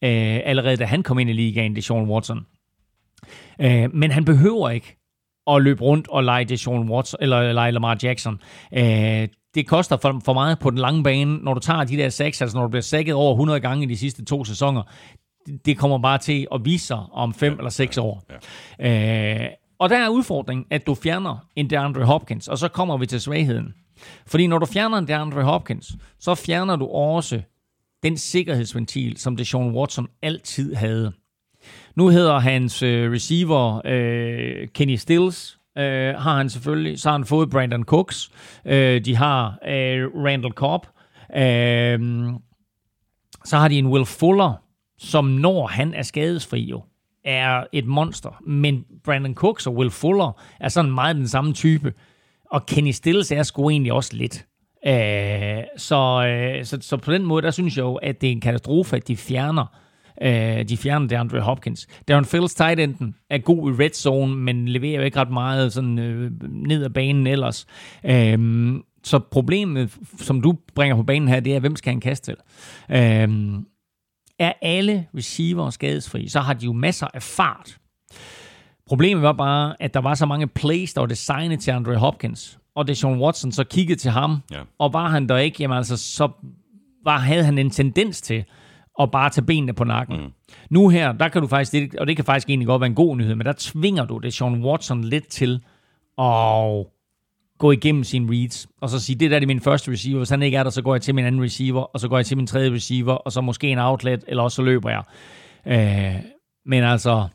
[0.04, 2.46] øh, allerede da han kom ind i ligaen, det Sean Watson.
[3.62, 4.96] Øh, men han behøver ikke
[5.48, 8.40] at løbe rundt og lege det Sean Watson, eller lege Lamar Jackson.
[8.74, 12.10] Øh, det koster for, for meget på den lange bane, når du tager de der
[12.10, 14.84] seks, altså når du bliver sækket over 100 gange i de sidste to sæsoner,
[15.66, 18.24] det kommer bare til at vise sig om fem ja, eller seks ja, år.
[18.80, 19.44] Ja.
[19.44, 23.06] Øh, og der er udfordringen, at du fjerner en DeAndre Hopkins, og så kommer vi
[23.06, 23.74] til svagheden.
[24.28, 27.42] Fordi når du fjerner en DeAndre Hopkins, så fjerner du også
[28.04, 31.12] den sikkerhedsventil, som Deshaun Watson altid havde.
[31.96, 37.00] Nu hedder hans øh, receiver øh, Kenny Stills, øh, har han selvfølgelig.
[37.00, 38.32] Så har han fået Brandon Cooks.
[38.66, 40.86] Øh, de har øh, Randall Cobb.
[41.36, 42.00] Øh,
[43.46, 44.54] så har de en Will Fuller,
[44.98, 46.84] som når han er skadesfri jo,
[47.26, 48.42] er et monster.
[48.48, 51.94] Men Brandon Cooks og Will Fuller er sådan meget den samme type.
[52.52, 54.46] Og Kenny Stills er sgu egentlig også lidt.
[54.88, 58.32] Øh, så, øh, så, så på den måde, der synes jeg jo, at det er
[58.32, 59.80] en katastrofe, at de fjerner
[60.22, 61.88] øh, de fjerner DeAndre Hopkins.
[62.08, 65.74] Darren Phillips tight enden er god i red zone, men leverer jo ikke ret meget
[65.74, 67.66] sådan, øh, ned ad banen ellers.
[68.06, 68.74] Øh,
[69.04, 72.36] så problemet, som du bringer på banen her, det er, hvem skal han kaste til?
[72.90, 73.62] Øh,
[74.40, 77.78] er alle receiver skadesfri, så har de jo masser af fart.
[78.90, 82.60] Problemet var bare, at der var så mange plays, der var designet til Andre Hopkins,
[82.76, 84.60] og det Sean Watson så kiggede til ham, ja.
[84.80, 86.30] og var han der ikke, jamen altså, så
[87.04, 88.44] var, havde han en tendens til
[89.00, 90.22] at bare tage benene på nakken.
[90.22, 90.32] Mm.
[90.70, 93.18] Nu her, der kan du faktisk, og det kan faktisk egentlig godt være en god
[93.18, 95.64] nyhed, men der tvinger du det Sean Watson lidt til
[96.18, 96.86] at
[97.60, 100.42] gå igennem sine reads, og så sige, det der er min første receiver, hvis han
[100.42, 102.38] ikke er der, så går jeg til min anden receiver, og så går jeg til
[102.38, 105.04] min tredje receiver, og så måske en outlet, eller også så løber jeg.
[105.66, 106.22] Øh,
[106.66, 107.28] men altså...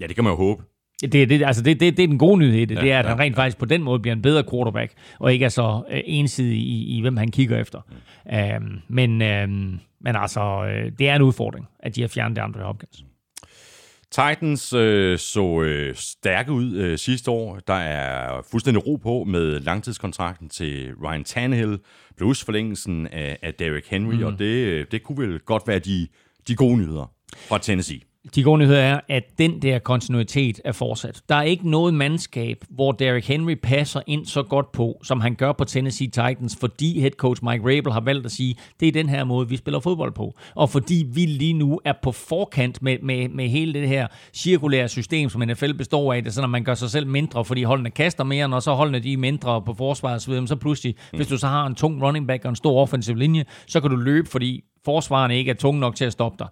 [0.00, 0.62] Ja, det kan man jo håbe.
[1.02, 2.98] Det, det, altså det, det, det er den gode nyhed i det, ja, det er,
[2.98, 5.82] at han rent faktisk på den måde bliver en bedre quarterback, og ikke er så
[5.90, 7.80] øh, ensidig i, i, hvem han kigger efter.
[8.26, 8.36] Mm.
[8.36, 12.60] Øhm, men, øhm, men altså, øh, det er en udfordring, at de har fjernet Andre
[12.60, 13.04] Hopkins.
[14.12, 17.58] Titans øh, så øh, stærke ud øh, sidste år.
[17.66, 21.78] Der er fuldstændig ro på med langtidskontrakten til Ryan Tannehill,
[22.16, 24.24] plus forlængelsen af, af Derrick Henry, mm.
[24.24, 26.08] og det, det kunne vel godt være de,
[26.48, 27.12] de gode nyheder
[27.48, 28.00] fra Tennessee.
[28.34, 31.22] De gode nyheder er, at den der kontinuitet er fortsat.
[31.28, 35.34] Der er ikke noget mandskab, hvor Derrick Henry passer ind så godt på, som han
[35.34, 38.92] gør på Tennessee Titans, fordi head coach Mike Rabel har valgt at sige, det er
[38.92, 40.34] den her måde, vi spiller fodbold på.
[40.54, 44.88] Og fordi vi lige nu er på forkant med, med, med hele det her cirkulære
[44.88, 47.62] system, som NFL består af, det er sådan, at man gør sig selv mindre, fordi
[47.62, 51.16] holdene kaster mere, og så holdene de er mindre på forsvaret, så, så pludselig, mm.
[51.16, 53.90] hvis du så har en tung running back og en stor offensiv linje, så kan
[53.90, 56.48] du løbe, fordi forsvarerne ikke er tunge nok til at stoppe dig.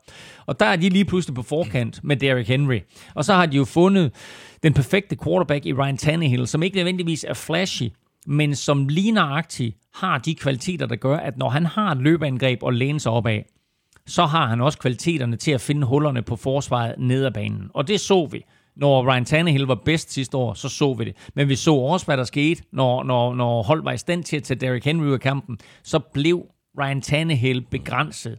[0.46, 2.78] Og der er de lige pludselig på forkant med Derrick Henry.
[3.14, 4.12] Og så har de jo fundet
[4.62, 7.88] den perfekte quarterback i Ryan Tannehill, som ikke nødvendigvis er flashy,
[8.26, 9.18] men som lige
[9.94, 13.26] har de kvaliteter, der gør, at når han har et løbeangreb og læne sig op
[13.26, 13.46] af,
[14.06, 17.70] så har han også kvaliteterne til at finde hullerne på forsvaret ned ad banen.
[17.74, 18.44] Og det så vi.
[18.76, 21.16] Når Ryan Tannehill var bedst sidste år, så så vi det.
[21.34, 24.36] Men vi så også, hvad der skete, når, når, når hold var i stand til
[24.36, 25.58] at tage Derrick Henry ud af kampen.
[25.82, 26.46] Så blev
[26.78, 28.38] Ryan Tannehill begrænset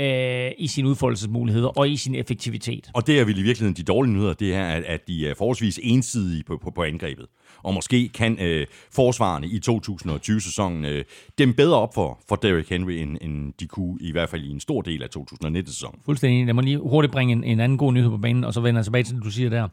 [0.00, 2.90] øh, i sine udfoldelsesmuligheder og i sin effektivitet.
[2.94, 5.34] Og det er vel i virkeligheden de dårlige nyheder, det er, at, at de er
[5.34, 7.26] forholdsvis ensidige på, på, på angrebet.
[7.62, 11.04] Og måske kan øh, forsvarerne i 2020-sæsonen øh,
[11.38, 14.50] dem bedre op for, for Derrick Henry, end, end de kunne i hvert fald i
[14.50, 16.00] en stor del af 2019-sæsonen.
[16.04, 16.46] Fuldstændig.
[16.46, 18.78] Jeg må lige hurtigt bringe en, en anden god nyhed på banen, og så vender
[18.78, 19.68] jeg tilbage til det, du siger der.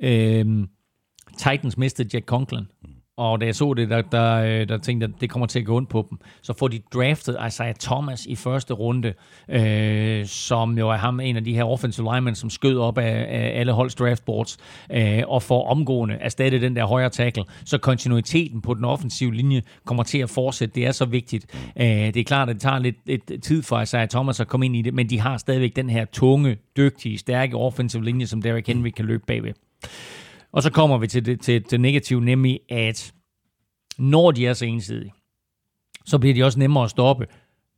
[0.00, 0.66] Øh,
[1.38, 2.66] Titans mistede Jack Conklin
[3.16, 5.58] og da jeg så det, der, der, øh, der tænkte jeg, at det kommer til
[5.58, 6.18] at gå ondt på dem.
[6.42, 9.14] Så får de draftet Isaiah Thomas i første runde,
[9.48, 13.26] øh, som jo er ham en af de her offensive linemen, som skød op af,
[13.28, 14.58] af alle holds draftboards,
[14.92, 17.44] øh, og får omgående erstattet den der højre tackle.
[17.64, 20.74] Så kontinuiteten på den offensive linje kommer til at fortsætte.
[20.74, 21.46] Det er så vigtigt.
[21.80, 24.66] Øh, det er klart, at det tager lidt, lidt tid for Isaiah Thomas at komme
[24.66, 28.42] ind i det, men de har stadigvæk den her tunge, dygtige, stærke offensive linje, som
[28.42, 29.52] Derrick Henry kan løbe bagved.
[30.52, 33.12] Og så kommer vi til det, til det negative, nemlig at
[33.98, 35.12] når de er så ensidige,
[36.06, 37.26] så bliver de også nemmere at stoppe,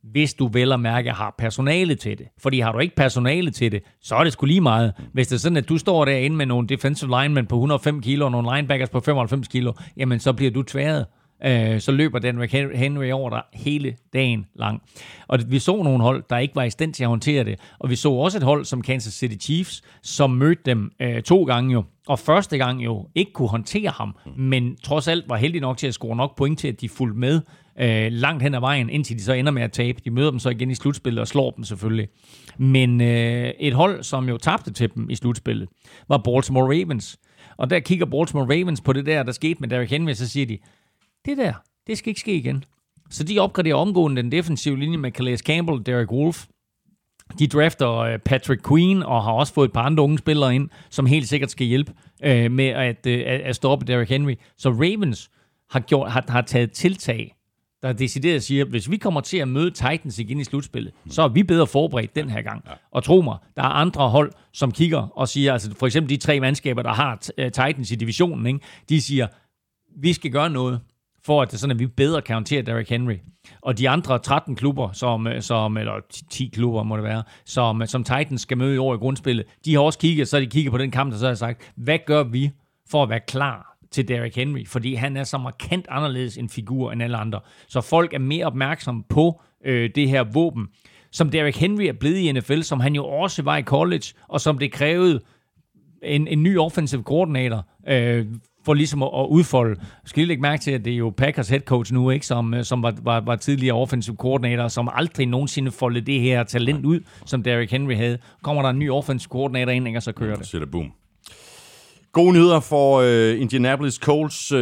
[0.03, 2.27] hvis du vel og mærke har personale til det.
[2.41, 4.93] Fordi har du ikke personale til det, så er det sgu lige meget.
[5.13, 8.25] Hvis det er sådan, at du står derinde med nogle defensive linemen på 105 kilo
[8.25, 11.05] og nogle linebackers på 95 kilo, jamen så bliver du tværet.
[11.45, 14.81] Øh, så løber den Henry over dig hele dagen lang.
[15.27, 17.59] Og vi så nogle hold, der ikke var i stand til at håndtere det.
[17.79, 21.43] Og vi så også et hold som Kansas City Chiefs, som mødte dem øh, to
[21.43, 21.83] gange jo.
[22.07, 25.87] Og første gang jo ikke kunne håndtere ham, men trods alt var heldig nok til
[25.87, 27.41] at score nok point til, at de fulgte med
[27.79, 30.01] øh, langt hen ad vejen, indtil de så ender med at tabe.
[30.05, 32.07] De møder dem så igen i slutspillet og slår dem selvfølgelig.
[32.57, 35.69] Men øh, et hold, som jo tabte til dem i slutspillet,
[36.09, 37.19] var Baltimore Ravens.
[37.57, 40.45] Og der kigger Baltimore Ravens på det der, der skete med Derrick Henry, så siger
[40.45, 40.57] de,
[41.25, 41.53] det der,
[41.87, 42.63] det skal ikke ske igen.
[43.09, 46.45] Så de opgraderer omgående den defensive linje med Calais Campbell og Derek Wolf.
[47.39, 50.69] De drafter øh, Patrick Queen og har også fået et par andre unge spillere ind,
[50.89, 54.35] som helt sikkert skal hjælpe øh, med at, øh, at stoppe Derrick Henry.
[54.57, 55.29] Så Ravens
[55.69, 57.35] har, gjort, har, har taget tiltag,
[57.81, 61.21] der decideret siger, at hvis vi kommer til at møde Titans igen i slutspillet, så
[61.21, 62.65] er vi bedre forberedt den her gang.
[62.91, 66.17] Og tro mig, der er andre hold, som kigger og siger, altså for eksempel de
[66.17, 68.59] tre mandskaber, der har Titans i divisionen, ikke?
[68.89, 69.27] de siger,
[69.97, 70.79] vi skal gøre noget
[71.25, 73.15] for at det sådan, at vi bedre kan håndtere Derrick Henry.
[73.61, 75.93] Og de andre 13 klubber, som, øh, som, eller
[76.29, 79.45] 10 klubber må det være, som, øh, som Titans skal møde i år i grundspillet,
[79.65, 81.99] de har også kigget, så de kigger på den kamp, der så har sagt, hvad
[82.05, 82.51] gør vi
[82.89, 84.65] for at være klar til Derrick Henry?
[84.67, 87.39] Fordi han er så markant anderledes en figur end alle andre.
[87.67, 90.67] Så folk er mere opmærksomme på øh, det her våben,
[91.11, 94.41] som Derrick Henry er blevet i NFL, som han jo også var i college, og
[94.41, 95.21] som det krævede
[96.03, 98.25] en, en ny offensive coordinator øh,
[98.65, 99.81] for ligesom at, at udfolde.
[100.05, 102.53] Skal lige lægge mærke til, at det er jo Packers head coach nu, ikke, som,
[102.53, 106.85] øh, som var, var, var tidligere offensive coordinator, som aldrig nogensinde foldede det her talent
[106.85, 108.17] ud, som Derrick Henry havde.
[108.43, 110.47] Kommer der en ny offensive coordinator ind, og så kører det.
[110.47, 110.91] Så det boom.
[112.11, 114.51] Gode nyheder for uh, Indianapolis Colts.
[114.51, 114.59] Uh,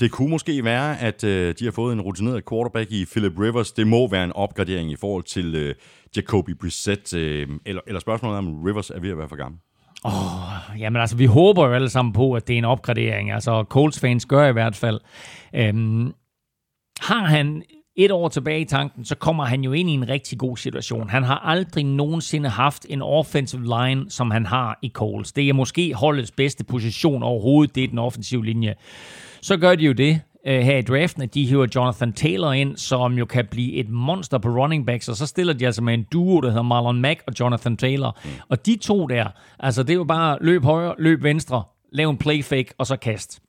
[0.00, 3.72] det kunne måske være, at uh, de har fået en rutineret quarterback i Philip Rivers.
[3.72, 5.74] Det må være en opgradering i forhold til uh,
[6.16, 7.14] Jacoby Brissett.
[7.14, 7.20] Uh,
[7.66, 9.60] eller, eller spørgsmålet er, om Rivers er ved at være for gammel.
[10.04, 13.30] Oh, jamen altså, vi håber jo alle sammen på, at det er en opgradering.
[13.30, 15.00] Altså, Colts-fans gør i hvert fald.
[15.54, 16.12] Øhm,
[17.00, 17.62] har han
[17.96, 21.10] et år tilbage i tanken, så kommer han jo ind i en rigtig god situation.
[21.10, 25.32] Han har aldrig nogensinde haft en offensive line, som han har i Colts.
[25.32, 28.74] Det er måske holdets bedste position overhovedet, det er den offensive linje.
[29.42, 32.76] Så gør de jo det, øh, her i draften, at de hiver Jonathan Taylor ind,
[32.76, 35.94] som jo kan blive et monster på running backs, og så stiller de altså med
[35.94, 38.18] en duo, der hedder Marlon Mack og Jonathan Taylor.
[38.24, 38.30] Mm.
[38.48, 39.26] Og de to der,
[39.58, 41.62] altså det er jo bare løb højre, løb venstre,
[41.92, 43.42] lav en play fake, og så kast.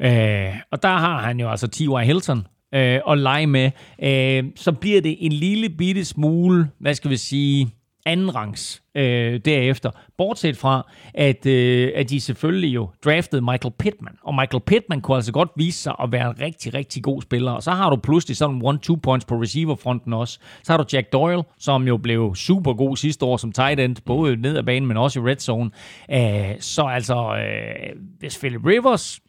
[0.00, 2.04] Øh, og der har han jo altså T.Y.
[2.04, 3.70] Hilton, øh, at lege med,
[4.02, 7.70] øh, så bliver det en lille bitte smule, hvad skal vi sige,
[8.06, 9.90] andenrangs øh, derefter.
[10.18, 14.16] Bortset fra, at, øh, at de selvfølgelig jo draftede Michael Pittman.
[14.22, 17.52] Og Michael Pittman kunne altså godt vise sig at være en rigtig, rigtig god spiller.
[17.52, 20.38] Og så har du pludselig sådan one-two points på receiverfronten også.
[20.62, 23.96] Så har du Jack Doyle, som jo blev super god sidste år som tight end,
[24.06, 25.70] både ned ad banen, men også i red zone.
[26.08, 29.20] Æh, så altså, øh, hvis Philip Rivers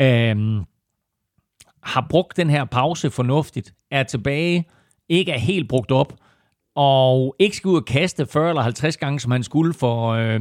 [0.00, 0.36] øh,
[1.82, 4.64] har brugt den her pause fornuftigt, er tilbage,
[5.08, 6.12] ikke er helt brugt op,
[6.76, 10.40] og ikke skal ud og kaste 40 eller 50 gange, som han skulle for, øh,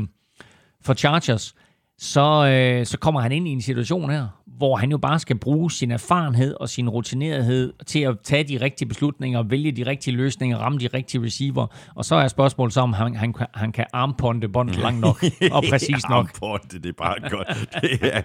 [0.81, 1.55] for Chargers,
[1.97, 4.27] så, øh, så kommer han ind i en situation her,
[4.57, 8.61] hvor han jo bare skal bruge sin erfarenhed og sin rutinerethed til at tage de
[8.61, 11.67] rigtige beslutninger, vælge de rigtige løsninger, ramme de rigtige receiver.
[11.95, 15.63] Og så er spørgsmålet så, om han, han, han kan armponde båndet langt nok og
[15.71, 16.27] præcis nok.
[16.27, 17.69] armponde, det er bare godt.
[17.81, 18.21] Det er,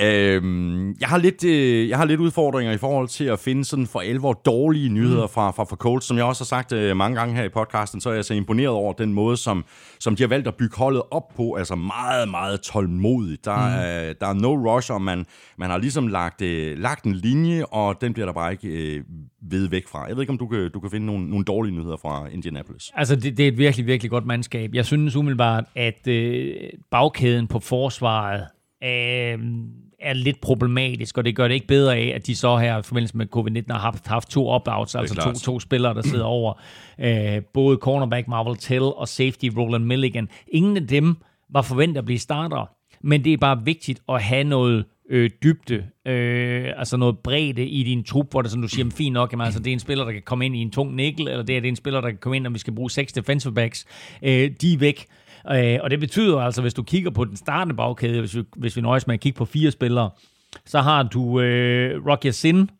[0.00, 3.86] Øhm, jeg, har lidt, øh, jeg har lidt udfordringer i forhold til at finde sådan
[3.86, 6.06] for alvor dårlige nyheder fra, fra, fra Colts.
[6.06, 8.34] Som jeg også har sagt øh, mange gange her i podcasten, så er jeg så
[8.34, 9.64] imponeret over den måde, som,
[10.00, 11.54] som de har valgt at bygge holdet op på.
[11.54, 13.44] Altså meget, meget tålmodigt.
[13.44, 13.74] Der, mm.
[13.74, 15.26] er, der er no rush, og man,
[15.58, 19.04] man har ligesom lagt, øh, lagt en linje, og den bliver der bare ikke øh,
[19.42, 20.04] ved væk fra.
[20.06, 22.90] Jeg ved ikke, om du kan, du kan finde nogle, nogle dårlige nyheder fra Indianapolis.
[22.94, 24.74] Altså, det, det er et virkelig, virkelig godt mandskab.
[24.74, 26.54] Jeg synes umiddelbart, at øh,
[26.90, 28.46] bagkæden på forsvaret
[28.84, 29.38] øh,
[30.00, 32.82] er lidt problematisk, og det gør det ikke bedre af, at de så her i
[32.82, 36.60] forbindelse med covid-19 har haft, haft to opt-outs, altså to, to spillere, der sidder over.
[37.00, 40.28] Øh, både cornerback Marvel Tell og safety Roland Milligan.
[40.48, 41.16] Ingen af dem
[41.50, 45.84] var forventet at blive starter, men det er bare vigtigt at have noget øh, dybde,
[46.06, 49.32] øh, altså noget bredde i din trup, hvor det sådan, du siger, men fint nok,
[49.32, 51.42] jamen, altså, det er en spiller, der kan komme ind i en tung nikkel, eller
[51.42, 53.12] det er, det er en spiller, der kan komme ind, når vi skal bruge seks
[53.12, 53.86] defensive backs.
[54.22, 55.06] Øh, de er væk.
[55.50, 58.76] Øh, og det betyder altså, hvis du kigger på den startende bagkæde, hvis vi, hvis
[58.76, 60.10] vi nøjes med at kigge på fire spillere,
[60.66, 62.70] så har du øh, Rocky Sin,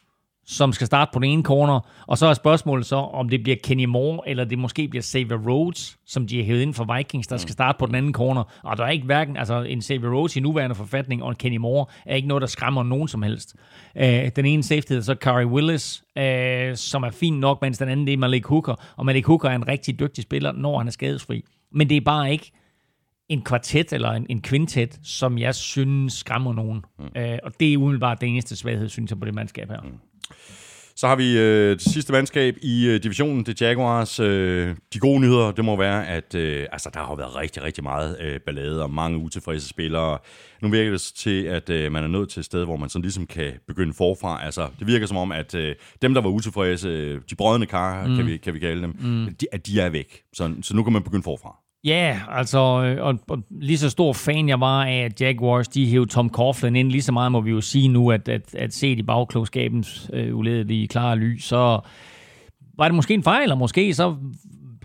[0.46, 3.56] som skal starte på den ene corner, og så er spørgsmålet så, om det bliver
[3.64, 7.26] Kenny Moore, eller det måske bliver Xavier Rhodes, som de har hævet ind for Vikings,
[7.26, 8.44] der skal starte på den anden corner.
[8.62, 11.56] Og der er ikke hverken, altså en Xavier Rhodes i nuværende forfatning, og en Kenny
[11.56, 13.54] Moore er ikke noget, der skræmmer nogen som helst.
[13.96, 17.88] Øh, den ene safety er så Kari Willis, øh, som er fin nok, mens den
[17.88, 20.86] anden det er Malik Hooker, og Malik Hooker er en rigtig dygtig spiller, når han
[20.86, 21.44] er skadesfri.
[21.74, 22.52] Men det er bare ikke
[23.28, 26.84] en kvartet eller en, en kvintet, som jeg synes skræmmer nogen.
[26.98, 27.04] Mm.
[27.16, 29.80] Øh, og det er umiddelbart den eneste svaghed, synes jeg, på det mandskab her.
[29.80, 29.98] Mm.
[31.02, 34.20] Så har vi øh, det sidste mandskab i øh, divisionen, det Jaguars.
[34.20, 37.84] Øh, de gode nyheder, det må være, at øh, altså, der har været rigtig, rigtig
[37.84, 40.18] meget øh, ballade og mange utilfredse spillere.
[40.60, 43.02] Nu virker det til, at øh, man er nødt til et sted, hvor man sådan
[43.02, 44.44] ligesom kan begynde forfra.
[44.44, 48.16] Altså, det virker som om, at øh, dem, der var utilfredse, de brødende kar, mm.
[48.16, 49.34] kan, vi, kan vi kalde dem, mm.
[49.40, 50.22] de, at de er væk.
[50.32, 51.56] Så, så nu kan man begynde forfra.
[51.84, 55.68] Ja, yeah, altså, øh, og, og lige så stor fan jeg var af, at Jaguars,
[55.68, 58.54] de hævde Tom Coughlin ind, lige så meget må vi jo sige nu, at, at,
[58.54, 61.80] at se i bagklogskabens øh, uledelige klare lys, så
[62.78, 64.16] var det måske en fejl, og måske så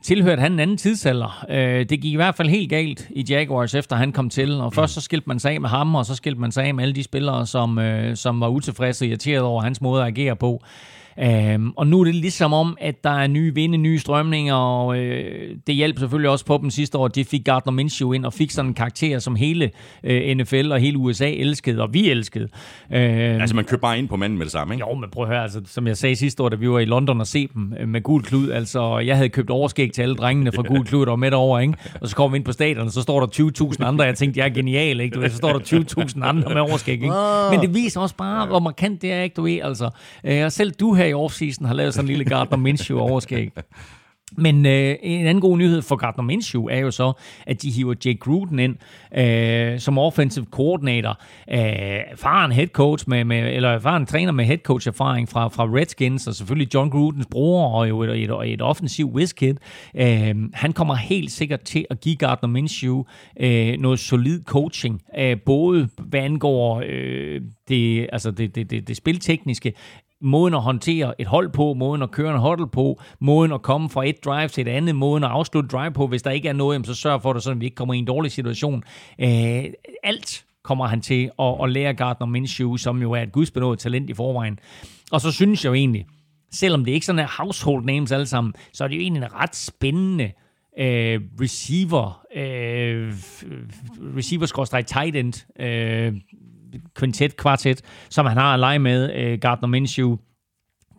[0.01, 1.45] tilhørte han en anden tidsalder.
[1.49, 4.73] Øh, det gik i hvert fald helt galt i Jaguars, efter han kom til, og
[4.73, 6.83] først så skilte man sig af med ham, og så skilte man sig af med
[6.83, 10.35] alle de spillere, som, øh, som var utilfredse og irriteret over hans måde at agere
[10.35, 10.63] på.
[11.23, 14.97] Øhm, og nu er det ligesom om, at der er nye vinde, nye strømninger, og
[14.97, 17.07] øh, det hjælper selvfølgelig også på dem sidste år.
[17.07, 19.71] De fik Gardner Minshew ind og fik sådan en karakter, som hele
[20.03, 22.47] øh, NFL og hele USA elskede, og vi elskede.
[22.91, 24.85] Øh, altså man køber bare ind på manden med det samme, ikke?
[24.89, 26.85] Jo, men prøv at høre, altså, som jeg sagde sidste år, da vi var i
[26.85, 30.15] London og se dem øh, med gul klud, altså jeg havde købt overskæg til alle
[30.15, 31.73] drengene fra gul klud, der var med over, ikke?
[32.01, 33.27] Og så kommer vi ind på stadion, og så står der
[33.71, 35.15] 20.000 andre, jeg tænkte, jeg er genial, ikke?
[35.15, 37.13] Du ved, så står der 20.000 andre med overskæg, ikke?
[37.51, 39.33] Men det viser også bare, hvor markant det er, ikke?
[39.33, 39.89] Du ved, altså.
[40.23, 43.51] Øh, og selv du her i offseason har lavet sådan en lille Gardner Minshew overskæg.
[44.35, 47.13] Men øh, en anden god nyhed for Gardner Minshew er jo så,
[47.45, 48.75] at de hiver Jake Gruden ind
[49.17, 51.19] øh, som offensive coordinator.
[51.51, 51.59] Øh,
[52.11, 56.27] erfaren head coach med, med, eller erfaren træner med head coach erfaring fra, fra Redskins,
[56.27, 59.55] og selvfølgelig John Grudens bror, og jo et, et, et offensiv whizkid.
[59.95, 63.03] Øh, han kommer helt sikkert til at give Gardner Minshew
[63.39, 68.97] øh, noget solid coaching, øh, både hvad angår øh, det, altså det, det, det, det
[68.97, 69.73] spiltekniske,
[70.21, 73.89] måden at håndtere et hold på, måden at køre en huddle på, måden at komme
[73.89, 76.07] fra et drive til et andet, måden at afslutte drive på.
[76.07, 78.05] Hvis der ikke er noget, så sørg for det, så vi ikke kommer i en
[78.05, 78.83] dårlig situation.
[79.19, 79.63] Øh,
[80.03, 84.09] alt kommer han til at, at lære Gardner Minshew, som jo er et gudsbenået talent
[84.09, 84.59] i forvejen.
[85.11, 86.05] Og så synes jeg jo egentlig,
[86.51, 89.33] selvom det ikke sådan er household names alle sammen, så er det jo egentlig en
[89.33, 90.31] ret spændende
[90.79, 93.13] øh, receiver, øh,
[94.17, 96.13] receiver-tight end, øh,
[96.99, 100.17] quintet, kvartet, som han har at lege med, øh, Gardner Minshew,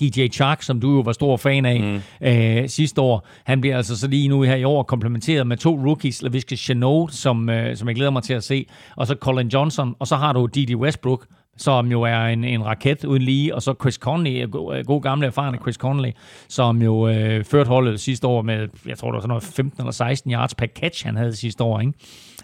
[0.00, 2.26] DJ Chark, som du jo var stor fan af mm.
[2.26, 3.26] øh, sidste år.
[3.44, 7.12] Han bliver altså så lige nu her i år komplementeret med to rookies, LaVisca Chanot,
[7.12, 10.16] som, øh, som jeg glæder mig til at se, og så Colin Johnson, og så
[10.16, 11.26] har du Didi Westbrook,
[11.56, 15.26] som jo er en, en raket uden lige, og så Chris Conley, god, god gamle
[15.26, 16.10] erfarne Chris Conley,
[16.48, 19.80] som jo øh, førte holdet sidste år med, jeg tror det var sådan noget 15
[19.80, 21.92] eller 16 yards per catch, han havde sidste år, ikke?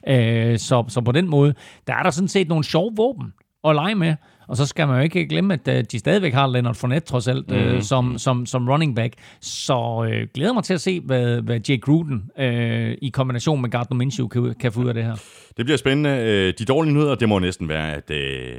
[0.08, 1.54] Øh, så, så på den måde,
[1.86, 3.32] der er der sådan set nogle sjove våben
[3.64, 4.14] at lege med.
[4.48, 7.28] Og så skal man jo ikke glemme, at øh, de stadigvæk har Leonard Fournette trods
[7.28, 7.80] alt mm.
[7.80, 9.14] som, som, som running back.
[9.40, 13.70] Så øh, glæder mig til at se, hvad, hvad Jake Gruden øh, i kombination med
[13.70, 15.14] Gardner Minshew kan, kan få ud af det her.
[15.56, 16.10] Det bliver spændende.
[16.10, 18.56] Øh, de dårlige nyheder, det må næsten være, at øh,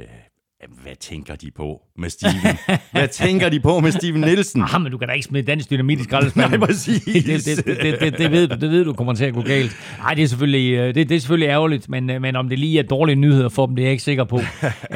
[0.82, 2.58] hvad tænker de på med Steven?
[2.92, 4.62] Hvad tænker de på med Steven Nielsen?
[4.62, 6.50] Ah, men du kan da ikke smide dansk dynamit i skraldespanden.
[6.60, 7.04] Nej, præcis.
[7.04, 9.76] det, det, det, det, det, ved du, det ved du kommer til at gå galt.
[9.98, 12.58] Nej, det er selvfølgelig, øh, det, det er selvfølgelig ærgerligt, men, øh, men om det
[12.58, 14.36] lige er dårlige nyheder for dem, det er jeg ikke sikker på.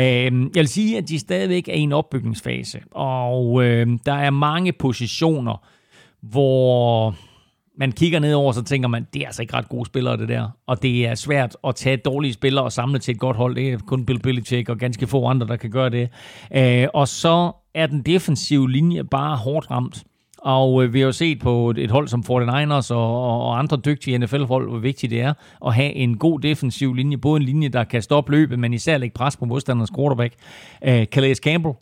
[0.00, 4.30] øhm, jeg vil sige, at de stadigvæk er i en opbygningsfase, og øh, der er
[4.30, 5.66] mange positioner,
[6.22, 7.14] hvor
[7.80, 10.48] man kigger nedover, så tænker man, det er altså ikke ret gode spillere, det der.
[10.66, 13.54] Og det er svært at tage dårlige spillere og samle til et godt hold.
[13.54, 16.08] Det er kun Bill Belichick og ganske få andre, der kan gøre det.
[16.56, 20.04] Øh, og så er den defensive linje bare hårdt ramt.
[20.38, 24.18] Og øh, vi har jo set på et hold som 49ers og, og andre dygtige
[24.18, 25.34] NFL-hold, hvor vigtigt det er
[25.66, 27.16] at have en god defensiv linje.
[27.16, 30.34] Både en linje, der kan stoppe løbet, men især lægge pres på modstanderens quarterback.
[30.84, 31.74] Øh, Calais Campbell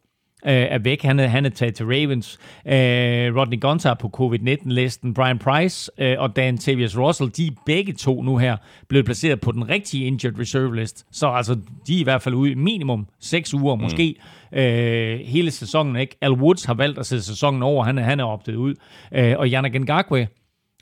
[0.47, 1.02] øh, er væk.
[1.02, 2.39] Han er, han er taget til Ravens.
[2.66, 5.15] Øh, Rodney Gunter på covid-19-listen.
[5.15, 8.56] Brian Price øh, og Dan Tavius Russell, de er begge to nu her
[8.89, 11.06] blevet placeret på den rigtige injured reserve list.
[11.12, 11.55] Så altså,
[11.86, 13.82] de er i hvert fald ude i minimum 6 uger, mm.
[13.82, 14.15] måske
[14.52, 15.97] øh, hele sæsonen.
[15.97, 16.16] Ikke?
[16.20, 17.85] Al Woods har valgt at sætte sæsonen over.
[17.85, 18.74] Han er, han er opdaget ud.
[19.12, 20.28] Øh, og Yannick Ngakwe,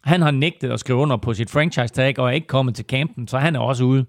[0.04, 2.84] han har nægtet at skrive under på sit franchise tag og er ikke kommet til
[2.84, 4.06] campen, så han er også ude.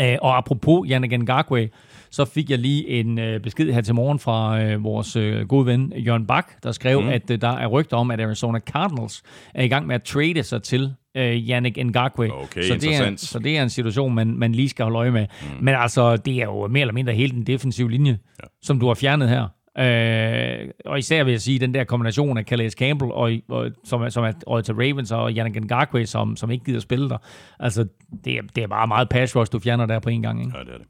[0.00, 1.68] Øh, og apropos Yannick Ngakwe,
[2.10, 5.66] så fik jeg lige en øh, besked her til morgen fra øh, vores øh, gode
[5.66, 7.08] ven Jørgen Bak, der skrev, mm.
[7.08, 9.22] at øh, der er rygter om, at Arizona Cardinals
[9.54, 12.32] er i gang med at trade sig til øh, Yannick Ngakwe.
[12.32, 15.10] Okay, så, det er, så det er en situation, man, man lige skal holde øje
[15.10, 15.26] med.
[15.42, 15.64] Mm.
[15.64, 18.48] Men altså, det er jo mere eller mindre hele den defensive linje, ja.
[18.62, 19.48] som du har fjernet her.
[19.78, 24.10] Øh, og især vil jeg sige, den der kombination af Calais Campbell, og, og, som,
[24.10, 27.18] som er røget til Ravens, og Yannick Ngakwe, som, som ikke gider spille der.
[27.60, 27.86] Altså,
[28.24, 30.40] det er, det er bare meget pass rush, du fjerner der på en gang.
[30.40, 30.58] Ikke?
[30.58, 30.86] Ja, det er det.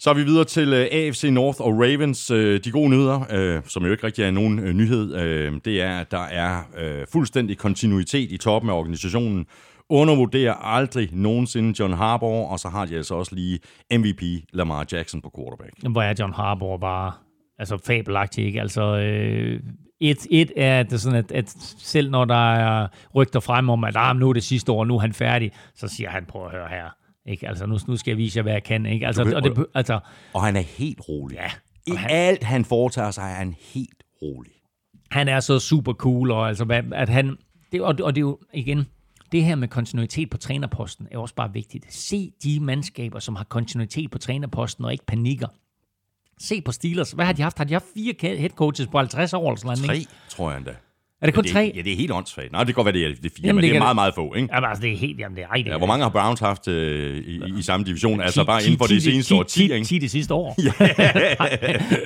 [0.00, 2.30] Så er vi videre til uh, øh, AFC North og Ravens.
[2.30, 5.82] Uh, de gode nyheder, uh, som jo ikke rigtig er nogen uh, nyhed, uh, det
[5.82, 9.46] er, at der er uh, fuldstændig kontinuitet i toppen af organisationen.
[9.88, 13.58] Undervurderer aldrig nogensinde John Harbaugh, og så har de altså også lige
[13.92, 14.22] MVP
[14.52, 15.92] Lamar Jackson på quarterback.
[15.92, 17.12] Hvor er John Harbaugh bare
[17.58, 18.60] altså fabelagtig, ikke?
[18.60, 19.60] Altså, øh,
[20.00, 21.48] et, et er det sådan, at, at
[21.78, 24.96] selv når der er rygter frem om, at ah, nu er det sidste år, nu
[24.96, 26.90] er han færdig, så siger han, prøv at høre her,
[27.28, 27.48] ikke?
[27.48, 28.86] Altså, nu, nu skal jeg vise jer, hvad jeg kan.
[28.86, 29.06] Ikke?
[29.06, 30.00] Altså, og, det, altså,
[30.34, 31.36] og han er helt rolig.
[31.36, 31.50] Ja.
[31.86, 34.52] I han, alt, han foretager sig, er han helt rolig.
[35.10, 37.36] Han er så super cool, og altså, at han...
[37.72, 38.86] Det, og, og det er jo, igen,
[39.32, 41.94] det her med kontinuitet på trænerposten er også bare vigtigt.
[41.94, 45.48] Se de mandskaber, som har kontinuitet på trænerposten og ikke panikker.
[46.40, 47.10] Se på Steelers.
[47.10, 47.58] Hvad har de haft?
[47.58, 49.50] Har de haft fire head coaches på 50 år?
[49.50, 50.10] Eller sådan, Tre, ikke?
[50.28, 50.74] tror jeg endda.
[51.20, 51.64] Er det kun ja, tre?
[51.64, 52.52] Det, ja, det er helt åndssvagt.
[52.52, 53.82] Nej, det kan godt være, det er, det er fire, jamen, men det, det er
[53.82, 54.48] meget, meget få, ikke?
[54.54, 56.40] Jamen, altså, det er helt, jamen, det er, ej, det ja, hvor mange har Browns
[56.40, 58.20] haft øh, i, i, samme division?
[58.20, 59.84] Altså, bare inden for det seneste år 10, ikke?
[59.84, 60.56] 10 det sidste år.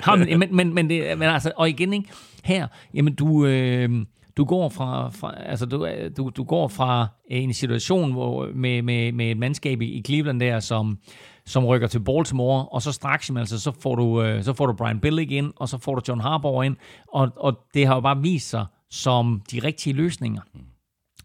[0.07, 0.37] ja.
[0.37, 2.09] men, men, men, det, men altså, og igen, ikke?
[2.45, 3.47] Her, jamen, du...
[3.47, 3.91] Øh,
[4.37, 9.13] du går fra, fra altså du, du, du går fra en situation hvor med, med,
[9.13, 10.99] med et mandskab i, i Cleveland der, som,
[11.47, 14.73] som rykker til Baltimore, og så straks altså, så, får du, øh, så får du
[14.73, 16.77] Brian Billick ind, og så får du John Harbaugh ind,
[17.13, 20.41] og, og det har jo bare vist sig som de rigtige løsninger.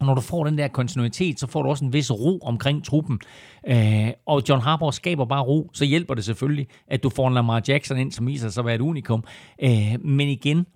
[0.00, 2.84] Og når du får den der kontinuitet, så får du også en vis ro omkring
[2.84, 3.20] truppen.
[3.66, 7.34] Øh, og John Harbaugh skaber bare ro, så hjælper det selvfølgelig, at du får en
[7.34, 9.24] Lamar Jackson ind, som viser sig at være et unikum.
[9.62, 10.66] Øh, men igen,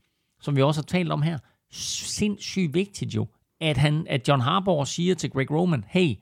[0.41, 1.39] som vi også har talt om her,
[1.73, 3.27] sindssygt vigtigt jo,
[3.61, 6.15] at, han, at John Harbaugh siger til Greg Roman, hey,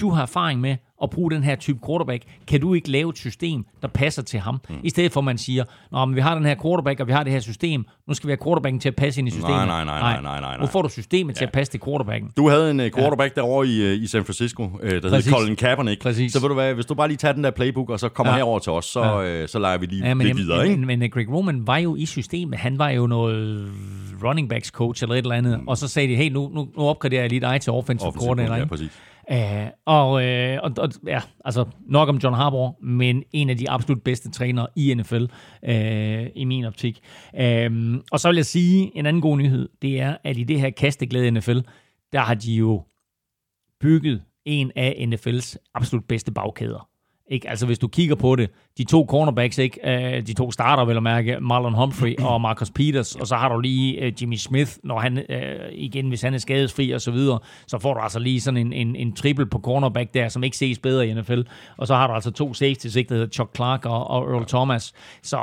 [0.00, 2.22] du har erfaring med at bruge den her type quarterback.
[2.46, 4.60] Kan du ikke lave et system, der passer til ham?
[4.68, 4.76] Mm.
[4.82, 7.12] I stedet for, at man siger, Nå, men vi har den her quarterback, og vi
[7.12, 7.84] har det her system.
[8.08, 9.56] Nu skal vi have quarterbacken til at passe ind i systemet.
[9.56, 10.56] Nej, nej, nej, nej, nej, nej.
[10.60, 11.38] Nu får du systemet ja.
[11.38, 12.30] til at passe til quarterbacken.
[12.36, 13.40] Du havde en uh, quarterback ja.
[13.40, 16.02] derovre i, uh, i San Francisco, uh, der hedder Colin Kaepernick.
[16.02, 16.32] Præcis.
[16.32, 18.32] Så ved du hvad, hvis du bare lige tager den der playbook, og så kommer
[18.32, 18.36] ja.
[18.36, 19.42] herover til os, så, ja.
[19.42, 20.62] uh, så leger vi lige ja, men, lidt videre.
[20.62, 20.86] Men, ikke?
[20.86, 22.58] men Greg Roman var jo i systemet.
[22.58, 23.70] Han var jo noget
[24.24, 25.60] running backs coach eller et eller andet.
[25.60, 25.68] Mm.
[25.68, 28.26] Og så sagde de, hey, nu, nu, nu opgraderer jeg lige dig til offensive, offensive
[28.26, 28.56] coordinator.
[28.56, 28.90] Ja, præcis.
[29.30, 33.70] Uh, og, uh, og, og ja, altså nok om John Harbaugh, men en af de
[33.70, 35.28] absolut bedste trænere i NFL, uh,
[35.62, 37.00] øh, i min optik.
[37.32, 40.60] Uh, og så vil jeg sige, en anden god nyhed, det er, at i det
[40.60, 41.58] her kasteglæde NFL,
[42.12, 42.82] der har de jo
[43.80, 46.89] bygget en af NFL's absolut bedste bagkæder.
[47.30, 47.50] Ikke?
[47.50, 49.80] Altså hvis du kigger på det, de to cornerbacks, ikke?
[50.16, 53.48] Øh, de to starter vil jeg mærke, Marlon Humphrey og Marcus Peters, og så har
[53.48, 57.10] du lige øh, Jimmy Smith, når han, øh, igen hvis han er skadesfri og så
[57.10, 60.44] videre, så får du altså lige sådan en, en, en triple på cornerback der, som
[60.44, 61.40] ikke ses bedre i NFL.
[61.76, 63.08] Og så har du altså to safeties, ikke?
[63.08, 64.92] der hedder Chuck Clark og, og Earl Thomas.
[65.22, 65.38] Så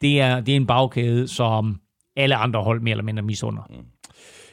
[0.00, 1.80] det, er, det er en bagkæde, som
[2.16, 3.62] alle andre hold mere eller mindre misunder.
[3.70, 3.76] Mm.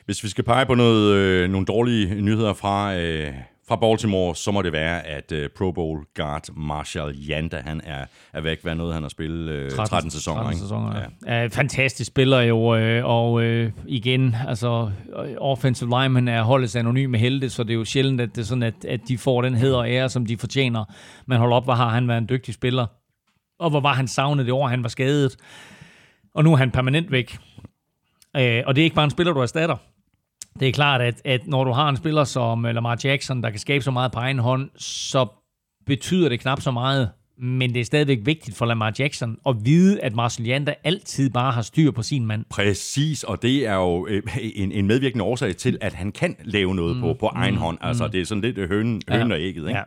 [0.05, 3.33] Hvis vi skal pege på noget, øh, nogle dårlige nyheder fra, øh,
[3.69, 8.05] fra Baltimore, så må det være, at uh, Pro Bowl guard Marshall Yanda, han er,
[8.33, 8.63] er væk.
[8.63, 10.41] Hvad noget, han har spillet uh, 13, 13 sæsoner.
[10.41, 11.45] 13 sæsoner, ja.
[11.45, 14.91] Uh, fantastisk spiller jo, uh, og uh, igen, altså
[15.37, 18.63] offensive lineman er holdets anonyme helte, så det er jo sjældent, at, det er sådan,
[18.63, 20.85] at, at de får den heder og ære, som de fortjener.
[21.25, 22.85] Men hold op, hvor har han været en dygtig spiller.
[23.59, 25.35] Og hvor var han savnet det år, han var skadet.
[26.35, 27.37] Og nu er han permanent væk.
[28.37, 29.75] Uh, og det er ikke bare en spiller, du erstatter
[30.59, 33.49] det er klart, at, at når du har en spiller som øh, Lamar Jackson, der
[33.49, 35.27] kan skabe så meget på egen hånd, så
[35.85, 37.09] betyder det knap så meget.
[37.41, 41.51] Men det er stadigvæk vigtigt for Lamar Jackson at vide, at Marcel Jander altid bare
[41.51, 42.45] har styr på sin mand.
[42.49, 44.23] Præcis, og det er jo øh,
[44.55, 47.59] en, en medvirkende årsag til, at han kan lave noget mm, på, på egen mm,
[47.59, 47.77] hånd.
[47.81, 48.11] Altså, mm.
[48.11, 49.35] det er sådan lidt høn, høn ja.
[49.35, 49.79] og ægget, ikke?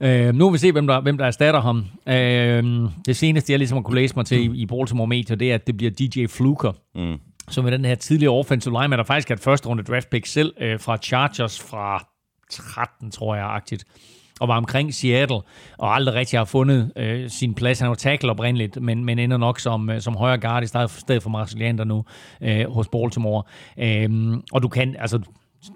[0.00, 0.28] Ja.
[0.28, 1.84] Øh, nu vil vi se, hvem der, hvem der erstatter ham.
[2.08, 4.54] Øh, det seneste, jeg ligesom har kunne læse mig til mm.
[4.54, 6.72] i, i Baltimore Media, det er, at det bliver DJ Fluker.
[6.94, 7.18] Mm
[7.48, 10.26] som er den her tidligere offensive lineman, der faktisk er et første runde draft pick
[10.26, 12.08] selv øh, fra Chargers fra
[12.50, 13.84] 13, tror jeg, agtigt
[14.40, 15.40] og var omkring Seattle,
[15.78, 17.80] og aldrig rigtig har fundet øh, sin plads.
[17.80, 20.90] Han var tackle oprindeligt, men, men ender nok som, øh, som højre guard i stedet
[20.90, 22.04] for, stedet for Marceliander nu
[22.40, 23.42] øh, hos Baltimore.
[23.78, 25.20] Øh, og du kan, altså,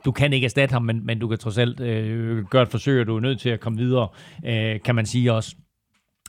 [0.05, 3.01] du kan ikke erstatte ham, men, men du kan trods alt øh, gøre et forsøg,
[3.01, 4.09] og du er nødt til at komme videre,
[4.47, 5.57] øh, kan man sige også.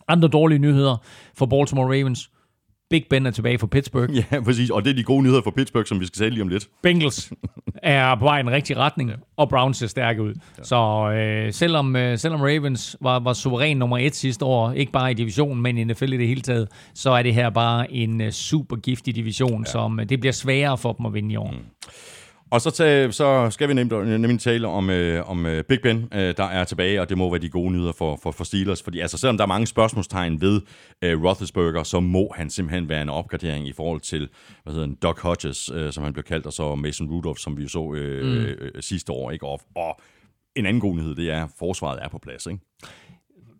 [0.07, 0.97] Andre dårlige nyheder
[1.37, 2.29] for Baltimore Ravens.
[2.93, 4.15] Big Ben er tilbage for Pittsburgh.
[4.31, 4.69] Ja, præcis.
[4.69, 6.67] Og det er de gode nyheder for Pittsburgh, som vi skal tale lige om lidt.
[6.83, 7.31] Bengals
[7.83, 10.33] er på vej i den rigtige retning, og Browns ser stærke ud.
[10.57, 10.63] Ja.
[10.63, 15.11] Så øh, selvom, øh, selvom Ravens var, var suveræn nummer et sidste år, ikke bare
[15.11, 18.21] i divisionen, men i NFL i det hele taget, så er det her bare en
[18.21, 19.71] øh, super giftig division, ja.
[19.71, 21.51] som øh, det bliver sværere for dem at vinde i år.
[21.51, 21.57] Mm.
[22.53, 26.09] Og så, tage, så skal vi nemlig, nemlig tale om, øh, om øh, Big Ben,
[26.13, 28.83] øh, der er tilbage, og det må være de gode nyheder for, for, for Steelers.
[28.83, 30.61] Fordi altså, selvom der er mange spørgsmålstegn ved
[31.01, 34.29] øh, Roethlisberger, så må han simpelthen være en opgradering i forhold til
[34.63, 37.57] hvad hedder den, Doc Hodges, øh, som han blev kaldt, og så Mason Rudolph, som
[37.57, 38.31] vi så øh, mm.
[38.31, 39.31] øh, sidste år.
[39.31, 39.45] Ikke?
[39.45, 39.99] Og, og
[40.55, 42.45] en anden god nyhed, det er, at forsvaret er på plads.
[42.45, 42.59] Ikke?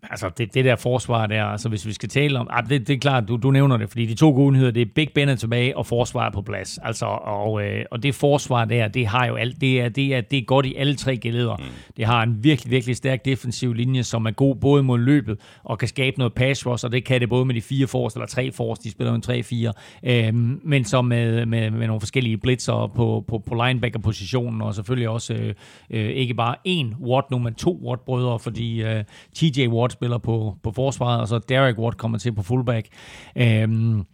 [0.09, 2.93] Altså det, det der forsvar der, altså hvis vi skal tale om, ah, det, det
[2.93, 5.29] er klart, du, du nævner det, fordi de to gode nyheder, det er Big Ben
[5.29, 6.79] er tilbage, og forsvar på plads.
[6.83, 10.21] Altså, og, øh, og det forsvar der, det har jo alt, det er, det er,
[10.21, 11.55] det er godt i alle tre geleder.
[11.55, 11.63] Mm.
[11.97, 15.79] Det har en virkelig, virkelig stærk defensiv linje, som er god både mod løbet, og
[15.79, 18.27] kan skabe noget pass rush, og det kan det både med de fire forrest, eller
[18.27, 19.73] tre forrest, de spiller med
[20.03, 24.75] 3-4, øh, men så med, med, med nogle forskellige blitzer på, på, på linebacker-positionen, og
[24.75, 25.53] selvfølgelig også øh,
[25.89, 29.03] øh, ikke bare en Watt nu, men to Watt-brødre, fordi øh,
[29.35, 32.87] TJ Watt spiller på, på forsvaret, og så Derek Watt kommer til på fullback.
[33.35, 34.05] Øhm,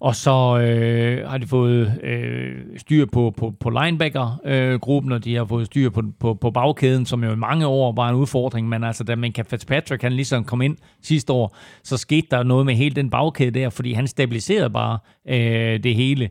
[0.00, 5.34] og så øh, har de fået øh, styr på, på, på linebacker-gruppen, øh, og de
[5.34, 8.68] har fået styr på, på, på bagkæden, som jo i mange år var en udfordring.
[8.68, 12.66] Men altså, da Minka Fitzpatrick han ligesom kom ind sidste år, så skete der noget
[12.66, 14.98] med hele den bagkæde der, fordi han stabiliserede bare
[15.28, 16.30] øh, det hele.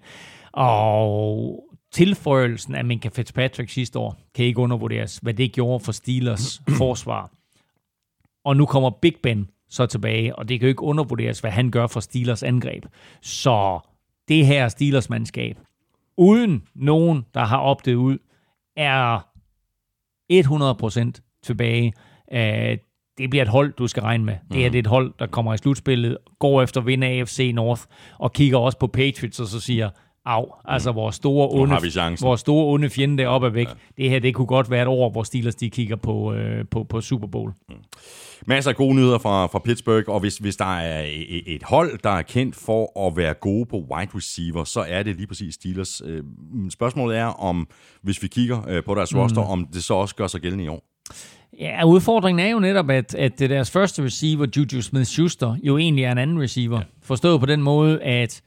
[0.54, 1.64] Og
[1.94, 7.37] tilføjelsen af Minka Fitzpatrick sidste år kan ikke undervurderes, hvad det gjorde for Steelers forsvar.
[8.48, 11.72] Og nu kommer Big Ben så tilbage, og det kan jo ikke undervurderes, hvad han
[11.72, 12.86] gør for Steelers angreb.
[13.22, 13.80] Så
[14.28, 15.60] det her Steelers mandskab,
[16.18, 18.18] uden nogen, der har opdaget ud,
[18.76, 19.20] er
[20.34, 21.94] 100% tilbage.
[23.18, 24.36] Det bliver et hold, du skal regne med.
[24.52, 27.52] Det her det er et hold, der kommer i slutspillet, går efter at vinde AFC
[27.56, 27.82] North,
[28.20, 29.90] og kigger også på Patriots og så siger,
[30.28, 30.46] af.
[30.66, 31.76] Altså vores store onde,
[32.22, 33.68] vores store onde fjende deroppe er væk.
[33.68, 33.74] Ja.
[34.04, 36.84] Det her, det kunne godt være et år, hvor Steelers de kigger på, øh, på,
[36.84, 37.52] på Super Bowl.
[37.70, 37.76] Mm.
[38.46, 42.00] Masser af gode nyheder fra, fra Pittsburgh, og hvis, hvis der er et, et hold,
[42.04, 45.54] der er kendt for at være gode på wide receiver, så er det lige præcis
[45.54, 46.02] Steelers.
[46.06, 46.24] Øh,
[46.70, 47.68] spørgsmålet er, om
[48.02, 49.20] hvis vi kigger øh, på deres mm.
[49.20, 50.84] roster, om det så også gør sig gældende i år.
[51.60, 56.12] Ja, udfordringen er jo netop, at, at deres første receiver, Juju Smith-Schuster, jo egentlig er
[56.12, 56.78] en anden receiver.
[56.78, 56.84] Ja.
[57.02, 58.42] Forstået på den måde, at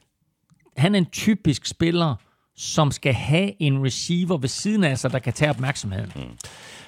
[0.81, 2.15] han er en typisk spiller,
[2.57, 6.13] som skal have en receiver ved siden af sig, der kan tage opmærksomheden.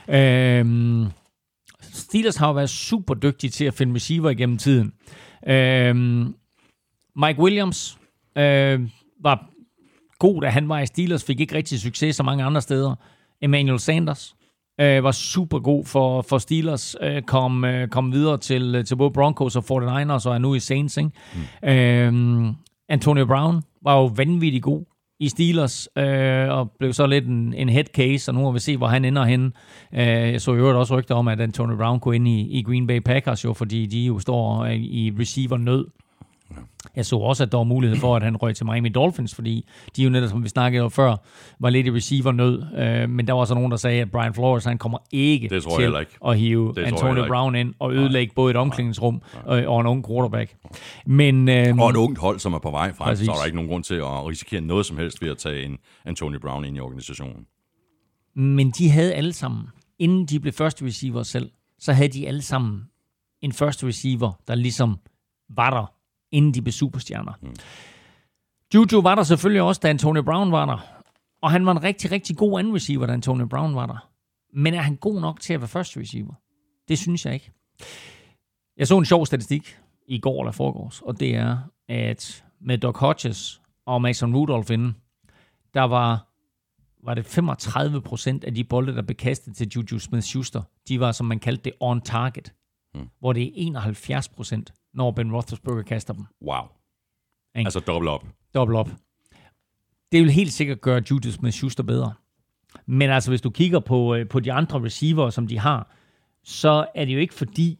[0.09, 0.15] Mm.
[0.15, 1.07] Øhm,
[1.81, 4.93] Steelers har jo været super dygtige til at finde receiver igennem tiden.
[5.47, 6.35] Øhm,
[7.17, 7.99] Mike Williams
[8.37, 8.81] øh,
[9.21, 9.51] var
[10.19, 12.95] god, da han var i Steelers, fik ikke rigtig succes så mange andre steder.
[13.43, 14.35] Emmanuel Sanders
[14.81, 19.11] øh, var super god for, for Steelers, øh, kom, øh, kom videre til, til både
[19.11, 20.97] Broncos og 49ers, og er nu i Saints.
[20.97, 21.11] Ikke?
[21.63, 21.69] Mm.
[21.69, 22.55] Øhm,
[22.89, 24.85] Antonio Brown var jo vanvittig god
[25.21, 28.59] i Steelers, øh, og blev så lidt en, en head case, og nu må vi
[28.59, 29.53] se, hvor han ender henne.
[29.93, 32.63] Øh, jeg så i øvrigt også rygter om, at Antonio Brown kunne ind i, i
[32.63, 35.87] Green Bay Packers, jo, fordi de jo står øh, i receiver-nød.
[36.97, 39.69] Jeg så også, at der var mulighed for, at han røg til Miami Dolphins, fordi
[39.97, 41.17] de jo netop, som vi snakkede om før,
[41.61, 42.63] var lidt i receiver-nød.
[42.79, 45.63] Øh, men der var så nogen, der sagde, at Brian Flores, han kommer ikke det
[45.63, 46.07] til ikke.
[46.27, 50.07] at hive det Antonio Brown ind og ødelægge både et omklædningsrum og, og en ung
[50.07, 50.57] quarterback.
[51.07, 53.27] Men, øh, og et ungt hold, som er på vej frem, præcis.
[53.27, 55.65] så er der ikke nogen grund til at risikere noget som helst ved at tage
[55.65, 57.47] en Antonio Brown ind i organisationen.
[58.37, 59.65] Men de havde alle sammen,
[59.99, 62.83] inden de blev første receiver selv, så havde de alle sammen
[63.41, 64.97] en første receiver, der ligesom
[65.57, 65.93] var der
[66.33, 67.33] inden de blev superstjerner.
[67.43, 67.55] Mm.
[68.75, 70.79] Juju var der selvfølgelig også, da Antonio Brown var der.
[71.43, 74.09] Og han var en rigtig, rigtig god anden receiver, da Antonio Brown var der.
[74.55, 76.35] Men er han god nok til at være første receiver?
[76.89, 77.51] Det synes jeg ikke.
[78.77, 79.79] Jeg så en sjov statistik
[80.09, 84.97] i går eller forgårs, og det er, at med Doc Hodges og Mason Rudolph inden,
[85.75, 86.29] der var,
[87.05, 91.13] var det 35 procent af de bolde, der blev kastet til Juju Smith-Schuster, de var,
[91.13, 92.53] som man kaldte det, on target.
[92.95, 93.09] Mm.
[93.19, 96.25] Hvor det er 71 procent, når Ben Roethlisberger kaster dem.
[96.43, 96.63] Wow.
[97.57, 97.67] Ikke?
[97.67, 98.27] Altså dobbelt op.
[98.55, 98.89] Dobbelt op.
[100.13, 102.13] Det vil helt sikkert gøre Judas med Schuster bedre.
[102.87, 105.91] Men altså, hvis du kigger på, øh, på de andre receiver, som de har,
[106.45, 107.79] så er det jo ikke fordi,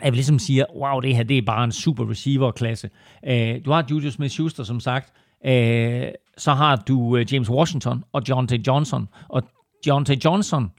[0.00, 2.90] at vi ligesom siger, wow, det her det er bare en super receiver-klasse.
[3.22, 5.12] Uh, du har Julius Smith-Schuster, som sagt.
[5.44, 5.50] Uh,
[6.38, 8.66] så har du uh, James Washington og John T.
[8.66, 9.08] Johnson.
[9.28, 9.42] Og
[9.86, 10.24] John T.
[10.24, 10.70] Johnson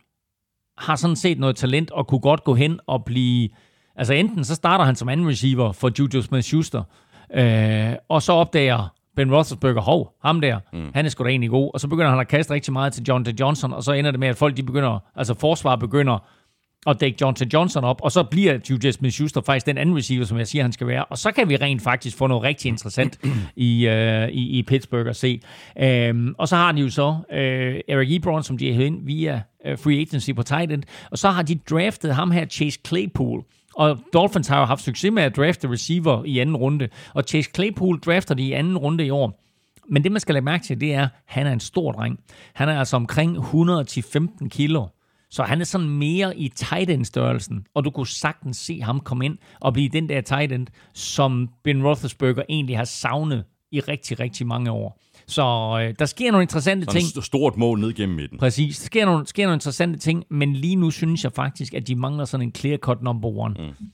[0.78, 3.50] har sådan set noget talent og kunne godt gå hen og blive
[3.96, 6.82] Altså enten så starter han som anden receiver for Juju Smith-Schuster,
[7.34, 10.92] øh, og så opdager Ben Roethlisberger, hov, ham der, mm.
[10.94, 11.72] han er sgu da egentlig god.
[11.74, 13.28] Og så begynder han at kaste rigtig meget til John.
[13.40, 16.20] Johnson, og så ender det med, at folk de begynder, altså forsvar begynder
[16.86, 20.38] og dække Johnson Johnson op, og så bliver Juju Smith-Schuster faktisk den anden receiver, som
[20.38, 21.06] jeg siger, han skal være.
[21.06, 23.20] Og så kan vi rent faktisk få noget rigtig interessant
[23.56, 25.42] i, øh, i, i Pittsburgh at se.
[25.80, 29.42] Øhm, og så har de jo så øh, Eric Ebron, som de har ind via
[29.66, 33.44] øh, free agency på tight end, og så har de draftet ham her, Chase Claypool,
[33.76, 37.50] og Dolphins har jo haft succes med at drafte receiver i anden runde, og Chase
[37.56, 39.40] Claypool drafter de i anden runde i år.
[39.90, 42.20] Men det, man skal lægge mærke til, det er, at han er en stor dreng.
[42.54, 44.86] Han er altså omkring 110-15 kilo.
[45.30, 49.00] Så han er sådan mere i tight end størrelsen, og du kunne sagtens se ham
[49.00, 53.80] komme ind og blive den der tight end, som Ben Roethlisberger egentlig har savnet i
[53.80, 55.00] rigtig, rigtig mange år.
[55.28, 55.42] Så
[55.82, 57.18] øh, der sker nogle interessante Sådan ting.
[57.18, 58.38] et stort mål ned gennem midten.
[58.40, 58.80] Præcis.
[58.80, 61.96] Der sker nogle, sker nogle interessante ting, men lige nu synes jeg faktisk, at de
[61.96, 63.56] mangler sådan en clear-cut number one.
[63.60, 63.88] Mm.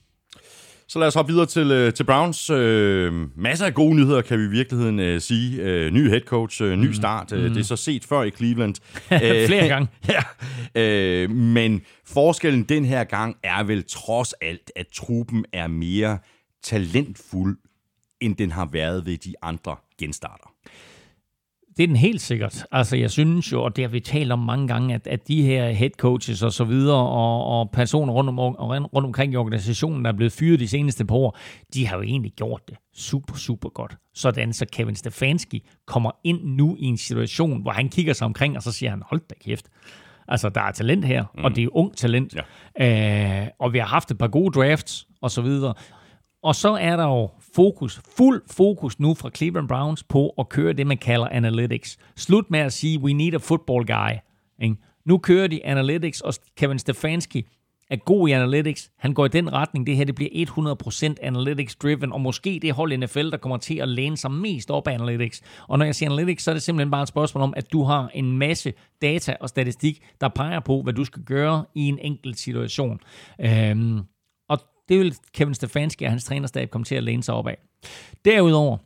[0.88, 2.50] Så lad os hoppe videre til, øh, til Browns.
[2.50, 5.62] Øh, masser af gode nyheder, kan vi i virkeligheden øh, sige.
[5.62, 6.92] Øh, ny head coach, øh, ny Mm.
[6.94, 7.32] start.
[7.32, 8.74] Øh, det er så set før i Cleveland.
[9.46, 9.88] Flere gange.
[10.74, 10.82] ja.
[10.82, 16.18] Øh, men forskellen den her gang er vel trods alt, at truppen er mere
[16.62, 17.58] talentfuld,
[18.20, 20.49] end den har været ved de andre genstarter.
[21.76, 22.64] Det er den helt sikkert.
[22.72, 25.42] Altså, jeg synes jo, og det har vi talt om mange gange, at, at de
[25.42, 30.04] her head coaches og så videre, og, og personer rundt, om, rundt omkring i organisationen,
[30.04, 31.38] der er blevet fyret de seneste par år,
[31.74, 33.96] de har jo egentlig gjort det super, super godt.
[34.14, 38.56] Sådan så Kevin Stefanski kommer ind nu i en situation, hvor han kigger sig omkring,
[38.56, 39.66] og så siger han, hold da kæft.
[40.28, 41.44] Altså, der er talent her, mm.
[41.44, 42.34] og det er ung talent.
[42.78, 43.42] Ja.
[43.42, 45.74] Øh, og vi har haft et par gode drafts, og så videre.
[46.42, 50.72] Og så er der jo fokus, fuld fokus nu fra Cleveland Browns på at køre
[50.72, 51.98] det, man kalder analytics.
[52.16, 54.10] Slut med at sige, we need a football guy.
[54.62, 54.76] Ikke?
[55.04, 57.46] Nu kører de analytics, og Kevin Stefanski
[57.90, 58.90] er god i analytics.
[58.98, 59.86] Han går i den retning.
[59.86, 63.56] Det her det bliver 100% analytics driven, og måske det hold i NFL, der kommer
[63.56, 65.42] til at læne sig mest op af analytics.
[65.68, 67.82] Og når jeg siger analytics, så er det simpelthen bare et spørgsmål om, at du
[67.82, 68.72] har en masse
[69.02, 73.00] data og statistik, der peger på, hvad du skal gøre i en enkelt situation.
[73.40, 74.00] Øhm,
[74.90, 77.58] det vil Kevin Stefanski og hans trænerstab komme til at læne sig op af.
[78.24, 78.76] Derudover,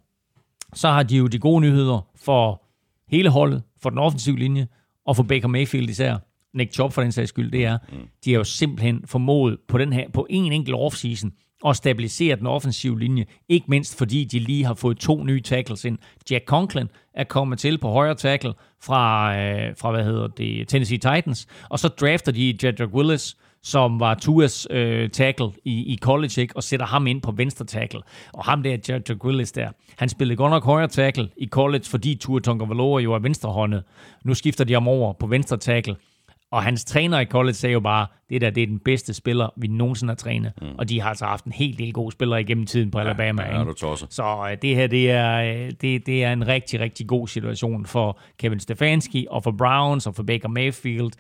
[0.74, 2.62] så har de jo de gode nyheder for
[3.09, 4.68] hele holdet, for den offensive linje,
[5.06, 6.16] og for Baker Mayfield især.
[6.55, 7.78] Nick Chubb for den sags skyld, det er,
[8.24, 11.32] de har jo simpelthen formået på, den her, på en enkelt offseason
[11.66, 13.24] at stabilisere den offensive linje.
[13.48, 15.98] Ikke mindst fordi de lige har fået to nye tackles ind.
[16.31, 18.52] Jack Conklin er kommet til på højre tackle
[18.82, 24.00] fra, øh, fra hvad hedder det, Tennessee Titans, og så drafter de Jedrick Willis, som
[24.00, 26.56] var Tuas øh, tackle i, i college, ikke?
[26.56, 28.00] og sætter ham ind på venstre tackle.
[28.32, 29.68] Og ham der, Jedrick Willis der,
[29.98, 33.82] han spillede godt nok højre tackle i college, fordi Tua Tagovailoa jo er venstrehåndet.
[34.24, 35.96] Nu skifter de ham over på venstre tackle.
[36.52, 39.48] Og hans træner i college sagde jo bare, det der det er den bedste spiller,
[39.56, 40.52] vi nogensinde har trænet.
[40.62, 40.68] Mm.
[40.78, 43.42] Og de har altså haft en helt del gode spillere igennem tiden på Alabama.
[43.42, 43.72] ja, ikke?
[43.72, 44.06] du.
[44.10, 47.86] Så øh, det her, det er, øh, det, det er en rigtig, rigtig god situation
[47.86, 51.12] for Kevin Stefanski, og for Browns, og for Baker Mayfield.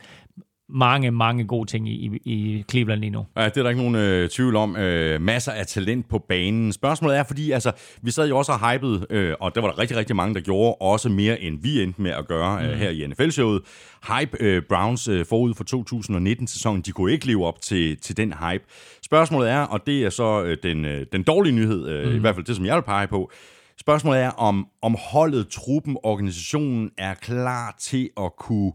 [0.68, 3.26] Mange, mange gode ting i, i, i Cleveland lige nu.
[3.36, 4.76] Ja, det er der ikke nogen øh, tvivl om.
[4.76, 6.72] Øh, masser af talent på banen.
[6.72, 7.72] Spørgsmålet er, fordi altså,
[8.02, 10.40] vi sad jo også og hypede, øh, og der var der rigtig, rigtig mange, der
[10.40, 13.62] gjorde også mere, end vi endte med at gøre øh, her i NFL-showet.
[14.08, 18.32] Hype øh, Browns øh, forud for 2019-sæsonen, de kunne ikke leve op til, til den
[18.32, 18.64] hype.
[19.02, 22.16] Spørgsmålet er, og det er så øh, den, øh, den dårlige nyhed, øh, mm.
[22.16, 23.30] i hvert fald det, som jeg vil pege på,
[23.80, 28.72] Spørgsmålet er, om, om holdet, truppen, organisationen er klar til at kunne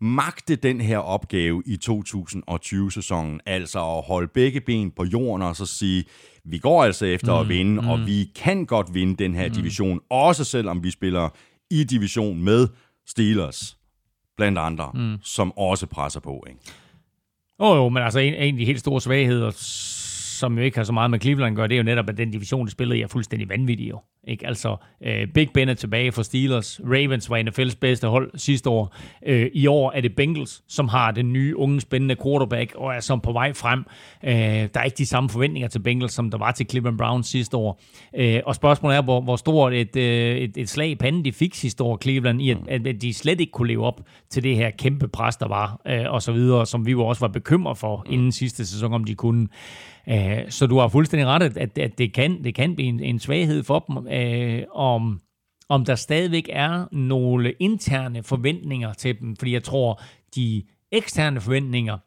[0.00, 5.66] magte den her opgave i 2020-sæsonen, altså at holde begge ben på jorden og så
[5.66, 6.04] sige,
[6.44, 7.88] vi går altså efter mm, at vinde, mm.
[7.88, 9.54] og vi kan godt vinde den her mm.
[9.54, 11.28] division, også selvom vi spiller
[11.70, 12.68] i division med
[13.06, 13.76] Steelers,
[14.36, 15.16] blandt andre, mm.
[15.22, 16.44] som også presser på.
[16.48, 16.60] Ikke?
[17.58, 19.50] Åh oh, jo, men altså en, en af de helt store svagheder,
[20.34, 22.16] som jo ikke har så meget med Cleveland at gøre, det er jo netop, at
[22.16, 24.00] den division, de spillede, er fuldstændig vanvittig jo.
[24.28, 24.46] Ikke?
[24.46, 26.80] Altså, øh, Big Ben er tilbage for Steelers.
[26.84, 28.96] Ravens var NFL's bedste hold sidste år.
[29.26, 33.00] Øh, I år er det Bengals, som har den nye, unge, spændende quarterback, og er
[33.00, 33.84] som på vej frem.
[34.24, 37.26] Øh, der er ikke de samme forventninger til Bengals, som der var til Cleveland Browns
[37.26, 37.80] sidste år.
[38.16, 41.32] Øh, og spørgsmålet er, hvor, hvor stort et, øh, et, et slag i panden de
[41.32, 44.00] fik sidste år, Cleveland, i at, at de slet ikke kunne leve op
[44.30, 47.20] til det her kæmpe pres, der var, øh, og så videre, som vi jo også
[47.20, 49.48] var bekymret for inden sidste sæson, om de kunne.
[50.08, 53.18] Øh, så du har fuldstændig ret, at, at det, kan, det kan blive en, en
[53.18, 55.20] svaghed for dem, øh, om,
[55.68, 60.00] om der stadigvæk er nogle interne forventninger til dem, fordi jeg tror,
[60.34, 60.62] de
[60.92, 61.98] eksterne forventninger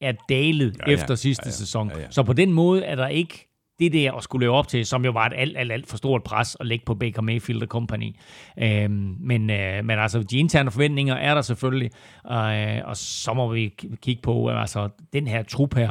[0.00, 1.52] er dalet Ja, ja, efter sidste Ja, ja.
[1.52, 1.90] sæson.
[1.90, 2.06] Ja, ja.
[2.10, 3.44] Så på den måde er der ikke
[3.78, 5.96] det der at skulle leve op til, som jo var et alt, alt, alt for
[5.96, 8.16] stort pres at lægge på Baker Mayfield og company.
[8.58, 11.90] Øhm, men, øh, men altså, de interne forventninger er der selvfølgelig,
[12.32, 13.68] øh, og så må vi
[14.02, 15.90] kigge på, altså, den her trup her,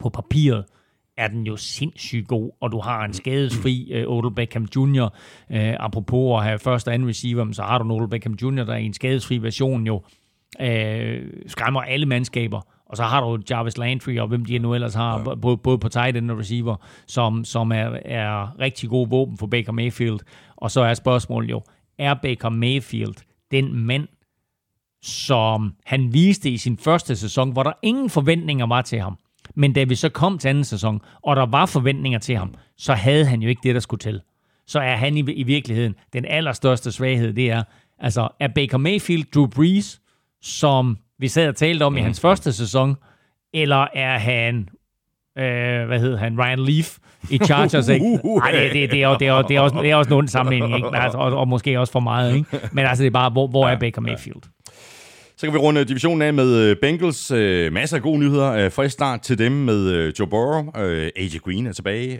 [0.00, 0.64] på papiret,
[1.16, 5.04] er den jo sindssygt god, og du har en skadesfri uh, Odell Beckham Jr.
[5.50, 8.64] Uh, apropos at have første og anden receiver, så har du en Odell Beckham Jr.,
[8.64, 10.02] der er i en skadesfri version jo
[10.60, 12.60] øh, skræmmer alle mandskaber.
[12.86, 15.34] Og så har du Jarvis Landry, og hvem de nu ellers har, ja.
[15.34, 19.46] både, både på tight end og receiver, som, som er, er rigtig gode våben for
[19.46, 20.18] Baker Mayfield.
[20.56, 21.62] Og så er spørgsmålet jo,
[21.98, 23.14] er Baker Mayfield
[23.50, 24.08] den mand,
[25.02, 29.18] som han viste i sin første sæson, hvor der ingen forventninger var til ham.
[29.54, 32.94] Men da vi så kom til anden sæson, og der var forventninger til ham, så
[32.94, 34.20] havde han jo ikke det, der skulle til.
[34.66, 37.62] Så er han i, i virkeligheden den allerstørste svaghed, det er,
[37.98, 40.00] altså er Baker Mayfield Drew Brees,
[40.42, 41.98] som vi sad og talte om mm.
[41.98, 42.96] i hans første sæson,
[43.54, 44.68] eller er han,
[45.38, 46.98] øh, hvad hedder han, Ryan Leaf
[47.30, 48.06] i Chargers, ikke?
[48.44, 50.76] Ej, det, det, det, er, det, er, det, er også, det er også nogen sammenligning,
[50.76, 50.96] ikke?
[50.96, 52.60] Altså, og, og, måske også for meget, ikke?
[52.72, 54.42] Men altså, det er bare, hvor, hvor er Baker Mayfield?
[55.40, 57.30] Så kan vi runde divisionen af med øh, Bengals.
[57.30, 58.52] Øh, masser af gode nyheder.
[58.52, 60.70] Øh, frisk start til dem med Joe Burrow.
[61.16, 62.18] AJ Green er tilbage.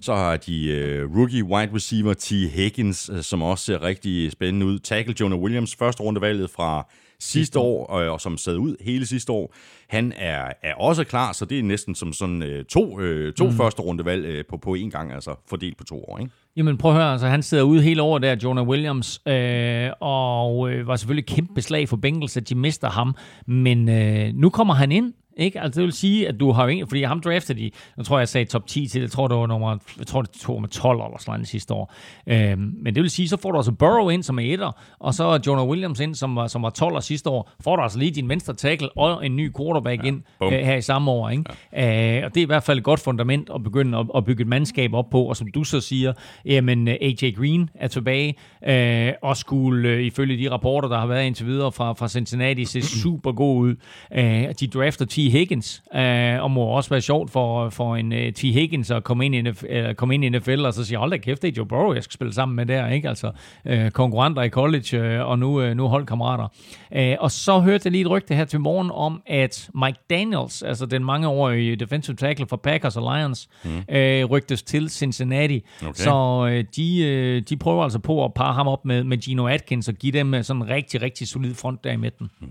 [0.00, 2.30] Så har de rookie wide receiver T.
[2.30, 4.78] Higgins, som også ser rigtig spændende ud.
[4.78, 6.86] Tackle Jonah Williams, første rundevalget fra
[7.20, 9.54] sidste år, og, og som sad ud hele sidste år.
[9.88, 13.44] Han er, er også klar, så det er næsten som sådan øh, to, øh, to
[13.44, 13.52] mm.
[13.56, 16.18] første rundevalg øh, på, på én gang, altså fordelt på to år.
[16.18, 16.32] Ikke?
[16.56, 20.70] Jamen prøv at høre, altså, han sidder ude hele året der, Jonah Williams, øh, og
[20.70, 23.14] øh, var selvfølgelig kæmpe slag for Bengals, at de mister ham,
[23.46, 25.60] men øh, nu kommer han ind, ikke?
[25.60, 26.86] Altså, det vil sige, at du har jo ikke...
[26.86, 27.70] Fordi ham draftede de...
[27.96, 29.00] Jeg tror, jeg sagde top 10 til.
[29.00, 29.78] Jeg tror, det var nummer...
[29.98, 31.92] Jeg tror, det tog med 12 eller sådan noget sidste år.
[32.26, 35.14] Øhm, men det vil sige, så får du altså Burrow ind, som er etter, og
[35.14, 37.50] så Jonah Williams ind, som var, som var 12 sidste år.
[37.60, 40.76] Får du altså lige din venstre tackle og en ny quarterback ja, ind øh, her
[40.76, 41.44] i samme år, ikke?
[41.72, 42.18] Ja.
[42.18, 44.42] Øh, og det er i hvert fald et godt fundament at begynde at, at bygge
[44.42, 45.22] et mandskab op på.
[45.24, 46.12] Og som du så siger,
[46.44, 48.34] jamen øh, AJ Green er tilbage,
[48.68, 52.64] øh, og skulle øh, ifølge de rapporter, der har været indtil videre fra, fra Cincinnati,
[52.64, 53.74] se super god ud.
[54.14, 58.18] Øh, de drafter 10 Higgins, øh, og må også være sjovt for, for en uh,
[58.18, 58.40] T.
[58.40, 61.10] Higgins at komme ind, i NFL, uh, komme ind i NFL, og så sige, hold
[61.10, 63.08] da kæft, det er Joe Burrow, jeg skal spille sammen med der, ikke?
[63.08, 63.30] Altså,
[63.64, 66.48] uh, konkurrenter i college, uh, og nu, uh, nu holdkammerater.
[66.96, 70.62] Uh, og så hørte jeg lige et rygte her til morgen om, at Mike Daniels,
[70.62, 73.70] altså den mangeårige defensive tackle for Packers og Lions, mm.
[73.76, 75.64] uh, rygtes til Cincinnati.
[75.82, 75.92] Okay.
[75.94, 79.46] Så uh, de, uh, de prøver altså på at parre ham op med, med Gino
[79.46, 82.30] Atkins og give dem sådan en rigtig, rigtig solid front der i midten.
[82.40, 82.48] Mm.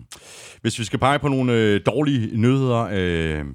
[0.62, 3.46] Hvis vi skal pege på nogle øh, dårlige nyheder øh,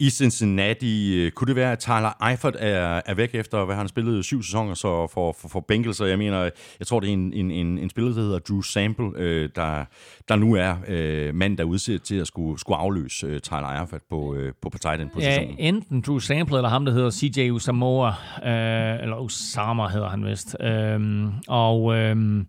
[0.00, 4.22] i Cincinnati, kunne det være, at Tyler Eifert er, er væk efter, hvad han spillede
[4.22, 7.50] syv sæsoner så for, for, for Bengals, jeg mener, jeg tror, det er en, en,
[7.50, 9.84] en, en spiller, der hedder Drew Sample, øh, der,
[10.28, 14.02] der nu er øh, mand, der udser til at skulle, skulle afløse øh, Tyler Eifert
[14.10, 15.58] på, øh, på, på tight end positionen.
[15.58, 18.08] Ja, enten Drew Sample, eller ham, der hedder CJ Usamoa,
[18.44, 20.56] øh, eller Usama hedder han vist.
[20.60, 21.00] Øh,
[21.48, 21.96] og...
[21.96, 22.44] Øh,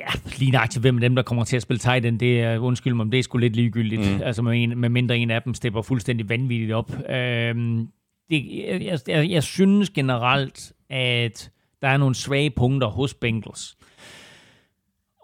[0.00, 2.58] ja, lige nøjagtigt, hvem af dem, der kommer til at spille tight end, det er,
[2.58, 4.00] undskyld mig, det er sgu lidt ligegyldigt.
[4.00, 4.22] Mm.
[4.22, 7.10] Altså med, en, med mindre en af dem stepper fuldstændig vanvittigt op.
[7.10, 7.88] Øhm,
[8.30, 11.50] det, jeg, jeg, jeg synes generelt, at
[11.82, 13.76] der er nogle svage punkter hos Bengals.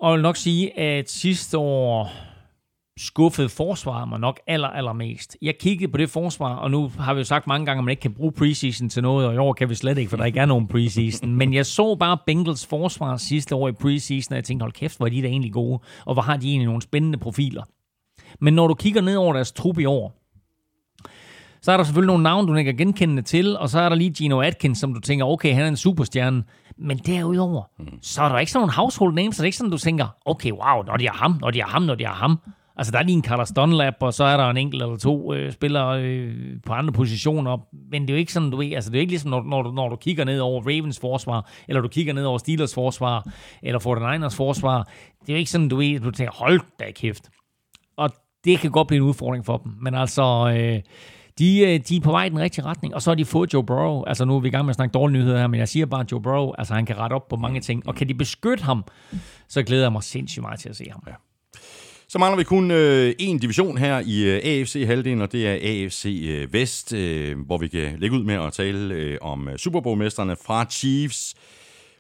[0.01, 2.13] Og jeg vil nok sige, at sidste år
[2.99, 5.37] skuffede forsvar mig nok aller, allermest.
[5.43, 7.91] Jeg kiggede på det forsvar, og nu har vi jo sagt mange gange, at man
[7.91, 10.25] ikke kan bruge preseason til noget, og i år kan vi slet ikke, for der
[10.25, 11.35] ikke er nogen preseason.
[11.35, 14.97] Men jeg så bare Bengals forsvar sidste år i preseason, og jeg tænkte, hold kæft,
[14.97, 17.63] hvor er de da egentlig gode, og hvor har de egentlig nogle spændende profiler.
[18.41, 20.23] Men når du kigger ned over deres trup i år,
[21.63, 23.97] så er der selvfølgelig nogle navne, du ikke er genkendende til, og så er der
[23.97, 26.45] lige Gino Atkins, som du tænker, okay, han er en superstjerne.
[26.79, 27.99] Men derudover, mm.
[28.03, 30.07] så er der ikke sådan nogle household names, så det er ikke sådan, du tænker,
[30.25, 32.39] okay, wow, når de har ham, når de har ham, når de har ham.
[32.77, 35.35] Altså, der er lige en Carlos Dunlap, og så er der en enkelt eller to
[35.35, 37.59] øh, spillere øh, på andre positioner.
[37.91, 39.63] Men det er jo ikke sådan, du ved, altså det er ikke ligesom, når, når,
[39.63, 43.29] du, når du kigger ned over Ravens forsvar, eller du kigger ned over Steelers forsvar,
[43.63, 44.83] eller 49ers forsvar.
[45.21, 47.31] Det er jo ikke sådan, du ved, du tænker, hold da kæft.
[47.97, 48.11] Og
[48.45, 49.73] det kan godt blive en udfordring for dem.
[49.81, 50.83] Men altså, øh,
[51.39, 53.55] de, øh, de er på vej i den rigtige retning, og så har de fået
[53.55, 54.03] Joe Burrow.
[54.07, 55.87] Altså nu er vi i gang med at snakke dårlige nyheder her, men jeg siger
[55.87, 58.15] bare, at Joe Burrow, altså han kan rette op på mange ting, og kan de
[58.15, 58.85] beskytte ham,
[59.49, 61.03] så glæder jeg mig sindssygt meget til at se ham.
[61.07, 61.13] Ja.
[62.09, 66.25] Så mangler vi kun øh, en division her i øh, AFC-halvdelen, og det er AFC
[66.29, 70.37] øh, Vest, øh, hvor vi kan lægge ud med at tale øh, om øh, Superbowl-mesterne
[70.47, 71.35] fra Chiefs.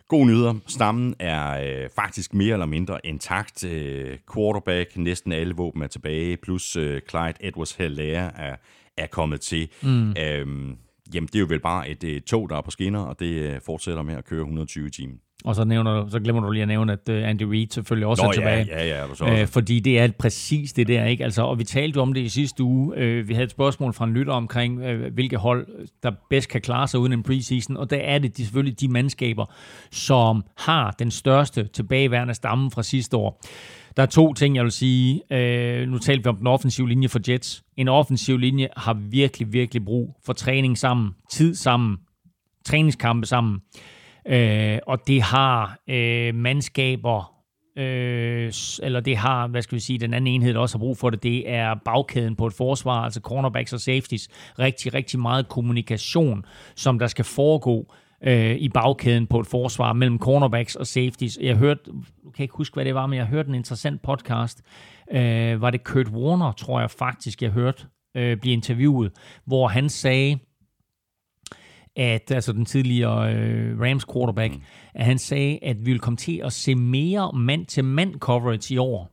[0.08, 0.54] God nyheder.
[0.66, 3.64] Stammen er øh, faktisk mere eller mindre intakt.
[3.64, 8.56] Øh, quarterback, næsten alle våben er tilbage, plus øh, Clyde Edwards-Helaire er,
[8.96, 9.68] er kommet til.
[9.82, 10.10] Mm.
[10.10, 10.76] Øhm,
[11.14, 13.32] jamen, det er jo vel bare et, et tog, der er på skinner, og det
[13.32, 15.16] øh, fortsætter med at køre 120 timer.
[15.44, 18.22] Og så, nævner, så glemmer du lige at nævne, at uh, Andy Reid selvfølgelig også
[18.22, 18.66] Nå, er tilbage.
[18.66, 19.42] Ja, ja, ja, så også.
[19.42, 21.24] Uh, fordi det er præcis det der, ikke?
[21.24, 23.20] Altså, og vi talte om det i sidste uge.
[23.20, 25.66] Uh, vi havde et spørgsmål fra en lytter omkring, uh, hvilke hold,
[26.02, 27.76] der bedst kan klare sig uden en preseason.
[27.76, 29.46] Og der er det de, selvfølgelig de mandskaber,
[29.90, 33.42] som har den største tilbageværende stamme fra sidste år.
[33.96, 35.12] Der er to ting, jeg vil sige.
[35.30, 37.64] Uh, nu talte vi om den offensive linje for Jets.
[37.76, 41.96] En offensiv linje har virkelig, virkelig brug for træning sammen, tid sammen,
[42.64, 43.60] træningskampe sammen.
[44.28, 47.36] Øh, og det har øh, mandskaber
[47.78, 50.98] øh, eller det har, hvad skal vi sige, den anden enhed, der også har brug
[50.98, 54.28] for det, det er bagkæden på et forsvar, altså cornerbacks og safeties.
[54.58, 56.44] Rigtig, rigtig meget kommunikation,
[56.76, 57.92] som der skal foregå
[58.24, 61.38] øh, i bagkæden på et forsvar mellem cornerbacks og safeties.
[61.40, 61.80] Jeg hørte,
[62.24, 64.62] du kan ikke huske, hvad det var, men jeg hørte en interessant podcast.
[65.12, 67.84] Øh, var det Kurt Warner, tror jeg faktisk, jeg hørte
[68.16, 69.12] øh, blive interviewet,
[69.44, 70.38] hvor han sagde,
[71.96, 74.62] at altså den tidligere øh, Rams quarterback, mm.
[74.94, 79.10] at han sagde, at vi vil komme til at se mere mand-til-mand coverage i år.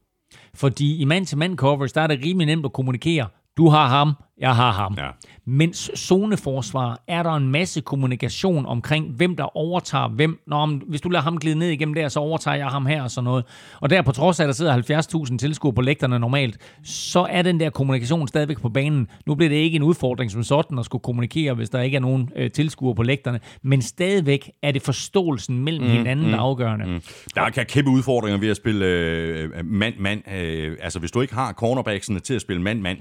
[0.56, 3.28] Fordi i mand-til-mand coverage, der er det rimelig nemt at kommunikere.
[3.58, 4.96] Du har ham, jeg har ham.
[4.98, 5.08] Ja.
[5.46, 10.40] Mens zoneforsvar er der en masse kommunikation omkring, hvem der overtager hvem.
[10.48, 13.04] Nå, om, hvis du lader ham glide ned igennem der, så overtager jeg ham her
[13.04, 13.46] og sådan noget.
[13.82, 15.02] Og der på trods af, at der sidder
[15.32, 19.08] 70.000 tilskuere på lægterne normalt, så er den der kommunikation stadigvæk på banen.
[19.26, 22.02] Nu bliver det ikke en udfordring som sådan at skulle kommunikere, hvis der ikke er
[22.02, 23.40] nogen øh, tilskuere på lægterne.
[23.62, 26.86] Men stadigvæk er det forståelsen mellem mm, hinanden, der er afgørende.
[26.86, 27.02] Mm.
[27.36, 30.32] Der kan kæmpe udfordringer ved at spille øh, mand-mand.
[30.34, 32.98] Øh, altså, hvis du ikke har cornerbacksene til at spille mand-mand,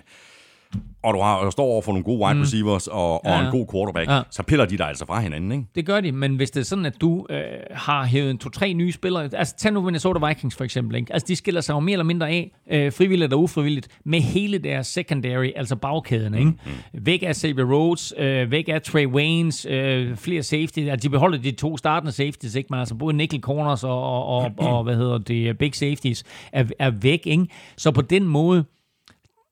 [1.04, 3.38] og du, har, og du står over for nogle gode wide receivers og, og Ja,
[3.38, 3.44] ja.
[3.44, 4.20] en god quarterback, Ja.
[4.30, 5.64] så piller de dig altså fra hinanden, ikke?
[5.74, 7.38] Det gør de, men hvis det er sådan, at du øh,
[7.70, 11.12] har hævet en to-tre nye spillere, altså tag nu Minnesota Vikings for eksempel, ikke?
[11.12, 14.58] altså de skiller sig jo mere eller mindre af, øh, frivilligt eller ufrivilligt, med hele
[14.58, 16.50] deres secondary, altså bagkæden, ikke?
[16.50, 17.06] Mm.
[17.06, 21.38] Væk af Xavier Rhodes, øh, væk af Trey Waynes, øh, flere safety, altså de beholder
[21.38, 22.66] de to startende safeties, ikke?
[22.70, 26.64] men altså både nickel corners og, og, og, og hvad hedder det, big safeties er,
[26.78, 27.46] er væk, ikke?
[27.76, 28.64] så på den måde,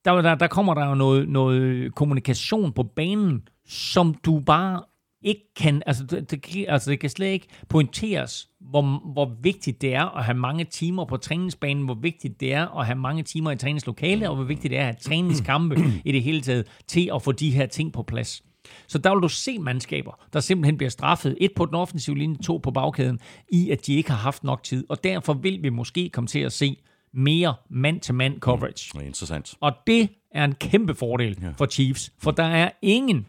[0.04, 4.82] der, der, der kommer der jo noget, noget kommunikation på banen, som du bare
[5.22, 9.94] ikke kan, altså det, det, altså det kan slet ikke pointeres, hvor, hvor vigtigt det
[9.94, 13.50] er at have mange timer på træningsbanen, hvor vigtigt det er at have mange timer
[13.50, 17.10] i træningslokale, og hvor vigtigt det er at have træningskampe i det hele taget til
[17.14, 18.42] at få de her ting på plads.
[18.86, 22.36] Så der vil du se mandskaber, der simpelthen bliver straffet, et på den offensive linje,
[22.36, 23.18] to på bagkæden,
[23.52, 24.84] i at de ikke har haft nok tid.
[24.88, 26.76] Og derfor vil vi måske komme til at se
[27.12, 28.90] mere mand-til-mand coverage.
[28.92, 29.54] Det er interessant.
[29.60, 31.52] Og det er en kæmpe fordel ja.
[31.56, 33.26] for Chiefs, for der er ingen,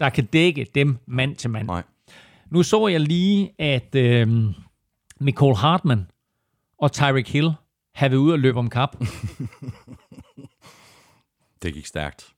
[0.00, 1.66] der kan dække dem mand til mand.
[1.66, 1.82] Nej.
[2.50, 4.28] Nu så jeg lige, at øh,
[5.20, 6.06] Nicole Hartman
[6.78, 7.52] og Tyreek Hill
[7.94, 8.96] har været ude og løbe om kap.
[11.62, 12.32] Det gik stærkt.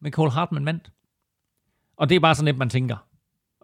[0.00, 0.92] Nicole Hartman vandt.
[1.96, 2.96] Og det er bare sådan lidt, man tænker,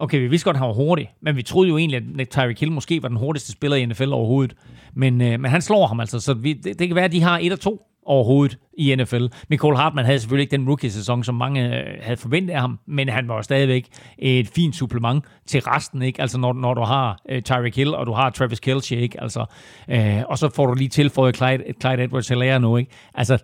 [0.01, 2.59] okay, vi vidste godt, at han var hurtig, men vi troede jo egentlig, at Tyreek
[2.59, 4.55] Hill måske var den hurtigste spiller i NFL overhovedet.
[4.93, 7.21] Men, øh, men han slår ham altså, så vi, det, det kan være, at de
[7.21, 9.25] har et og to overhovedet i NFL.
[9.49, 13.09] Nicole Hartman havde selvfølgelig ikke den rookie-sæson, som mange øh, havde forventet af ham, men
[13.09, 13.87] han var jo stadigvæk
[14.17, 16.21] et fint supplement til resten, ikke?
[16.21, 19.21] Altså når, når du har øh, Tyreek Hill, og du har Travis Kelce, ikke?
[19.21, 19.45] Altså,
[19.89, 22.91] øh, og så får du lige tilføjet Clyde, Clyde Edwards-Helaire nu, ikke?
[23.13, 23.37] Altså,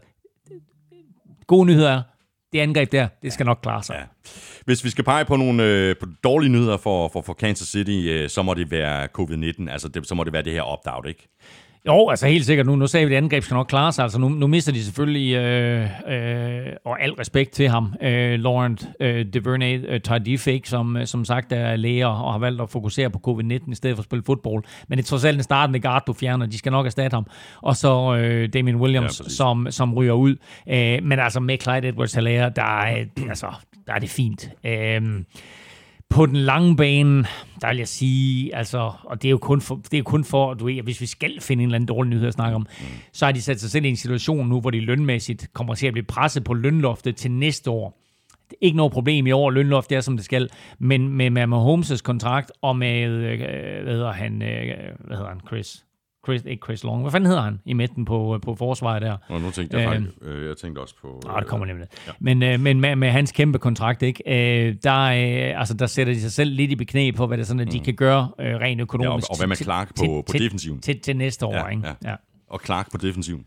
[1.48, 2.02] gode nyheder er,
[2.54, 3.96] det angreb der, det skal nok klare sig.
[3.96, 4.04] Ja.
[4.66, 8.08] Hvis vi skal pege på nogle øh, på dårlige nyheder for, for, for Kansas City,
[8.10, 9.72] øh, så må det være covid-19.
[9.72, 11.28] Altså, det, så må det være det her opt-out, ikke?
[11.86, 12.66] Jo, altså helt sikkert.
[12.66, 14.04] Nu, nu sagde vi, at det angreb skal nok klare sig.
[14.04, 18.88] Altså nu, nu mister de selvfølgelig, øh, øh, og al respekt til ham, øh, Laurent
[19.00, 22.70] øh, DeVernay øh, Tardif, ikke, som, øh, som sagt er læger og har valgt at
[22.70, 24.64] fokusere på covid-19 i stedet for at spille fodbold.
[24.88, 26.46] Men det er trods alt en startende guard, du fjerner.
[26.46, 27.26] De skal nok erstatte ham.
[27.62, 29.38] Og så øh, Damien Williams, Ja, præcis.
[29.38, 30.36] som, som ryger ud.
[30.70, 33.48] Øh, men altså med Clyde edwards helaire der, er, altså,
[33.88, 34.50] der er det fint.
[34.66, 35.02] Øh,
[36.10, 37.26] på den lange bane,
[37.62, 40.54] der vil jeg sige, altså, og det er jo kun for, det er kun for
[40.54, 42.66] du ved, hvis vi skal finde en eller anden dårlig nyhed at snakke om,
[43.14, 45.88] så har de sat sig selv i en situation nu, hvor de lønmæssigt kommer til
[45.88, 48.02] at blive presset på lønloftet til næste år.
[48.50, 51.44] Det er ikke noget problem i år, lønloft er som det skal, men med, med
[51.44, 53.40] Mahomes' kontrakt og med, øh,
[53.84, 55.87] hvad hedder han, øh, hvad hedder han, Chris?
[56.28, 57.02] Chris, ikke Chris Long.
[57.02, 59.18] Hvad fanden hedder han i midten på, på forsvaret der?
[59.28, 60.04] Og nu tænkte jeg Øhm.
[60.06, 61.22] faktisk, øh, jeg tænkte også på...
[61.26, 61.88] Nå, det kommer nemlig.
[62.08, 62.12] Ja.
[62.20, 64.24] Men, øh, men med, med hans kæmpe kontrakt, ikke?
[64.68, 67.44] Øh, der, øh, altså, der sætter de sig selv lidt i beknæ på, hvad det
[67.44, 69.10] er sådan, at de kan gøre øh, rent økonomisk.
[69.10, 70.80] Ja, og- og hvad med til- Clark på- til, på til, defensiven?
[70.82, 71.88] Til, til næste år, Ja, ikke?
[72.04, 72.10] ja.
[72.10, 72.16] Ja.
[72.50, 73.46] Og Clark på defensiven.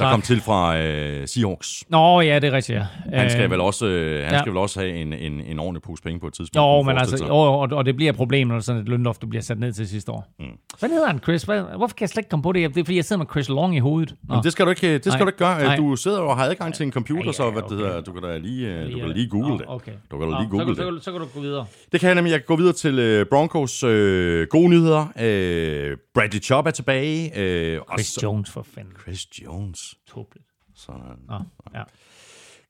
[0.00, 0.12] Der Clark.
[0.14, 1.84] kom til fra øh, Seahawks.
[1.88, 2.86] Nå, ja, det er rigtigt, ja.
[3.12, 4.38] Han skal Øh, vel også, øh, han ja.
[4.38, 6.56] skal vel også have en, en, en ordentlig pose penge på et tidspunkt.
[6.56, 9.42] Jo, men altså, jo, og, og det bliver et problem, når sådan et lønloft, bliver
[9.42, 10.26] sat ned til sidste år.
[10.38, 10.44] Mm.
[10.78, 11.42] Hvad hedder han, Chris?
[11.42, 12.74] Hvad, hvorfor kan jeg slet ikke komme på det?
[12.74, 14.14] Det er, fordi jeg sidder med Chris Long i hovedet.
[14.28, 14.34] Nå.
[14.34, 15.20] Men det skal du ikke, det skal Nej.
[15.20, 15.62] du ikke gøre.
[15.64, 15.76] Nej.
[15.76, 18.12] Du sidder og har adgang til en computer, Ja, ja, så hvad det hedder, du
[18.12, 19.64] kan da lige, øh, du kan da Lige, google Nå, det.
[19.68, 19.92] Okay.
[20.10, 20.92] Du kan da Nå, lige så, google kan- så, det.
[20.92, 21.66] kan- så kan du gå videre.
[21.92, 22.30] Det kan jeg nemlig.
[22.30, 25.06] Jeg kan gå videre til øh, Broncos øh, gode nyheder.
[25.20, 27.38] Øh, Bradley Chubb er tilbage.
[27.40, 28.92] Øh, og Chris så- Jones for fanden.
[29.02, 29.89] Chris Jones.
[30.06, 30.46] Tåbeligt.
[30.74, 31.00] Sådan.
[31.28, 31.34] Nå,
[31.74, 31.82] ja.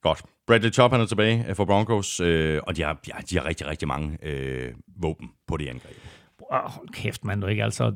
[0.03, 0.23] Godt.
[0.47, 3.45] Bradley Chubb han er tilbage øh, for Broncos, øh, og de har, ja, de har
[3.45, 5.97] rigtig, rigtig mange øh, våben på det angreb.
[6.39, 7.93] Oh, hold kæft, mand, du ikke altså.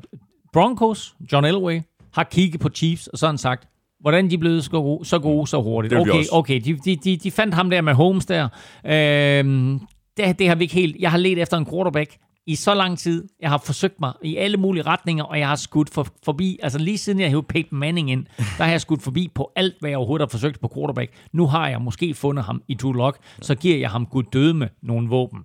[0.53, 1.81] Broncos, John Elway,
[2.13, 3.67] har kigget på Chiefs, og så har han sagt,
[3.99, 5.93] hvordan de blevet så gode så, gode, så hurtigt.
[5.93, 8.49] Okay, okay, de, de, de, fandt ham der med Holmes der.
[8.85, 9.79] Øhm,
[10.17, 10.95] det, det har vi ikke helt...
[10.99, 13.27] Jeg har let efter en quarterback, i så lang tid.
[13.41, 16.79] Jeg har forsøgt mig i alle mulige retninger, og jeg har skudt for, forbi, altså
[16.79, 19.89] lige siden jeg hævde Peyton Manning ind, der har jeg skudt forbi på alt, hvad
[19.89, 21.11] jeg overhovedet har forsøgt på quarterback.
[21.31, 24.53] Nu har jeg måske fundet ham i Drew Lock, så giver jeg ham gud døde
[24.53, 25.39] med nogle våben.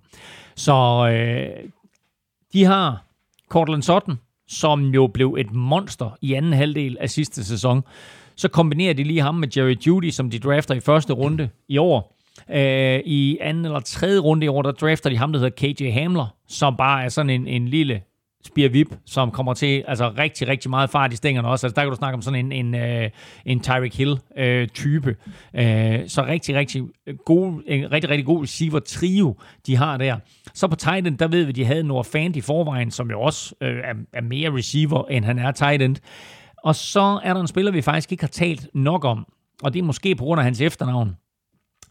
[0.55, 0.73] Så
[1.07, 1.69] øh,
[2.53, 3.05] de har
[3.49, 7.83] Cortland Sutton, som jo blev et monster i anden halvdel af sidste sæson.
[8.35, 11.77] Så kombinerer de lige ham med Jerry Judy, som de drafter i første runde i
[11.77, 12.20] år.
[12.49, 15.89] Øh, I anden eller tredje runde i år, der drafter de ham, der hedder KJ
[15.89, 18.01] Hamler, som bare er sådan en, en lille
[18.45, 21.67] spirvip, som kommer til altså rigtig, rigtig meget fart i stængerne også.
[21.67, 23.09] Altså, der kan du snakke om sådan en, en, øh,
[23.45, 25.15] en Tyreek Hill-type.
[25.55, 26.83] Øh, uh, øh, så rigtig, rigtig
[27.25, 29.35] god, en rigtig, rigtig god receiver-trio,
[29.67, 30.17] de har der.
[30.53, 33.21] Så på tight end, der ved vi, de havde Noah Fant i forvejen, som jo
[33.21, 35.95] også øh, er, er mere receiver, end han er tight end.
[36.63, 39.25] Og så er der en spiller, vi faktisk ikke har talt nok om,
[39.63, 41.15] og det er måske på grund af hans efternavn.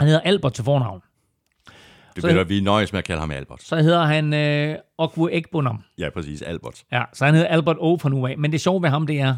[0.00, 1.00] Han hedder Albert til fornavn.
[2.16, 3.62] Det bliver vi nøjes med at kalde ham Albert.
[3.62, 5.82] Så hedder han øh, Ogwu Ekbunam.
[5.98, 6.84] Ja, præcis, Albert.
[6.92, 8.38] Ja, så han hedder Albert O fra nu af.
[8.38, 9.36] Men det sjove ved ham, det er,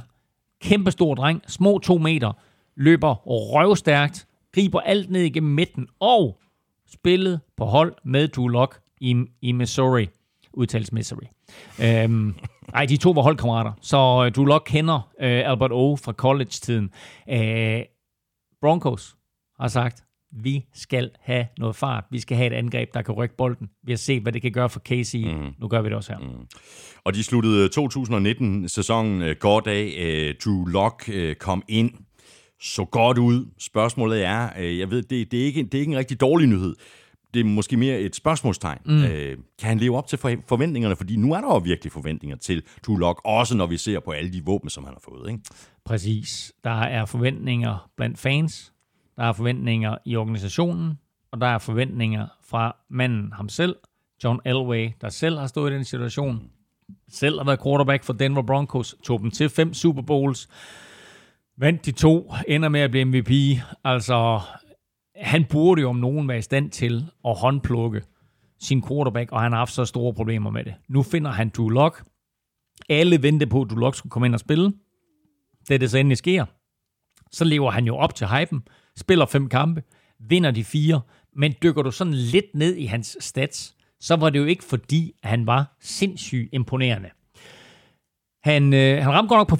[0.62, 2.32] kæmpe stor dreng, små to meter,
[2.76, 6.38] løber røvstærkt, griber alt ned igennem midten, og
[6.92, 10.08] spillet på hold med Drew Lock i, i Missouri.
[10.52, 11.26] Udtales Missouri.
[11.82, 12.34] Øhm,
[12.74, 13.72] ej, de to var holdkammerater.
[13.80, 16.90] Så øh, Drew Lock kender øh, Albert O fra college-tiden.
[17.30, 17.80] Øh,
[18.60, 19.16] Broncos
[19.60, 22.04] har sagt, vi skal have noget fart.
[22.10, 23.68] Vi skal have et angreb, der kan rykke bolden.
[23.84, 25.24] Vi har set, hvad det kan gøre for Casey.
[25.34, 25.50] Mm.
[25.60, 26.18] Nu gør vi det også her.
[26.18, 26.46] Mm.
[27.04, 29.94] Og de sluttede 2019-sæsonen øh, godt af.
[29.98, 31.90] Øh, Drew Lock øh, kom ind,
[32.60, 33.46] så godt ud.
[33.58, 36.48] Spørgsmålet er, øh, jeg ved, det, det, er ikke, det er ikke en rigtig dårlig
[36.48, 36.74] nyhed.
[37.34, 38.78] Det er måske mere et spørgsmålstegn.
[38.86, 39.02] Mm.
[39.04, 40.96] Øh, kan han leve op til for- forventningerne?
[40.96, 44.32] Fordi nu er der jo virkelig forventninger til Lock, også når vi ser på alle
[44.32, 45.30] de våben, som han har fået.
[45.30, 45.42] Ikke?
[45.84, 46.52] Præcis.
[46.64, 48.71] Der er forventninger blandt fans,
[49.16, 50.98] der er forventninger i organisationen,
[51.30, 53.76] og der er forventninger fra manden ham selv,
[54.24, 56.50] John Elway, der selv har stået i den situation,
[57.08, 60.48] selv har været quarterback for Denver Broncos, tog dem til fem Super Bowls,
[61.56, 63.30] vandt de to, ender med at blive MVP.
[63.84, 64.40] Altså,
[65.16, 68.02] han burde jo om nogen være i stand til at håndplukke
[68.60, 70.74] sin quarterback, og han har haft så store problemer med det.
[70.88, 72.04] Nu finder han Drew Lock.
[72.88, 74.72] Alle ventede på, at Drew Lock skulle komme ind og spille.
[75.68, 76.44] Da det så endelig sker,
[77.32, 78.62] så lever han jo op til hypen,
[78.96, 79.82] spiller fem kampe,
[80.28, 81.00] vinder de fire,
[81.36, 85.12] men dykker du sådan lidt ned i hans stats, så var det jo ikke fordi,
[85.22, 87.08] han var sindssygt imponerende.
[88.44, 89.56] Han, øh, han ramte godt nok på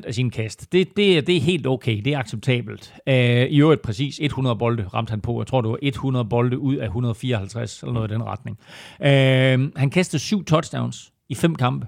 [0.00, 0.72] 64% af sin kast.
[0.72, 2.94] Det, det, det er helt okay, det er acceptabelt.
[3.06, 5.40] Øh, I øvrigt præcis 100 bolde ramte han på.
[5.40, 8.58] Jeg tror, det var 100 bolde ud af 154, eller noget i den retning.
[9.00, 11.86] Øh, han kastede syv touchdowns i fem kampe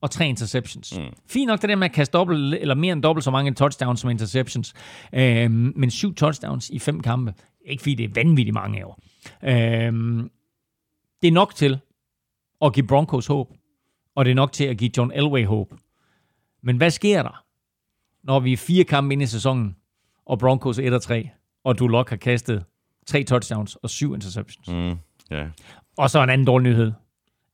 [0.00, 0.98] og tre interceptions.
[0.98, 1.04] Mm.
[1.26, 4.00] Fint nok det der med at kaste dobbelt, eller mere end dobbelt så mange touchdowns
[4.00, 4.74] som interceptions.
[5.12, 7.34] Øhm, men syv touchdowns i fem kampe.
[7.66, 8.98] Ikke fordi det er vanvittigt mange år.
[9.44, 10.30] Øhm,
[11.22, 11.80] det er nok til
[12.62, 13.52] at give Broncos håb.
[14.14, 15.74] Og det er nok til at give John Elway håb.
[16.62, 17.44] Men hvad sker der,
[18.22, 19.76] når vi er fire kampe ind i sæsonen,
[20.26, 21.30] og Broncos er 1 og 3,
[21.64, 22.64] og du Lock har kastet
[23.06, 24.68] tre touchdowns og syv interceptions?
[24.68, 24.98] Mm.
[25.30, 25.48] Ja.
[25.98, 26.92] Og så en anden dårlig nyhed.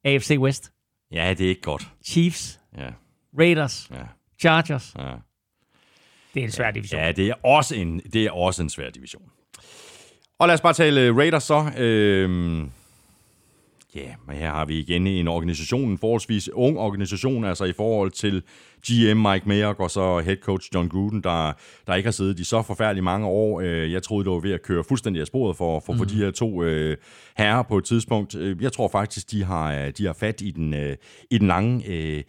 [0.05, 0.73] AFC West.
[1.12, 1.88] Ja, det er ikke godt.
[2.04, 2.90] Chiefs, Ja,
[3.38, 4.02] Raiders, ja,
[4.40, 4.94] Chargers.
[4.98, 5.12] ja.
[6.34, 7.00] Det er en svær division.
[7.00, 9.22] Ja, det er også en, det er også en svær division.
[10.38, 11.72] Og lad os bare tale øh, Raiders så.
[11.76, 12.70] Øhm,
[13.97, 18.10] ja, men her har vi igen en organisation, en forholdsvis ung organisation, altså i forhold
[18.10, 18.43] til
[18.90, 21.52] GM Mike Mayock og så head coach John Gruden, der,
[21.86, 23.60] der ikke har siddet i så forfærdeligt mange år.
[23.60, 26.14] Øh, Jeg troede, det var ved at køre fuldstændig af sporet for, for, for de
[26.14, 26.97] her to øh,
[27.36, 28.35] herrer på et tidspunkt.
[28.35, 30.97] Øh, Jeg tror faktisk, de har, øh, de har fat i den, øh,
[31.31, 32.23] i den lange øh,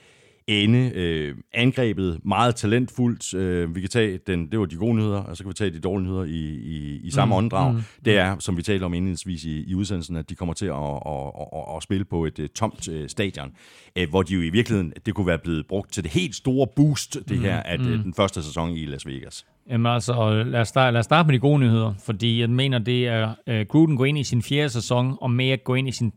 [0.47, 0.91] ende.
[0.95, 3.33] Øh, angrebet meget talentfuldt.
[3.33, 5.71] Øh, vi kan tage den, det var de gode nyheder, og så kan vi tage
[5.71, 7.73] de dårlige nyheder i, i, i samme mm, åndedrag.
[7.73, 10.65] Mm, det er, som vi talte om indledningsvis i, i udsendelsen, at de kommer til
[10.65, 13.51] at, at, at, at, spille på et uh, tomt uh, stadion,
[13.99, 16.67] uh, hvor de jo i virkeligheden, det kunne være blevet brugt til det helt store
[16.75, 19.45] boost, det her, at uh, den første sæson i Las Vegas.
[19.69, 22.79] Jamen altså, lad os, starte, lad os starte med de gode nyheder, fordi jeg mener,
[22.79, 25.91] det er uh, Gruden går ind i sin fjerde sæson, og Mayak går ind i
[25.91, 26.11] sin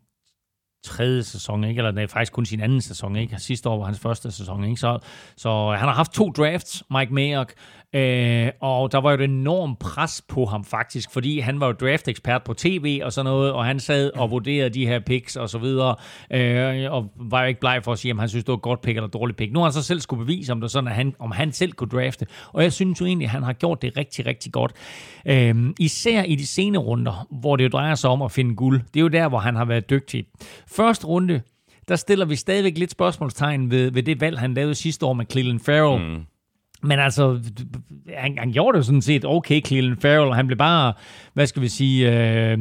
[0.84, 1.78] tredje sæson, ikke?
[1.78, 3.38] eller det er faktisk kun sin anden sæson, ikke?
[3.38, 4.64] sidste år var hans første sæson.
[4.64, 4.76] Ikke?
[4.76, 4.98] Så,
[5.36, 7.52] så han har haft to drafts, Mike Mayock,
[7.94, 11.72] øh, og der var jo et enormt pres på ham faktisk, fordi han var jo
[11.72, 15.50] draft-ekspert på tv og sådan noget, og han sad og vurderede de her picks og
[15.50, 15.96] så videre,
[16.32, 18.62] øh, og var jo ikke bleg for at sige, om han synes, det var et
[18.62, 19.52] godt pick eller et dårligt pick.
[19.52, 21.72] Nu har han så selv skulle bevise, om det sådan, at han, om han selv
[21.72, 24.72] kunne drafte, og jeg synes jo egentlig, at han har gjort det rigtig, rigtig godt.
[25.26, 28.80] Øh, især i de sene runder, hvor det jo drejer sig om at finde guld.
[28.94, 30.24] Det er jo der, hvor han har været dygtig.
[30.66, 31.40] Første runde,
[31.88, 35.24] der stiller vi stadigvæk lidt spørgsmålstegn ved, ved det valg, han lavede sidste år med
[35.30, 36.02] Cleveland Farrell.
[36.08, 36.24] Mm.
[36.82, 37.40] Men altså,
[38.16, 40.34] han, han gjorde det sådan set okay, Cleveland Farrell.
[40.34, 40.92] Han blev bare,
[41.34, 42.58] hvad skal vi sige, øh,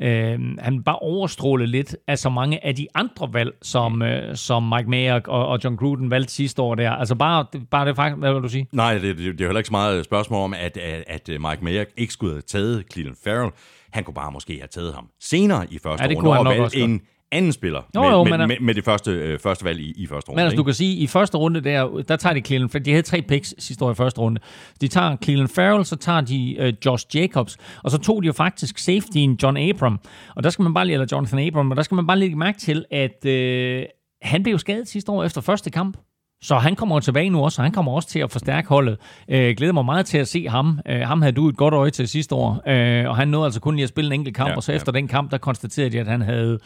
[0.00, 4.62] øh, han bare overstrålede lidt af så mange af de andre valg, som, øh, som
[4.62, 6.90] Mike Mayock og, og John Gruden valgte sidste år der.
[6.90, 8.68] Altså bare, bare det faktisk, hvad vil du sige?
[8.72, 11.58] Nej, det, det, det er heller ikke så meget spørgsmål om, at, at, at Mike
[11.64, 13.50] Mayock ikke skulle have taget Cleveland Farrell.
[13.90, 16.74] Han kunne bare måske have taget ham senere i første Ja, det runde, og valgt
[16.74, 17.00] en
[17.32, 19.92] anden spiller Jo, med, jo, med, er- med, med det første, øh, første valg i,
[19.96, 20.36] i første runde.
[20.38, 20.58] Men altså, ikke?
[20.58, 23.22] du kan sige, i første runde der, der tager de Cleveland, for de havde tre
[23.22, 24.40] picks sidste år i første runde.
[24.80, 28.32] De tager Cleveland Farrell, så tager de uh, Josh Jacobs, og så tog de jo
[28.32, 30.00] faktisk safetyen John Abram.
[30.36, 32.36] Og der skal man bare lige, eller Jonathan Abram, og der skal man bare lægge
[32.36, 33.84] mærke til, at uh,
[34.22, 35.96] han blev jo skadet sidste år efter første kamp.
[36.42, 38.98] Så han kommer tilbage nu også, og han kommer også til at forstærke holdet.
[39.30, 40.80] Øh, glæder mig meget til at se ham.
[40.88, 43.60] Øh, ham havde du et godt øje til sidste år, øh, og han nåede altså
[43.60, 44.76] kun lige at spille en enkelt kamp, Ja, og så ja.
[44.76, 46.58] efter den kamp, der konstaterede de, at han havde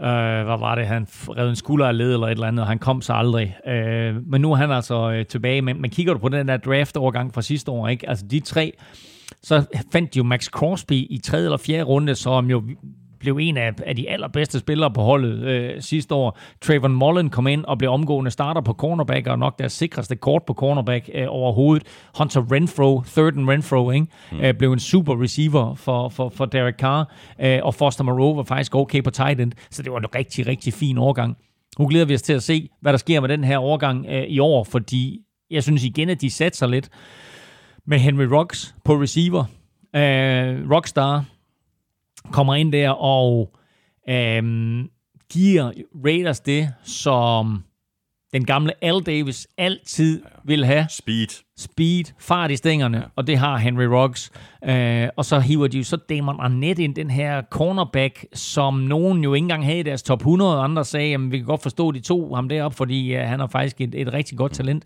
[0.00, 0.86] Øh, hvad var det?
[0.86, 3.56] Han redde en skulder af led eller et eller andet, og han kom så aldrig.
[3.66, 5.62] Øh, men nu er han altså øh, tilbage.
[5.62, 8.08] Men, men kigger du på den der draft-overgang fra sidste år, ikke?
[8.08, 8.72] Altså de tre,
[9.42, 12.62] så fandt de jo Max Crosby i tredje eller fjerde runde, som jo
[13.20, 16.38] blev en af, af de allerbedste spillere på holdet øh, sidste år.
[16.60, 20.42] Trayvon Mullen kom ind og blev omgående starter på cornerback, og nok deres sikreste kort
[20.46, 21.86] på cornerback øh, overhovedet.
[22.18, 24.06] Hunter Renfro, third and Renfro, ikke?
[24.32, 24.40] Mm.
[24.40, 28.42] Øh, blev en super receiver for, for, for Derek Carr, øh, og Foster Moreau var
[28.42, 31.36] faktisk okay på tight end, så det var en rigtig, rigtig fin overgang.
[31.78, 34.22] Nu glæder vi os til at se, hvad der sker med den her overgang øh,
[34.22, 35.20] i år, fordi
[35.50, 36.88] jeg synes igen, at de satser lidt
[37.86, 39.44] med Henry Rocks på receiver.
[39.96, 41.24] Øh, Rockstar
[42.32, 43.52] kommer ind der og
[44.08, 44.88] øhm,
[45.30, 45.72] giver
[46.04, 47.64] Raiders det, som
[48.32, 50.86] den gamle Al Davis altid vil have.
[50.90, 51.44] Speed.
[51.56, 54.30] Speed, fart i stængerne, og det har Henry Ruggs.
[54.64, 59.24] Øh, og så hiver de jo så Damon Arnett ind, den her cornerback, som nogen
[59.24, 61.62] jo ikke engang havde i deres top 100, og andre sagde, at vi kan godt
[61.62, 64.84] forstå, de to ham derop, fordi øh, han har faktisk et, et rigtig godt talent.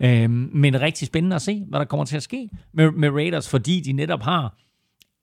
[0.00, 3.48] Øh, men rigtig spændende at se, hvad der kommer til at ske med, med Raiders,
[3.48, 4.54] fordi de netop har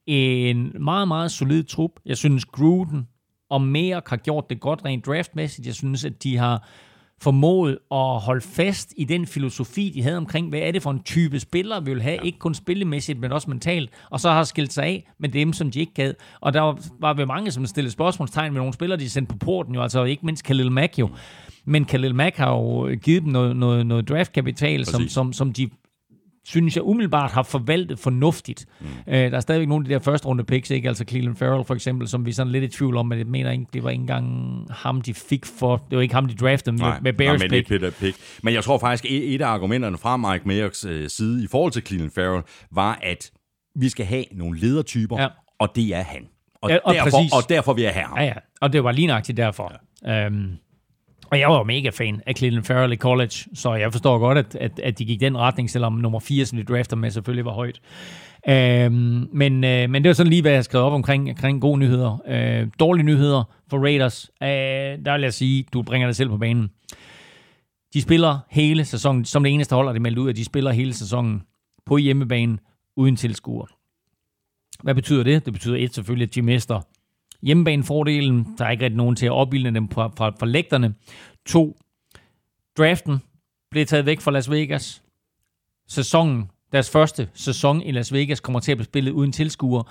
[0.08, 1.92] en meget, meget solid trup.
[2.06, 3.08] Jeg synes, Gruden
[3.50, 5.68] og mere har gjort det godt rent draftmæssigt.
[5.68, 6.68] Jeg synes, at de har
[7.22, 11.04] formået at holde fast i den filosofi, de havde omkring, hvad er det for en
[11.04, 12.22] type spiller, vi vil have, ja.
[12.22, 15.72] ikke kun spillemæssigt, men også mentalt, og så har skilt sig af med dem, som
[15.72, 16.14] de ikke gad.
[16.42, 19.38] Og der var, var vel mange, som stillede spørgsmålstegn med nogle spillere, de sendte på
[19.38, 21.10] porten, jo, altså ikke mindst Khalil Mack jo.
[21.66, 25.70] Men Khalil Mack har jo givet dem noget, noget, noget draftkapital, som, som, som de
[26.48, 28.66] synes jeg umiddelbart har forvaltet fornuftigt.
[28.80, 28.88] Mm.
[29.08, 30.88] Øh, der er stadigvæk nogle af de der første runde picks, ikke?
[30.88, 33.28] altså Cleveland Farrell for eksempel, som vi er sådan lidt i tvivl om, men jeg
[33.28, 36.36] mener ikke, det var ikke engang ham, de fik for, det var ikke ham, de
[36.36, 37.82] draftede med, med Bears nej, men pick.
[37.82, 38.18] det pick.
[38.44, 41.72] Men jeg tror faktisk, et, et af argumenterne fra Mike Mayocks øh, side i forhold
[41.72, 43.32] til Cleveland Farrell, var, at
[43.76, 45.28] vi skal have nogle ledertyper, Ja.
[45.60, 46.22] og det er han.
[46.62, 47.32] Og, Ja, og derfor, præcis.
[47.34, 48.18] og derfor vil jeg have ham.
[48.18, 49.74] Ja, ja, og det var lige nøjagtigt derfor.
[50.06, 50.26] Ja.
[50.26, 50.52] Øhm,
[51.32, 54.38] og jeg var jo mega fan af Cleveland Farrell i college, så jeg forstår godt,
[54.38, 57.46] at, at, at de gik den retning, selvom nummer 4, som de drafter med, selvfølgelig
[57.46, 57.82] var højt.
[58.50, 61.62] Øhm, men, øh, men det var sådan lige, hvad jeg har skrevet op omkring, omkring
[61.62, 62.18] gode nyheder.
[62.28, 64.32] Øh, dårlige nyheder for Raiders.
[64.44, 64.48] Øh,
[65.06, 66.70] der vil jeg sige, du bringer dig selv på banen.
[67.94, 70.94] De spiller hele sæsonen, som det eneste hold, har meldt ud, at de spiller hele
[70.94, 71.42] sæsonen
[71.86, 72.58] på hjemmebane
[72.98, 73.66] uden tilskuer.
[74.84, 75.46] Hvad betyder det?
[75.46, 76.82] Det betyder et selvfølgelig, at de mister
[77.42, 78.48] hjemmebanefordelen.
[78.58, 80.94] Der er ikke rigtig nogen til at opbilde dem fra, fra, fra lægterne.
[81.46, 81.78] To,
[82.78, 83.22] draften
[83.72, 85.04] blev taget væk fra Las Vegas.
[85.88, 89.84] Sæsonen, deres første sæson i Las Vegas, kommer til at blive spillet uden tilskuere.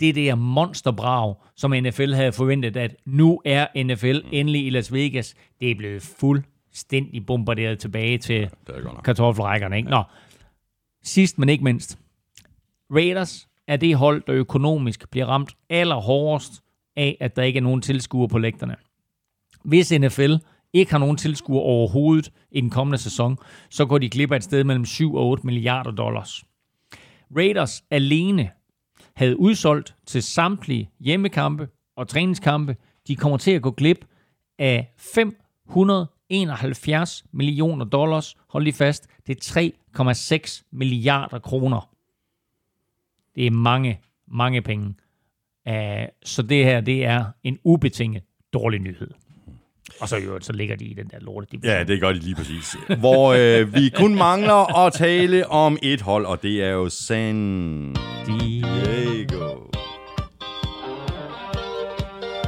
[0.00, 5.34] Det der monsterbrag, som NFL havde forventet, at nu er NFL endelig i Las Vegas,
[5.60, 9.76] det er blevet fuldstændig bombarderet tilbage til er kartoffelrækkerne.
[9.76, 9.90] Ikke?
[9.90, 10.02] Nå.
[11.02, 11.98] Sidst, men ikke mindst.
[12.90, 16.62] Raiders er det hold, der økonomisk bliver ramt allerhårdest
[16.96, 18.76] af, at der ikke er nogen tilskuere på lægterne.
[19.64, 20.34] Hvis NFL
[20.72, 23.38] ikke har nogen tilskuere overhovedet i den kommende sæson,
[23.70, 26.44] så går de glip af et sted mellem 7 og 8 milliarder dollars.
[27.36, 28.50] Raiders alene
[29.16, 32.76] havde udsolgt til samtlige hjemmekampe og træningskampe.
[33.08, 34.04] De kommer til at gå glip
[34.58, 38.36] af 571 millioner dollars.
[38.48, 39.70] Hold lige fast, det er
[40.38, 41.90] 3,6 milliarder kroner.
[43.34, 44.94] Det er mange, mange penge.
[45.68, 45.74] Uh,
[46.24, 48.22] så det her, det er en ubetinget
[48.52, 49.10] dårlig nyhed.
[50.00, 51.76] Og så i øvrigt, så ligger de i den der lorte division.
[51.76, 52.76] Ja, det gør de lige præcis.
[52.98, 57.96] Hvor øh, vi kun mangler at tale om et hold, og det er jo San
[58.26, 59.56] Diego.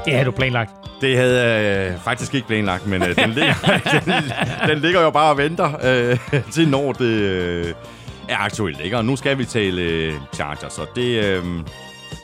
[0.05, 0.71] Det har du planlagt.
[1.01, 3.55] Det havde jeg øh, faktisk ikke planlagt, men øh, den, ligger,
[4.05, 7.75] den, den ligger jo bare og venter øh, til når det øh,
[8.29, 8.81] er aktuelt.
[8.81, 8.97] Ikke?
[8.97, 11.45] Og nu skal vi tale øh, Chargers, så det øh,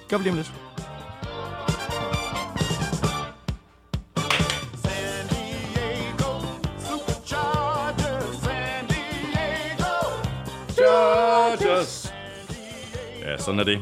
[0.08, 0.52] gør vi lige om lidt.
[11.58, 12.14] Chargers.
[13.22, 13.78] Ja, sådan er det.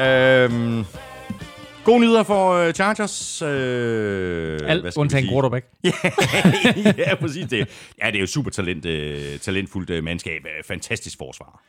[0.00, 0.84] Øhm,
[1.84, 3.42] Gode nyheder for øh, Chargers.
[3.42, 5.66] Øh, Alt undtagen quarterback.
[6.98, 7.68] ja, præcis det.
[8.02, 10.42] Ja, det er jo super talent, øh, talentfuldt øh, mandskab.
[10.66, 11.62] Fantastisk forsvar.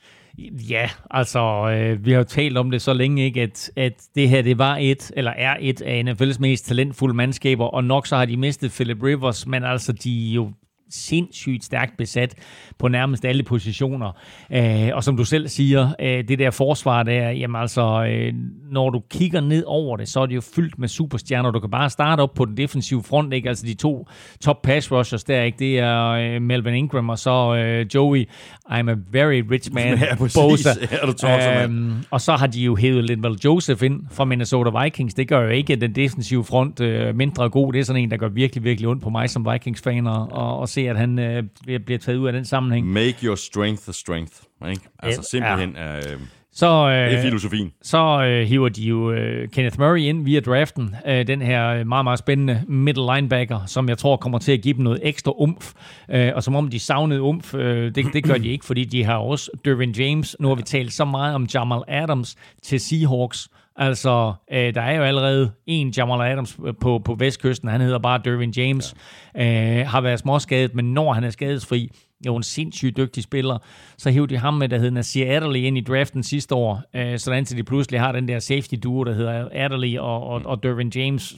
[0.69, 1.39] Ja, altså,
[1.69, 4.57] øh, vi har jo talt om det så længe, ikke, at, at det her, det
[4.57, 8.37] var et, eller er et af NFL's mest talentfulde mandskaber, og nok så har de
[8.37, 10.51] mistet Philip Rivers, men altså, de er jo
[10.91, 12.35] sindssygt stærkt besat
[12.77, 14.11] på nærmest alle positioner.
[14.51, 18.33] Øh, og som du selv siger, øh, det der forsvar der, jamen altså, øh,
[18.71, 21.51] når du kigger ned over det, så er det jo fyldt med superstjerner.
[21.51, 23.49] Du kan bare starte op på den defensive front, ikke?
[23.49, 24.07] Altså de to
[24.41, 25.57] top pass rushers der, ikke?
[25.59, 28.29] Det er øh, Melvin Ingram og så øh, Joey.
[28.69, 29.97] I'm a very rich man.
[30.01, 30.35] Ja, præcis.
[30.35, 30.69] Bosa.
[30.91, 31.63] Ja, du tosser.
[31.63, 35.13] Øhm, og så har de jo hævet Linval Joseph ind fra Minnesota Vikings.
[35.13, 37.73] Det gør jo ikke den defensive front øh, mindre god.
[37.73, 40.63] Det er sådan en, der gør virkelig, virkelig ondt på mig som Vikings-fan at, at,
[40.63, 41.43] at se, at han øh,
[41.85, 42.87] bliver, taget ud af den sammenhæng.
[42.87, 44.33] Make your strength a strength.
[44.69, 44.81] Ikke?
[44.99, 45.39] Altså Ja.
[45.39, 46.19] simpelthen, øh,
[46.53, 47.71] Så, det er øh, filosofien.
[47.81, 50.95] så øh, hiver de jo øh, Kenneth Murray ind via draften.
[51.07, 54.61] Øh, den her øh, meget, meget spændende middle linebacker, som jeg tror kommer til at
[54.61, 55.71] give dem noget ekstra umf.
[56.11, 59.03] Øh, og som om de savnede umf, øh, det, det gør de ikke, fordi de
[59.03, 60.35] har også Dervin James.
[60.39, 63.49] Nu har vi talt så meget om Jamal Adams til Seahawks.
[63.75, 67.69] Altså, øh, der er jo allerede en Jamal Adams på, på vestkysten.
[67.69, 68.95] Han hedder bare Dervin James.
[69.35, 69.79] Ja.
[69.81, 71.91] Øh, har været småskadet, men når han er skadesfri,
[72.25, 73.57] jo en sindssygt dygtig spiller,
[73.97, 77.19] så hævde de ham med, der hedder Nasir Adderley ind i draften sidste år, øh,
[77.19, 80.63] sådan til de pludselig har den der safety duo, der hedder Adderley og, og, og
[80.63, 81.35] Dervin James.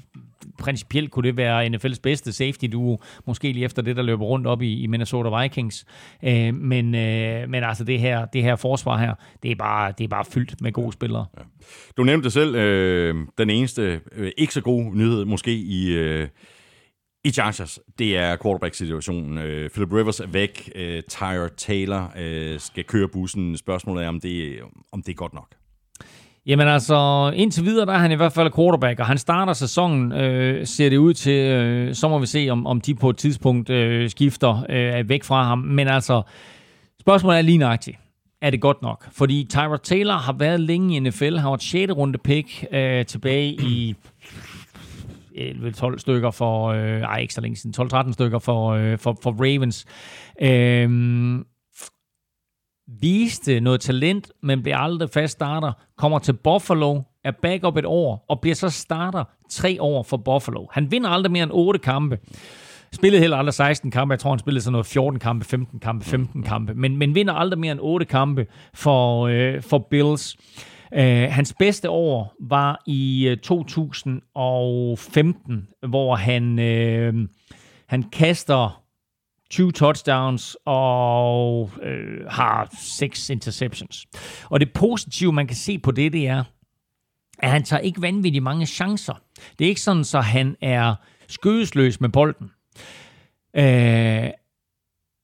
[0.63, 4.47] Principielt kunne det være NFL's bedste safety duo, måske lige efter det, der løber rundt
[4.47, 5.85] op i, i Minnesota Vikings.
[6.23, 9.13] Øh, men, øh, men altså det her, det her forsvar her,
[9.43, 11.25] det er bare, det er bare fyldt med gode spillere.
[11.97, 16.27] Du nævnte selv, øh, den eneste øh, ikke så gode nyhed måske i, øh,
[17.23, 19.37] i Chargers, det er quarterback-situationen.
[19.37, 23.57] Øh, Philip Rivers er væk, øh, Tyre Taylor øh, skal køre bussen.
[23.57, 24.59] Spørgsmålet er, om det,
[24.91, 25.62] om det er godt nok.
[26.45, 30.11] Jamen altså, indtil videre der er han i hvert fald quarterback, og han starter sæsonen,
[30.11, 33.17] øh, ser det ud til, øh, så må vi se, om, om de på et
[33.17, 35.57] tidspunkt øh, skifter øh, væk fra ham.
[35.57, 36.21] Men altså,
[36.99, 37.97] spørgsmålet er lige nøjagtigt.
[38.41, 39.07] Er det godt nok?
[39.11, 41.91] Fordi Tyra Taylor har været længe i NFL, har været 6.
[41.91, 43.95] runde pick øh, tilbage i
[45.35, 49.31] 11-12 stykker for, øh, ej ikke så længe siden, 12-13 stykker for, øh, for, for
[49.31, 49.85] Ravens.
[50.41, 50.89] Øh,
[52.87, 58.25] viste noget talent, men blev aldrig fast starter, kommer til Buffalo, er backup et år,
[58.29, 60.65] og bliver så starter tre år for Buffalo.
[60.71, 62.19] Han vinder aldrig mere end 8 kampe.
[62.93, 64.11] Spillede heller aldrig 16 kampe.
[64.11, 66.73] Jeg tror, han spillede sådan noget 14 kampe, 15 kampe, 15 kampe.
[66.73, 70.37] Men, men vinder aldrig mere end 8 kampe for, øh, for Bills.
[70.93, 77.13] Øh, hans bedste år var i øh, 2015, hvor han, øh,
[77.87, 78.82] han kaster
[79.53, 84.05] 20 touchdowns og øh, har 6 interceptions.
[84.49, 86.43] Og det positive, man kan se på det, det er,
[87.39, 89.13] at han tager ikke vanvittigt mange chancer.
[89.59, 90.95] Det er ikke sådan, så han er
[91.27, 92.51] skødesløs med bolden.
[93.55, 94.29] Øh,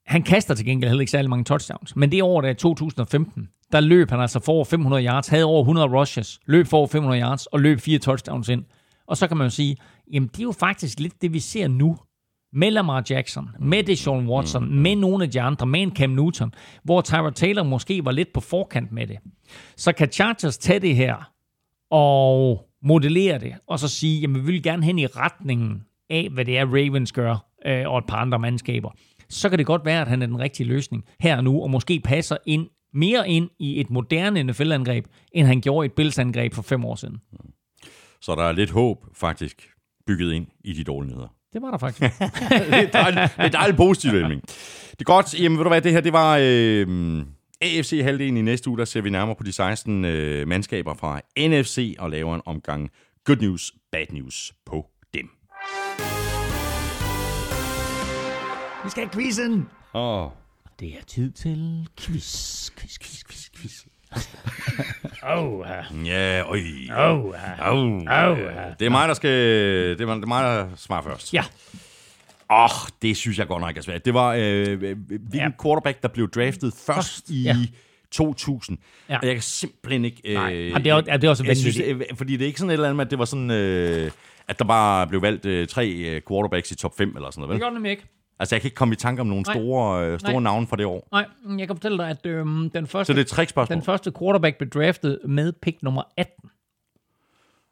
[0.05, 1.95] han kaster til gengæld heller ikke særlig mange touchdowns.
[1.95, 5.45] Men det år, der er 2015, der løb han altså for over 500 yards, havde
[5.45, 8.65] over 100 rushes, løb for over 500 yards og løb fire touchdowns ind.
[9.07, 9.77] Og så kan man jo sige,
[10.11, 11.97] jamen det er jo faktisk lidt det, vi ser nu
[12.53, 14.75] med Lamar Jackson, med Deshaun Watson, mm.
[14.75, 16.53] med nogle af de andre, med en Cam Newton,
[16.83, 19.17] hvor Tyra Taylor måske var lidt på forkant med det.
[19.77, 21.31] Så kan Chargers tage det her
[21.91, 26.45] og modellere det, og så sige, jamen vi vil gerne hen i retningen af, hvad
[26.45, 28.89] det er, Ravens gør, øh, og et par andre mandskaber.
[29.29, 31.69] Så kan det godt være, at han er den rigtige løsning her og nu, og
[31.69, 36.53] måske passer ind mere ind i et moderne NFL-angreb, end han gjorde i et Bills-angreb
[36.53, 37.17] for fem år siden.
[38.21, 39.69] Så der er lidt håb faktisk
[40.07, 41.38] bygget ind i de dårlige nyheder.
[41.53, 42.01] Det var der faktisk.
[42.71, 44.41] det er dejligt, det er dejligt positivt, Elming.
[44.91, 45.39] Det er godt.
[45.39, 46.87] Jamen, ved du hvad, det her, det var øh,
[47.61, 48.77] AFC-halvdelen i næste uge.
[48.77, 52.89] Der ser vi nærmere på de 16 øh, mandskaber fra NFC og laver en omgang
[53.25, 55.29] good news, bad news på dem.
[58.83, 59.67] vi skal have quizzen!
[59.93, 60.31] Åh, oh,
[60.79, 63.85] Det er tid til quiz, quiz, quiz, quiz, quiz.
[65.35, 65.65] oh,
[66.05, 66.59] ja, øj.
[66.97, 68.03] oh, Au.
[68.07, 68.35] Au.
[68.79, 69.29] Det er mig, der skal...
[69.97, 71.33] Det er mig, det er mig der svarer først.
[71.33, 71.43] Ja,
[72.51, 72.69] Åh, oh,
[73.01, 74.05] det synes jeg godt nok er svært.
[74.05, 75.49] Det var øh, hvilken Ja.
[75.63, 77.55] quarterback, der blev draftet først i Ja.
[78.11, 78.77] 2000.
[79.09, 79.17] Ja.
[79.17, 80.21] Og jeg kan simpelthen ikke...
[80.25, 82.47] Øh, Nej, jamen, det er også- det er også jeg synes, øh, Fordi det er
[82.47, 83.51] ikke sådan et eller andet med, at det var sådan...
[83.51, 84.11] Øh,
[84.47, 87.53] at der bare blev valgt øh, tre øh, quarterbacks i top 5 eller sådan noget.
[87.53, 88.03] det gør det nemlig ikke.
[88.39, 89.53] Altså, jeg kan ikke komme i tanke om nogle Nej.
[89.55, 90.41] store, øh, store Nej.
[90.41, 91.07] navne fra det år.
[91.11, 91.25] Nej,
[91.57, 93.75] jeg kan fortælle dig, at øhm, den, første, Så det er et trickspørgsmål.
[93.75, 96.49] den første quarterback blev draftet med pick nummer 18.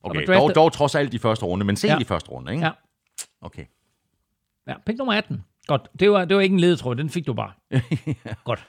[0.03, 1.99] Okay, draftet- dog, dog trods alt i første runde, men sent Ja.
[1.99, 2.65] i første runde, ikke?
[2.65, 2.71] Ja.
[3.41, 3.65] Okay.
[4.67, 5.43] Ja, pick nummer 18.
[5.67, 5.87] Godt.
[5.99, 7.51] Det var, det var ikke en ledetråd, den fik du bare.
[8.45, 8.67] Godt.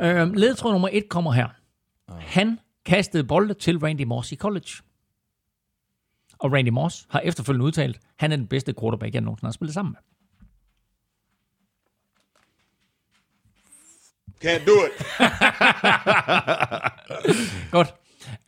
[0.00, 1.48] Øhm, ledetråd nummer 1 kommer her.
[2.12, 4.68] Han kastede bolde til Randy Moss i college.
[6.38, 9.74] Og Randy Moss har efterfølgende udtalt, han er den bedste quarterback, jeg nogensinde har spillet
[9.74, 10.11] sammen med.
[14.44, 14.92] Can't do it.
[17.76, 17.94] Godt.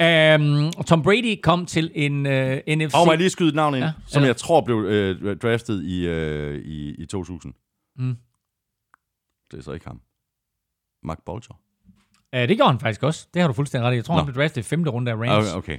[0.02, 2.32] Um, Tom Brady kom til en uh,
[2.76, 2.94] NFC...
[2.94, 4.76] Og må jeg lige skyde et navn ind, Ja, ja, som eller- jeg tror blev
[4.84, 7.52] øh, draftet i, øh, i, i 2000.
[7.98, 8.16] Mm.
[9.50, 10.00] Det er så ikke ham.
[11.02, 11.60] Mark Bolger.
[12.36, 13.26] Uh, det gjorde han faktisk også.
[13.34, 13.96] Det har du fuldstændig ret i.
[13.96, 14.18] Jeg tror, Nå.
[14.18, 15.54] han blev draftet i femte runde af Rams.
[15.54, 15.56] Okay.
[15.56, 15.78] okay.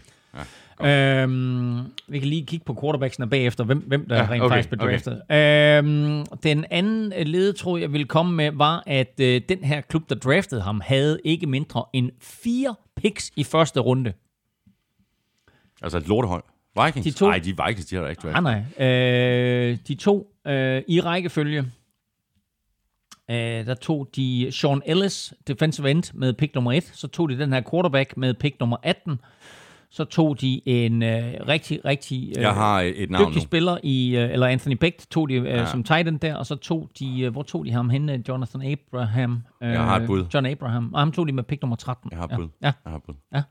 [0.81, 4.53] Øhm, vi kan lige kigge på quarterbacksene bagefter, hvem, hvem der ja, Ja, rent okay,
[4.55, 5.21] faktisk blev draftet.
[5.31, 10.09] Øhm, den anden øh, ledetråd, jeg ville komme med, var, at øh, den her klub,
[10.09, 14.13] der draftede ham, havde ikke mindre end fire picks i første runde.
[15.81, 16.43] Altså et lortehold.
[16.85, 17.03] Vikings?
[17.05, 18.37] De to- Nej, de Vikings, de har da ikke draftet.
[18.37, 18.43] Ah,
[18.79, 18.87] nej.
[19.71, 21.59] Øh, de to øh, i rækkefølge.
[23.31, 23.35] Øh,
[23.65, 26.91] der tog de Sean Ellis, defensive end, med pick nummer 1.
[26.93, 29.19] Så tog de den her quarterback med pick nummer 18.
[29.95, 33.45] Så tog de en øh, rigtig, rigtig øh, Jeg har et, et navn dygtig nu.
[33.45, 35.57] spiller i, øh, eller Anthony Becht tog de øh, ja.
[35.57, 35.65] Ja.
[35.65, 38.09] som tight end der, og så tog de, øh, hvor tog de ham hen?
[38.09, 39.43] Jonathan Abraham.
[39.63, 40.25] Øh, Jeg har et bud.
[40.33, 40.93] John Abraham.
[40.93, 42.09] Og ham tog de med pick nummer 13.
[42.11, 42.35] Jeg har et ja.
[42.37, 42.47] bud.
[42.61, 42.65] Ja.
[42.85, 43.13] Jeg har et bud.
[43.33, 43.41] Ja.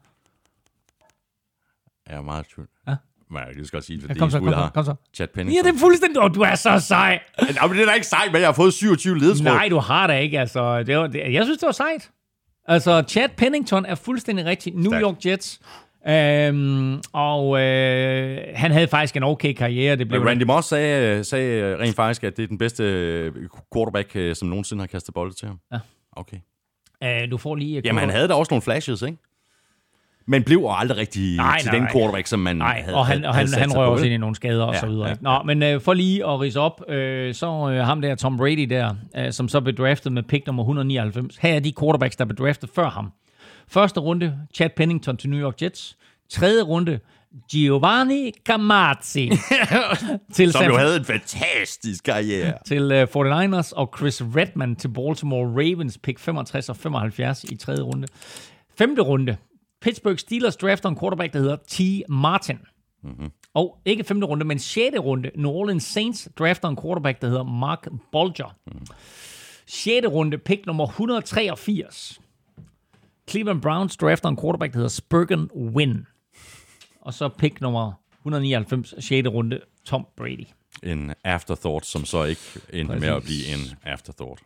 [2.09, 2.69] Jeg er meget tvivl.
[2.89, 2.97] Ja.
[3.31, 4.95] Men jeg kan godt sige, Ja, fordi kom så, jeg kom så, kom så.
[5.15, 5.65] Chad Ja, Pennington.
[5.65, 6.23] det er fuldstændig...
[6.23, 7.21] Oh, du er så sej.
[7.41, 9.45] Ja, men det er da ikke sejt, men jeg har fået 27 ledetråd.
[9.45, 10.41] Nej, du har da ikke.
[10.41, 12.11] Altså, det var, det, jeg synes, det var sejt.
[12.67, 14.75] Altså, Chad Pennington er fuldstændig rigtig.
[14.75, 14.93] New.
[15.01, 15.61] York Jets.
[16.09, 19.97] Øhm, og øh, han havde faktisk en okay karriere.
[19.97, 23.33] Det blev Men Randy Moss sagde, sagde rent faktisk, at det er den bedste øh,
[23.75, 25.59] quarterback, øh, som nogensinde har kastet bolde til ham.
[25.73, 25.79] Ja.
[26.13, 26.37] Okay.
[27.05, 27.83] øh, du får lige...
[27.85, 29.19] Jamen, han havde da også nogle flashes, ikke?
[30.27, 33.17] Men blev aldrig rigtig Nej, til nej, den quarterback, som man Nej, havde og han,
[33.17, 35.09] havde, og han, havde han røg også ind i nogle skader og Ja, så videre.
[35.09, 35.15] ja?
[35.21, 38.67] Nå, men øh, for lige at rise op, øh, så øh, ham der Tom Brady
[38.71, 41.37] der, øh, som så blev draftet med pick nummer 199.
[41.37, 43.13] Her er de quarterbacks, der blev draftet før ham.
[43.69, 45.97] Første runde, Chad Pennington til New York Jets.
[46.31, 47.01] Tredje runde,
[47.53, 49.31] Giovanni Camazzi
[50.35, 52.59] til, Som San, jo havde en fantastisk karriere.
[52.67, 57.83] til øh, 49ers, og Chris Redman til Baltimore Ravens, pick 65 og 75 i tredje
[57.83, 58.09] runde.
[58.79, 59.37] Femte runde,
[59.83, 61.81] Pittsburgh Steelers drafter en quarterback, der hedder T.
[62.09, 62.59] Martin.
[63.03, 63.31] Mm-hmm.
[63.55, 67.45] Og ikke femte runde, men sjette runde, New Orleans Saints drafter en quarterback, der hedder
[67.45, 68.57] Mark Bolger.
[68.67, 68.87] Mm.
[69.67, 72.21] Sjette runde, pick nummer 183.
[73.31, 76.07] Cleveland Browns drafter en quarterback, der hedder Spurgeon Wynn.
[77.01, 80.47] Og så pick nummer 199, sjette runde, Tom Brady.
[80.83, 82.41] En afterthought, som så ikke
[82.73, 84.41] endte med at blive en afterthought.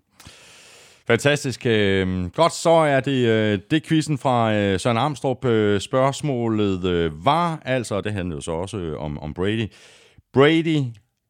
[1.06, 1.66] Fantastisk.
[1.66, 5.44] Øh, Godt, så er det, øh, det quizzen fra øh, Søren Armstrong.
[5.44, 9.72] Øh, Spørgsmålet var altså, og det handlede jo så også om, om Brady.
[10.32, 10.84] Brady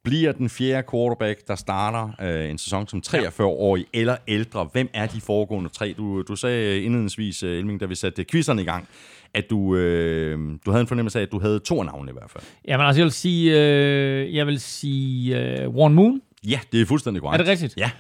[0.09, 4.69] bliver den fjerde quarterback, der starter øh, en sæson som 43-årig eller ældre.
[4.73, 5.95] Hvem er de foregående tre?
[5.99, 8.89] Du, du sagde indledningsvis, øh, Elming, da vi satte quizzerne i gang,
[9.35, 12.31] at du, øh, du havde en fornemmelse af, at du havde to navne i hvert
[12.31, 12.45] fald.
[12.69, 16.21] Jamen altså, jeg vil sige, øh, jeg vil sige øh, Warren Moon.
[16.49, 17.41] Ja, det er fuldstændig korrekt.
[17.41, 17.75] Er det rigtigt?
[17.77, 17.91] Ja.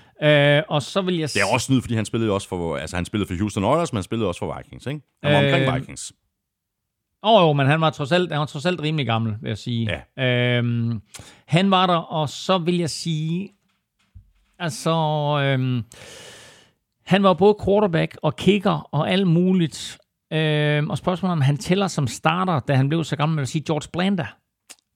[0.59, 2.97] Øh, og så vil jeg Det er også snyd, fordi han spillede også for, altså
[2.97, 5.01] han spillede for Houston Oilers, men han spillede også for Vikings, ikke?
[5.23, 6.13] Han var omkring Øh, Vikings.
[7.23, 9.49] Åh oh, jo, men han var, trods alt, han var trods alt rimelig gammel, vil
[9.49, 10.03] jeg sige.
[10.17, 10.59] Ja.
[10.59, 11.03] Øhm,
[11.47, 13.51] han var der, og så vil jeg sige,
[14.59, 14.91] altså,
[15.43, 15.85] øhm,
[17.07, 19.99] han var både quarterback og kicker og alt muligt.
[20.33, 23.49] Øhm, og spørgsmålet om han tæller som starter, da han blev så gammel, vil jeg
[23.49, 24.27] sige George Blanda.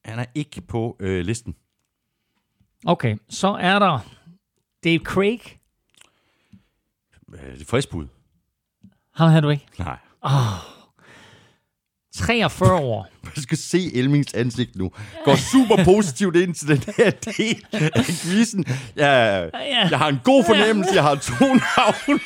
[0.04, 1.54] Han er ikke på øh, listen.
[2.86, 3.98] Okay, så er der
[4.84, 5.40] Dave Craig.
[7.32, 8.06] Øh, det er frisk bud.
[9.14, 9.66] Ham havde du ikke.
[9.78, 9.98] Nej.
[12.14, 13.08] 43 år.
[13.36, 14.90] Jeg skal se Elmings ansigt nu.
[15.24, 18.64] Går super positivt ind til den her del af quizzen.
[18.96, 19.50] Jeg,
[19.90, 20.94] jeg har en god fornemmelse.
[20.94, 22.20] Jeg har to navne.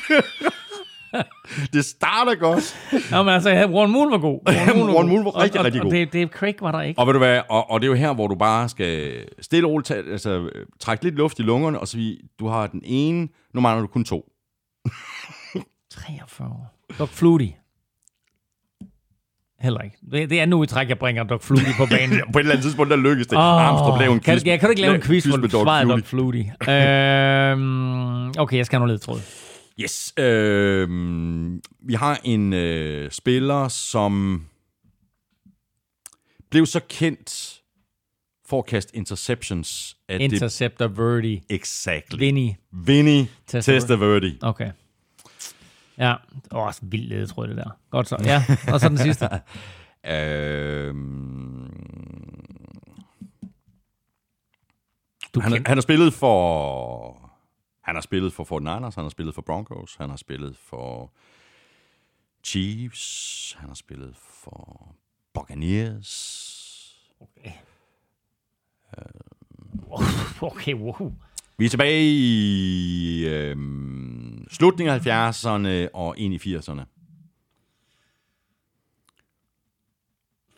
[1.73, 2.77] det starter godt.
[3.11, 4.39] Nå, men altså, Warren Moon var god.
[4.47, 5.91] Warren Moon var rigtig, og, rigtig og, god.
[5.91, 6.99] Og Dave, Dave Craig var der ikke.
[6.99, 9.67] Og ved du hvad, og, og det er jo her, hvor du bare skal stille
[9.67, 10.49] og roligt, altså,
[10.79, 13.87] trække lidt luft i lungerne, og så vi, du har den ene, nu mangler du
[13.87, 14.25] kun to.
[15.91, 16.73] 43 år.
[16.99, 17.53] Doc Flutie.
[19.59, 19.97] Heller ikke.
[20.11, 22.19] Det, det er nu i træk, jeg bringer Doc Flutie på banen.
[22.33, 23.37] På et eller andet tidspunkt, der lykkes det.
[23.37, 24.45] Åh, Armstrong lavede en kan, quiz.
[24.45, 25.85] ja, kan du ikke lave en quiz, hvor du svarer?
[25.85, 26.53] Doc Flutie?
[26.69, 29.19] øhm, okay, jeg skal have noget ledtråd.
[29.79, 30.13] Yes.
[30.19, 30.89] Øh,
[31.87, 34.41] vi har en øh, spiller, som
[36.51, 37.53] blev så kendt
[38.49, 40.33] for at kaste interceptions, at det...
[40.33, 41.43] Interceptor Verdi.
[41.49, 42.19] Exactly.
[42.19, 42.49] Vinny.
[42.71, 43.81] Vinny Testaverde.
[43.81, 44.37] Testaverde.
[44.41, 44.71] Okay.
[45.97, 46.15] Ja,
[46.51, 47.69] åh, oh, vild ledetråd det der.
[47.89, 48.17] Godt så.
[48.25, 48.43] Ja,
[48.73, 49.29] og så den sidste.
[50.05, 50.95] Øh,
[55.37, 57.31] Du han, han har spillet for...
[57.83, 61.13] Han har spillet for 49ers, han har spillet for Broncos, han har spillet for
[62.43, 64.95] Chiefs, han har spillet for
[65.33, 66.13] Buccaneers.
[67.19, 67.51] Okay.
[70.41, 71.13] Okay, wow.
[71.57, 73.57] Vi er tilbage i øh,
[74.49, 76.83] slutningen af 70'erne og ind i 80'erne.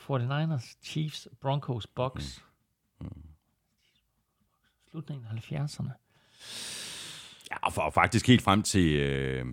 [0.10, 2.46] 49ers, Chiefs, Broncos, Bucks.
[4.92, 5.92] Slutningen af 70'erne.
[7.52, 9.46] Ja, og, for, og faktisk helt frem til, øh,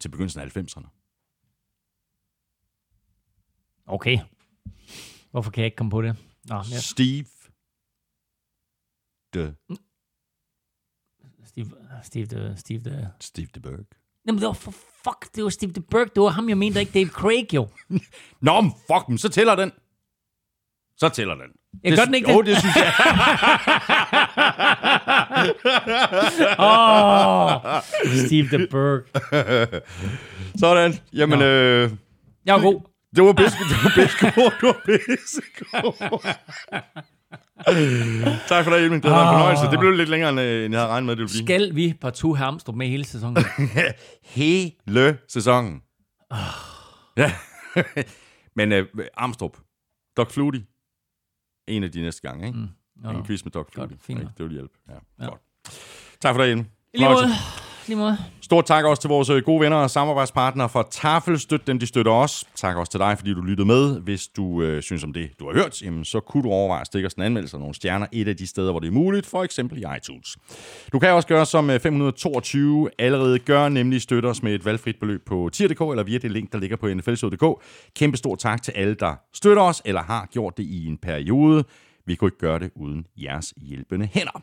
[0.00, 0.86] til begyndelsen af 90'erne.
[3.86, 4.18] Okay.
[5.30, 6.16] Hvorfor kan jeg ikke komme på det?
[6.44, 6.80] Nå, ja.
[6.80, 7.26] Steve
[9.36, 9.54] de
[11.56, 11.70] Steve,
[12.02, 13.08] Steve, the, Steve the...
[13.20, 13.84] Steve DeBerg.
[14.26, 14.70] Jamen, det var for
[15.04, 16.10] fuck, det var Steve the Burke.
[16.14, 17.68] Det var ham, jeg mente, ikke Dave Craig, jo.
[18.40, 19.72] Nå, men fuck dem, så tæller den.
[20.96, 21.50] Så tæller den.
[21.84, 22.46] Jeg det, gør den ikke Jo, det?
[22.46, 22.92] det synes jeg.
[26.58, 27.60] Åh,
[28.26, 29.10] Steve the Burke.
[30.58, 30.94] Sådan.
[31.12, 31.90] Jamen, øh,
[32.46, 32.80] Jeg var god.
[33.16, 35.40] det var bedst, det var bedst god, det var bedst
[38.48, 39.02] Tak for det, Emil.
[39.02, 39.64] Det var en fornøjelse.
[39.70, 41.46] Det blev lidt længere, end øh, jeg havde regnet med, det ville blive.
[41.46, 43.44] Skal vi partout have Amstrup med hele sæsonen?
[44.22, 45.82] Hele sæsonen.
[47.16, 47.32] Ja.
[48.56, 49.54] Men øh, Armstrong,
[50.16, 50.64] Doc Flutie,
[51.68, 52.58] en af de næste gange, ikke?
[52.58, 52.68] Mm.
[52.96, 53.88] Nå, En quiz med Doc Flutie.
[53.88, 54.20] Godt, fint.
[54.38, 54.74] Det vil hjælpe.
[54.88, 55.24] Ja.
[55.24, 55.28] ja.
[55.28, 55.40] Godt.
[56.20, 56.66] Tak for det, Emil.
[56.94, 57.26] I lige måde.
[57.88, 58.16] Lige måde.
[58.42, 61.38] Stort tak også til vores øh, gode venner og samarbejdspartnere for Tafel.
[61.38, 62.44] Støt dem, de støtter os.
[62.56, 64.00] Tak også til dig, fordi du lyttede med.
[64.00, 66.86] Hvis du øh, synes om det, du har hørt, jamen, så kunne du overveje at
[66.86, 69.26] stikke os en anmeldelse og nogle stjerner et af de steder, hvor det er muligt,
[69.26, 70.36] for eksempel i iTunes.
[70.92, 74.96] Du kan også gøre som øh, 522 allerede gør, nemlig støtte os med et valgfrit
[75.00, 77.62] beløb på tier.dk eller via det link, der ligger på nflshow.dk.
[77.96, 81.64] Kæmpe stor tak til alle, der støtter os eller har gjort det i en periode.
[82.06, 84.42] Vi kunne ikke gøre det uden jeres hjælpende hænder.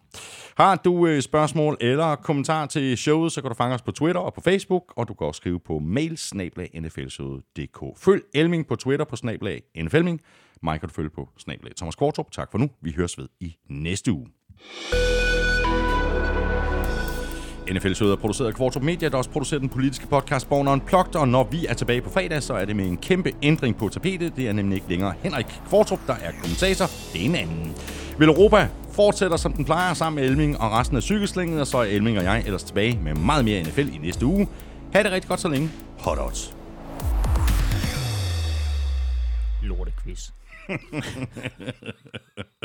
[0.58, 4.22] Har du øh, spørgsmål eller kommentar til showet, så kan du fange os på Twitter
[4.22, 6.18] og på Facebook, og du kan også skrive på mail
[7.98, 10.22] Følg Elming på Twitter på snablag nflming.
[10.64, 12.32] Mig kan du følge på snablag Thomas Kvartrup.
[12.32, 12.70] Tak for nu.
[12.82, 14.28] Vi høres ved i næste uge.
[17.72, 21.28] NFL-showet er produceret af Kvartrup Media, der også producerer den politiske podcast Born Unplugged, og
[21.28, 24.36] når vi er tilbage på fredag, så er det med en kæmpe ændring på tapetet.
[24.36, 26.86] Det er nemlig ikke længere Henrik Kvartrup, der er kommentator.
[27.14, 27.76] Det er en anden.
[28.18, 31.78] Vil Europa fortsætter som den plejer sammen med Elming og resten af cykelslænget, og så
[31.78, 34.48] er Elming og jeg ellers tilbage med meget mere NFL i næste uge.
[34.94, 35.70] Ha' det rigtig godt så længe.
[36.00, 36.56] Hot odds.
[39.64, 40.30] Lortequiz.